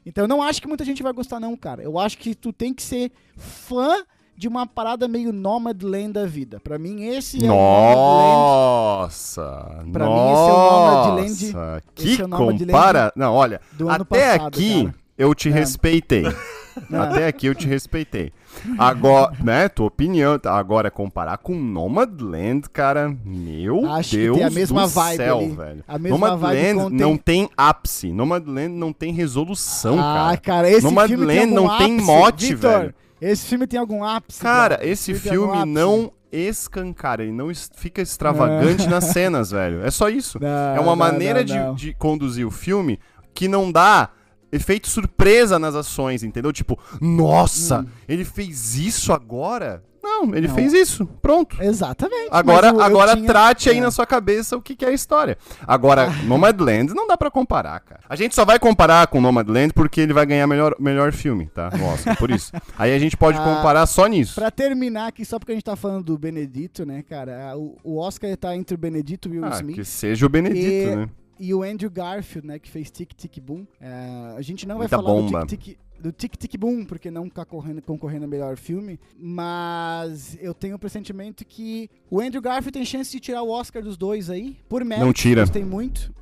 [0.06, 1.82] Então eu não acho que muita gente vai gostar não, cara.
[1.84, 4.04] Eu acho que tu tem que ser fã
[4.36, 6.60] de uma parada meio Nomadland da vida.
[6.60, 9.84] Pra mim esse é o Nomadland Nossa!
[9.92, 11.84] Pra mim, esse é o Nomadland- Nossa!
[11.96, 13.14] Que é o Nomadland compara...
[13.16, 14.96] Não, olha, até passado, aqui cara.
[15.18, 15.52] eu te É.
[15.52, 16.24] respeitei.
[16.92, 18.32] Até aqui eu te respeitei.
[18.78, 20.58] Agora, né, tua opinião, tá?
[20.58, 25.38] agora comparar com Nomadland, cara, meu Acho que Deus tem a mesma do vibe céu,
[25.40, 25.52] ali.
[25.52, 25.84] velho.
[25.88, 30.38] A mesma vibe Nomadland contém- não tem ápice, Nomadland não tem resolução, Ah, cara.
[30.38, 32.96] cara, esse filme Nomadland tem algum não tem ápice, mote, Vitor, velho.
[33.22, 34.42] Esse filme tem algum ápice.
[34.42, 34.92] Cara, brother.
[34.92, 35.66] esse tem filme ápice.
[35.74, 39.84] não escancara, ele não fica extravagante nas cenas, velho.
[39.86, 40.40] É só isso.
[40.42, 43.00] Não, é uma não, maneira de, de conduzir o filme
[43.34, 44.10] que não dá
[44.54, 46.54] efeito surpresa nas ações, entendeu?
[46.54, 47.88] Tipo, nossa, Hum.
[48.08, 49.84] ele fez isso agora?
[50.06, 50.56] Não, ele Não.
[50.56, 51.06] fez isso.
[51.22, 51.56] Pronto.
[51.64, 52.28] Exatamente.
[52.30, 53.82] Agora, eu- eu agora tinha- trate aí é.
[53.82, 55.38] na sua cabeça o que, que é a história.
[55.66, 58.02] Agora, Nomadland não dá pra comparar, cara.
[58.10, 61.70] A gente só vai comparar com Nomadland porque ele vai ganhar melhor, melhor filme, tá?
[61.78, 62.52] No Oscar, por isso.
[62.78, 64.36] Aí a gente pode Ah, comparar só nisso.
[64.36, 67.54] Pra terminar aqui, só porque a gente tá falando do Benedito, né, cara?
[67.58, 69.76] O, o Oscar tá entre o Benedito e o Will Ah, Smith.
[69.76, 71.10] que seja o Benedito, E- né?
[71.40, 73.66] E o Andrew Garfield, né, que fez Tic Tic Boom.
[73.82, 75.40] É, a gente não vai Muita falar bomba.
[75.42, 79.00] do Tic Tic do Tic Tic Boom, porque não tá correndo, concorrendo a melhor filme,
[79.18, 83.82] mas eu tenho o pressentimento que o Andrew Garfield tem chance de tirar o Oscar
[83.82, 85.06] dos dois aí, por mérito.
[85.06, 85.42] Não tira.
[85.42, 86.14] Gostei muito.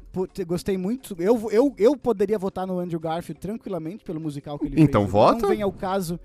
[0.45, 1.15] Gostei muito.
[1.17, 5.11] Eu, eu, eu poderia votar no Andrew Garfield tranquilamente pelo musical que ele Então fez.
[5.13, 5.41] vota.
[5.41, 6.19] Não vem ao caso.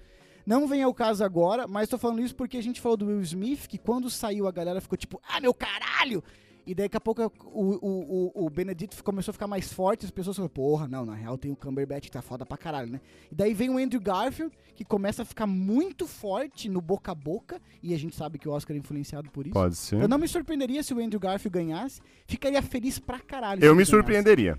[0.45, 3.23] Não vem ao caso agora, mas tô falando isso porque a gente falou do Will
[3.23, 6.23] Smith, que quando saiu a galera ficou tipo, ah, meu caralho!
[6.67, 10.05] E daí daqui a pouco o, o, o, o Benedito começou a ficar mais forte,
[10.05, 12.91] as pessoas falaram, porra, não, na real tem o Cumberbatch que tá foda pra caralho,
[12.91, 13.01] né?
[13.31, 17.15] E daí vem o Andrew Garfield, que começa a ficar muito forte no boca a
[17.15, 19.55] boca, e a gente sabe que o Oscar é influenciado por isso.
[19.55, 20.01] Pode ser.
[20.03, 23.65] Eu não me surpreenderia se o Andrew Garfield ganhasse, ficaria feliz pra caralho.
[23.65, 23.91] Eu me ganhasse.
[23.93, 24.59] surpreenderia.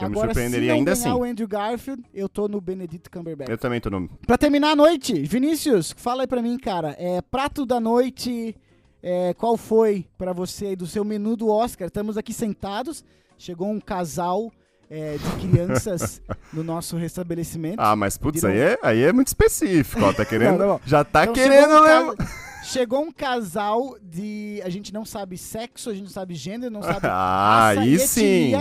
[0.00, 1.10] Eu me Agora, surpreenderia se não ainda assim.
[1.10, 3.50] o Andrew Garfield, eu tô no Benedito Cumberbatch.
[3.50, 4.08] Eu também tô no.
[4.28, 6.94] Pra terminar a noite, Vinícius, fala aí pra mim, cara.
[7.00, 8.54] É, prato da noite,
[9.02, 11.88] é, qual foi pra você do seu menu do Oscar?
[11.88, 13.04] Estamos aqui sentados,
[13.38, 14.50] chegou um casal
[14.90, 16.20] é, de crianças
[16.52, 17.78] no nosso restabelecimento.
[17.78, 20.12] Ah, mas putz, aí é, aí é muito específico, ó.
[20.12, 20.58] Tá querendo.
[20.58, 20.80] Não, não.
[20.86, 24.60] Já tá Então, querendo chegou um ca- Chegou um casal de.
[24.64, 27.98] A gente não sabe sexo, a gente não sabe gênero, não sabe Ah, raça, aí
[27.98, 28.52] sim.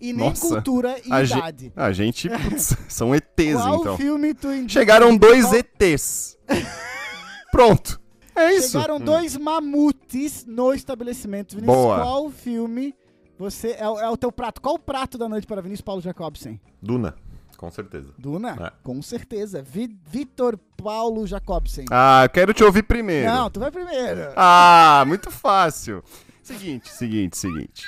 [0.00, 0.46] e nem Nossa.
[0.48, 1.72] cultura e A ge- idade.
[1.74, 3.96] A gente, putz, são ETs, Qual então.
[3.96, 4.68] filme tu indica?
[4.80, 6.36] Chegaram dois Qual- ETs.
[7.50, 8.00] Pronto.
[8.36, 8.72] É isso.
[8.72, 9.00] Chegaram Hum.
[9.04, 11.54] dois mamutes no estabelecimento.
[11.56, 11.96] Vinícius, Boa.
[12.00, 12.94] qual filme
[13.38, 14.60] você é, o- é o teu prato?
[14.60, 16.60] Qual o prato da noite para Vinícius Paulo Jacobsen?
[16.82, 17.14] Duna,
[17.56, 18.12] com certeza.
[18.18, 18.50] Duna?
[18.60, 18.72] É.
[18.82, 19.62] Com certeza.
[19.62, 21.86] Vi Vitor Paulo Jacobsen.
[21.90, 23.30] Ah, eu quero te ouvir primeiro.
[23.30, 24.32] Não, tu vai primeiro.
[24.36, 26.02] Ah, muito fácil.
[26.42, 27.84] Seguinte, seguinte, seguinte.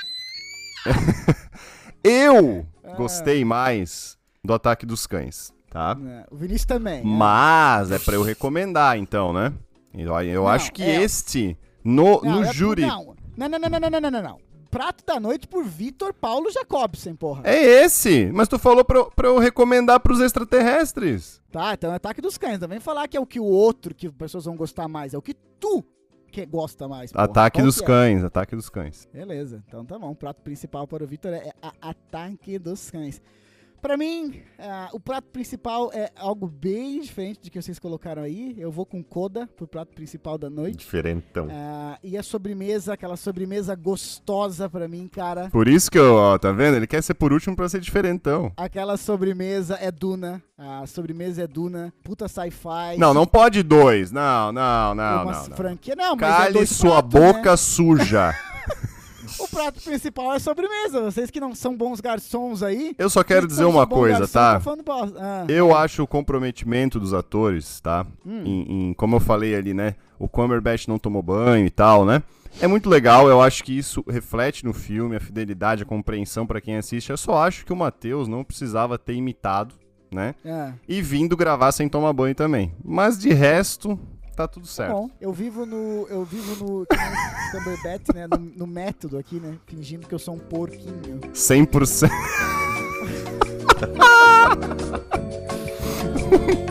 [2.03, 2.95] eu Ah.
[2.95, 5.97] gostei mais do Ataque dos Cães, tá?
[6.07, 6.99] É, O Vinícius também.
[6.99, 7.03] né?
[7.05, 9.53] Mas é pra eu recomendar, então, né?
[9.99, 11.03] Eu, eu não, acho que é...
[11.03, 12.87] este, no, não, no é júri.
[12.87, 13.17] Não.
[13.37, 14.49] não, não, não, não, não, não, não, não.
[14.71, 17.43] Prato da Noite por Vitor Paulo Jacobsen, porra.
[17.45, 18.31] É esse!
[18.33, 21.41] Mas tu falou pra, pra eu recomendar pros extraterrestres.
[21.51, 22.59] Tá, então é Ataque dos Cães.
[22.59, 25.15] Vem falar que é o que o outro, que as pessoas vão gostar mais.
[25.15, 25.83] É o que tu
[26.31, 27.11] que gosta mais.
[27.11, 27.25] Porra.
[27.25, 27.85] Ataque Qual dos é?
[27.85, 28.27] Cães, é?
[28.27, 29.09] Ataque dos Cães.
[29.13, 30.11] Beleza, então tá bom.
[30.11, 33.21] O prato principal para o Vitor é, é Ataque dos Cães.
[33.81, 38.55] Pra mim, ah, o prato principal é algo bem diferente do que vocês colocaram aí.
[38.59, 40.79] Eu vou com coda pro prato principal da noite.
[40.79, 41.49] Diferentão.
[41.51, 45.49] Ah, e a sobremesa, aquela sobremesa gostosa pra mim, cara.
[45.51, 46.77] Por isso que eu, ó, tá vendo?
[46.77, 48.53] Ele quer ser por último pra ser diferentão.
[48.57, 50.43] Aquela sobremesa é Duna.
[50.57, 51.93] A sobremesa é Duna.
[52.03, 52.99] Puta sci-fi.
[52.99, 54.11] Não, não pode dois.
[54.11, 55.49] Não, não, não, uma não.
[55.49, 55.57] não.
[55.57, 55.95] franquia.
[55.95, 57.57] Não, mas é Cale dois sua pratos, boca né?
[57.57, 58.35] suja.
[59.39, 61.03] O prato principal é sobremesa.
[61.03, 62.95] Vocês que não são bons garçons aí.
[62.99, 64.83] Eu só quero dizer uma coisa, garçom, tá?
[64.85, 65.09] tá.
[65.19, 65.45] Ah.
[65.49, 68.07] Eu acho o comprometimento dos atores, tá?
[68.25, 68.43] Hum.
[68.45, 69.95] Em, em- como eu falei ali, né?
[70.19, 72.23] O Cumberbatch não tomou banho e tal, né?
[72.61, 76.61] É muito legal, eu acho que isso reflete no filme, a fidelidade, a compreensão pra
[76.61, 77.11] quem assiste.
[77.11, 79.75] Eu só acho que o Matheus não precisava ter imitado,
[80.11, 80.35] né?
[80.45, 80.73] Ah.
[80.89, 82.73] E vindo gravar sem tomar banho também.
[82.85, 83.99] Mas de resto,
[84.39, 84.93] tá tudo certo.
[84.93, 86.07] Bom, eu vivo no.
[86.09, 86.87] Eu vivo no.
[87.51, 88.29] Cumberbatch, né?
[88.29, 89.59] No, no método aqui, né?
[89.67, 91.19] Fingindo que eu sou um porquinho.
[91.35, 92.09] 100%.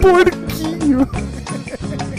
[0.01, 0.99] Porquinho.